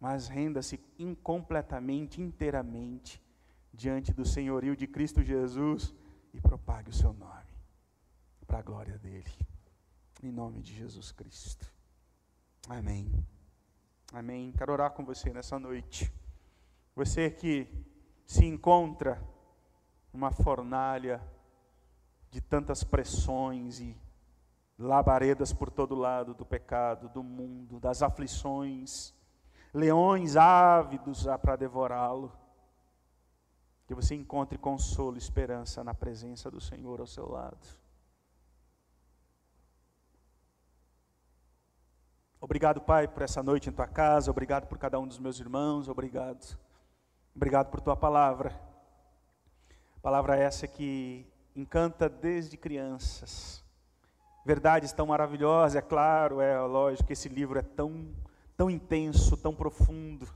Mas 0.00 0.26
renda-se 0.26 0.80
incompletamente, 0.98 2.20
inteiramente 2.20 3.22
diante 3.72 4.12
do 4.12 4.24
senhorio 4.24 4.76
de 4.76 4.86
Cristo 4.86 5.22
Jesus 5.22 5.94
e 6.32 6.40
propague 6.40 6.90
o 6.90 6.94
seu 6.94 7.12
nome, 7.12 7.50
para 8.46 8.58
a 8.58 8.62
glória 8.62 8.98
dele. 8.98 9.53
Em 10.24 10.32
nome 10.32 10.62
de 10.62 10.72
Jesus 10.72 11.12
Cristo. 11.12 11.70
Amém. 12.66 13.12
Amém. 14.10 14.54
Quero 14.56 14.72
orar 14.72 14.90
com 14.92 15.04
você 15.04 15.30
nessa 15.34 15.58
noite. 15.58 16.10
Você 16.96 17.30
que 17.30 17.68
se 18.26 18.46
encontra 18.46 19.22
numa 20.10 20.30
fornalha 20.30 21.22
de 22.30 22.40
tantas 22.40 22.82
pressões 22.82 23.80
e 23.80 23.94
labaredas 24.78 25.52
por 25.52 25.70
todo 25.70 25.94
lado 25.94 26.32
do 26.32 26.46
pecado, 26.46 27.10
do 27.10 27.22
mundo, 27.22 27.78
das 27.78 28.02
aflições, 28.02 29.12
leões 29.74 30.36
ávidos 30.36 31.26
para 31.42 31.54
devorá-lo. 31.54 32.32
Que 33.86 33.94
você 33.94 34.14
encontre 34.14 34.56
consolo 34.56 35.16
e 35.16 35.18
esperança 35.18 35.84
na 35.84 35.92
presença 35.92 36.50
do 36.50 36.62
Senhor 36.62 36.98
ao 36.98 37.06
seu 37.06 37.28
lado. 37.28 37.83
Obrigado, 42.44 42.78
Pai, 42.82 43.08
por 43.08 43.22
essa 43.22 43.42
noite 43.42 43.70
em 43.70 43.72
tua 43.72 43.86
casa. 43.86 44.30
Obrigado 44.30 44.66
por 44.66 44.76
cada 44.76 45.00
um 45.00 45.06
dos 45.08 45.18
meus 45.18 45.40
irmãos. 45.40 45.88
Obrigado. 45.88 46.58
Obrigado 47.34 47.70
por 47.70 47.80
tua 47.80 47.96
palavra. 47.96 48.54
Palavra 50.02 50.36
essa 50.36 50.68
que 50.68 51.26
encanta 51.56 52.06
desde 52.06 52.58
crianças. 52.58 53.64
Verdades 54.44 54.92
tão 54.92 55.06
maravilhosas, 55.06 55.76
é 55.76 55.80
claro, 55.80 56.42
é 56.42 56.60
lógico 56.60 57.06
que 57.06 57.14
esse 57.14 57.30
livro 57.30 57.58
é 57.58 57.62
tão, 57.62 58.14
tão 58.54 58.68
intenso, 58.68 59.38
tão 59.38 59.54
profundo 59.54 60.28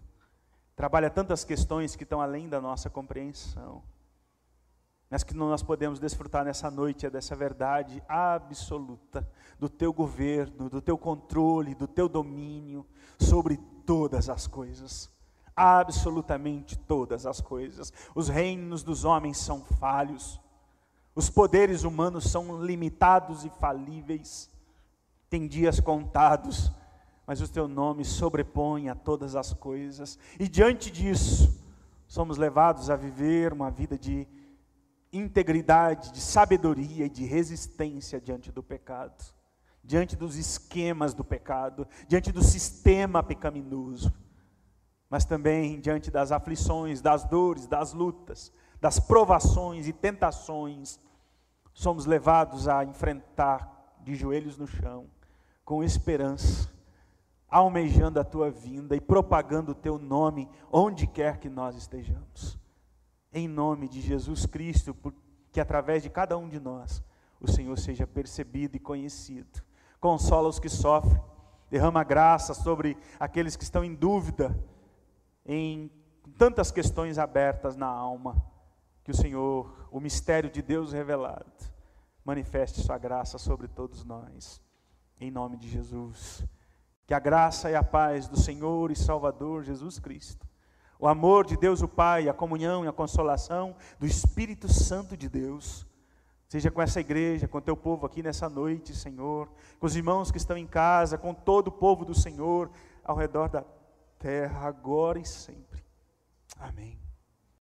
trabalha 0.78 1.10
tantas 1.10 1.44
questões 1.44 1.96
que 1.96 2.04
estão 2.04 2.20
além 2.20 2.48
da 2.48 2.60
nossa 2.60 2.88
compreensão. 2.88 3.82
Mas 5.10 5.24
que 5.24 5.34
nós 5.34 5.62
podemos 5.62 5.98
desfrutar 5.98 6.44
nessa 6.44 6.70
noite 6.70 7.06
é 7.06 7.10
dessa 7.10 7.34
verdade 7.34 8.02
absoluta 8.06 9.28
do 9.58 9.68
teu 9.68 9.92
governo, 9.92 10.68
do 10.68 10.82
teu 10.82 10.98
controle, 10.98 11.74
do 11.74 11.86
teu 11.86 12.08
domínio 12.08 12.86
sobre 13.18 13.56
todas 13.86 14.28
as 14.28 14.46
coisas. 14.46 15.10
Absolutamente 15.56 16.78
todas 16.78 17.26
as 17.26 17.40
coisas. 17.40 17.92
Os 18.14 18.28
reinos 18.28 18.82
dos 18.82 19.04
homens 19.04 19.38
são 19.38 19.62
falhos. 19.62 20.40
Os 21.14 21.30
poderes 21.30 21.84
humanos 21.84 22.30
são 22.30 22.62
limitados 22.62 23.44
e 23.44 23.50
falíveis. 23.50 24.50
Tem 25.30 25.48
dias 25.48 25.80
contados 25.80 26.70
mas 27.28 27.42
o 27.42 27.46
teu 27.52 27.68
nome 27.68 28.06
sobrepõe 28.06 28.88
a 28.88 28.94
todas 28.94 29.36
as 29.36 29.52
coisas, 29.52 30.18
e 30.40 30.48
diante 30.48 30.90
disso, 30.90 31.62
somos 32.06 32.38
levados 32.38 32.88
a 32.88 32.96
viver 32.96 33.52
uma 33.52 33.70
vida 33.70 33.98
de 33.98 34.26
integridade, 35.12 36.12
de 36.12 36.20
sabedoria 36.20 37.06
e 37.06 37.10
de 37.10 37.24
resistência 37.24 38.20
diante 38.20 38.52
do 38.52 38.62
pecado, 38.62 39.24
diante 39.82 40.14
dos 40.16 40.36
esquemas 40.36 41.14
do 41.14 41.24
pecado, 41.24 41.86
diante 42.06 42.30
do 42.30 42.42
sistema 42.42 43.22
pecaminoso, 43.22 44.12
mas 45.08 45.24
também 45.24 45.80
diante 45.80 46.10
das 46.10 46.30
aflições, 46.30 47.00
das 47.00 47.24
dores, 47.24 47.66
das 47.66 47.92
lutas, 47.92 48.52
das 48.80 49.00
provações 49.00 49.88
e 49.88 49.92
tentações, 49.92 51.00
somos 51.72 52.06
levados 52.06 52.68
a 52.68 52.84
enfrentar 52.84 53.96
de 54.00 54.14
joelhos 54.14 54.58
no 54.58 54.66
chão, 54.66 55.06
com 55.64 55.82
esperança, 55.82 56.70
almejando 57.48 58.20
a 58.20 58.24
tua 58.24 58.50
vinda 58.50 58.94
e 58.94 59.00
propagando 59.00 59.72
o 59.72 59.74
teu 59.74 59.98
nome 59.98 60.48
onde 60.70 61.06
quer 61.06 61.38
que 61.38 61.48
nós 61.48 61.76
estejamos. 61.76 62.58
Em 63.32 63.46
nome 63.46 63.88
de 63.88 64.00
Jesus 64.00 64.46
Cristo, 64.46 64.96
que 65.52 65.60
através 65.60 66.02
de 66.02 66.10
cada 66.10 66.36
um 66.36 66.48
de 66.48 66.58
nós 66.58 67.02
o 67.40 67.50
Senhor 67.50 67.78
seja 67.78 68.06
percebido 68.06 68.76
e 68.76 68.80
conhecido. 68.80 69.62
Consola 70.00 70.48
os 70.48 70.58
que 70.58 70.68
sofrem, 70.68 71.20
derrama 71.70 72.04
graça 72.04 72.54
sobre 72.54 72.96
aqueles 73.18 73.56
que 73.56 73.64
estão 73.64 73.84
em 73.84 73.94
dúvida, 73.94 74.56
em 75.44 75.90
tantas 76.36 76.70
questões 76.70 77.18
abertas 77.18 77.76
na 77.76 77.86
alma. 77.86 78.42
Que 79.04 79.10
o 79.10 79.16
Senhor, 79.16 79.88
o 79.90 80.00
mistério 80.00 80.50
de 80.50 80.60
Deus 80.60 80.92
revelado, 80.92 81.52
manifeste 82.24 82.80
Sua 82.80 82.98
graça 82.98 83.38
sobre 83.38 83.68
todos 83.68 84.04
nós. 84.04 84.60
Em 85.20 85.30
nome 85.30 85.56
de 85.56 85.68
Jesus. 85.68 86.44
Que 87.06 87.14
a 87.14 87.18
graça 87.18 87.70
e 87.70 87.74
a 87.74 87.82
paz 87.82 88.28
do 88.28 88.38
Senhor 88.38 88.90
e 88.90 88.96
Salvador 88.96 89.64
Jesus 89.64 89.98
Cristo, 89.98 90.46
o 90.98 91.06
amor 91.06 91.46
de 91.46 91.56
Deus 91.56 91.80
o 91.82 91.88
Pai, 91.88 92.28
a 92.28 92.34
comunhão 92.34 92.84
e 92.84 92.88
a 92.88 92.92
consolação 92.92 93.76
do 93.98 94.06
Espírito 94.06 94.72
Santo 94.72 95.16
de 95.16 95.28
Deus, 95.28 95.86
seja 96.48 96.70
com 96.70 96.82
essa 96.82 97.00
igreja, 97.00 97.46
com 97.46 97.58
o 97.58 97.62
teu 97.62 97.76
povo 97.76 98.06
aqui 98.06 98.22
nessa 98.22 98.48
noite, 98.48 98.96
Senhor, 98.96 99.48
com 99.78 99.86
os 99.86 99.94
irmãos 99.94 100.30
que 100.30 100.38
estão 100.38 100.56
em 100.56 100.66
casa, 100.66 101.18
com 101.18 101.32
todo 101.32 101.68
o 101.68 101.72
povo 101.72 102.04
do 102.04 102.14
Senhor 102.14 102.70
ao 103.04 103.16
redor 103.16 103.48
da 103.48 103.64
terra, 104.18 104.66
agora 104.66 105.18
e 105.18 105.24
sempre. 105.24 105.84
Amém. 106.58 107.07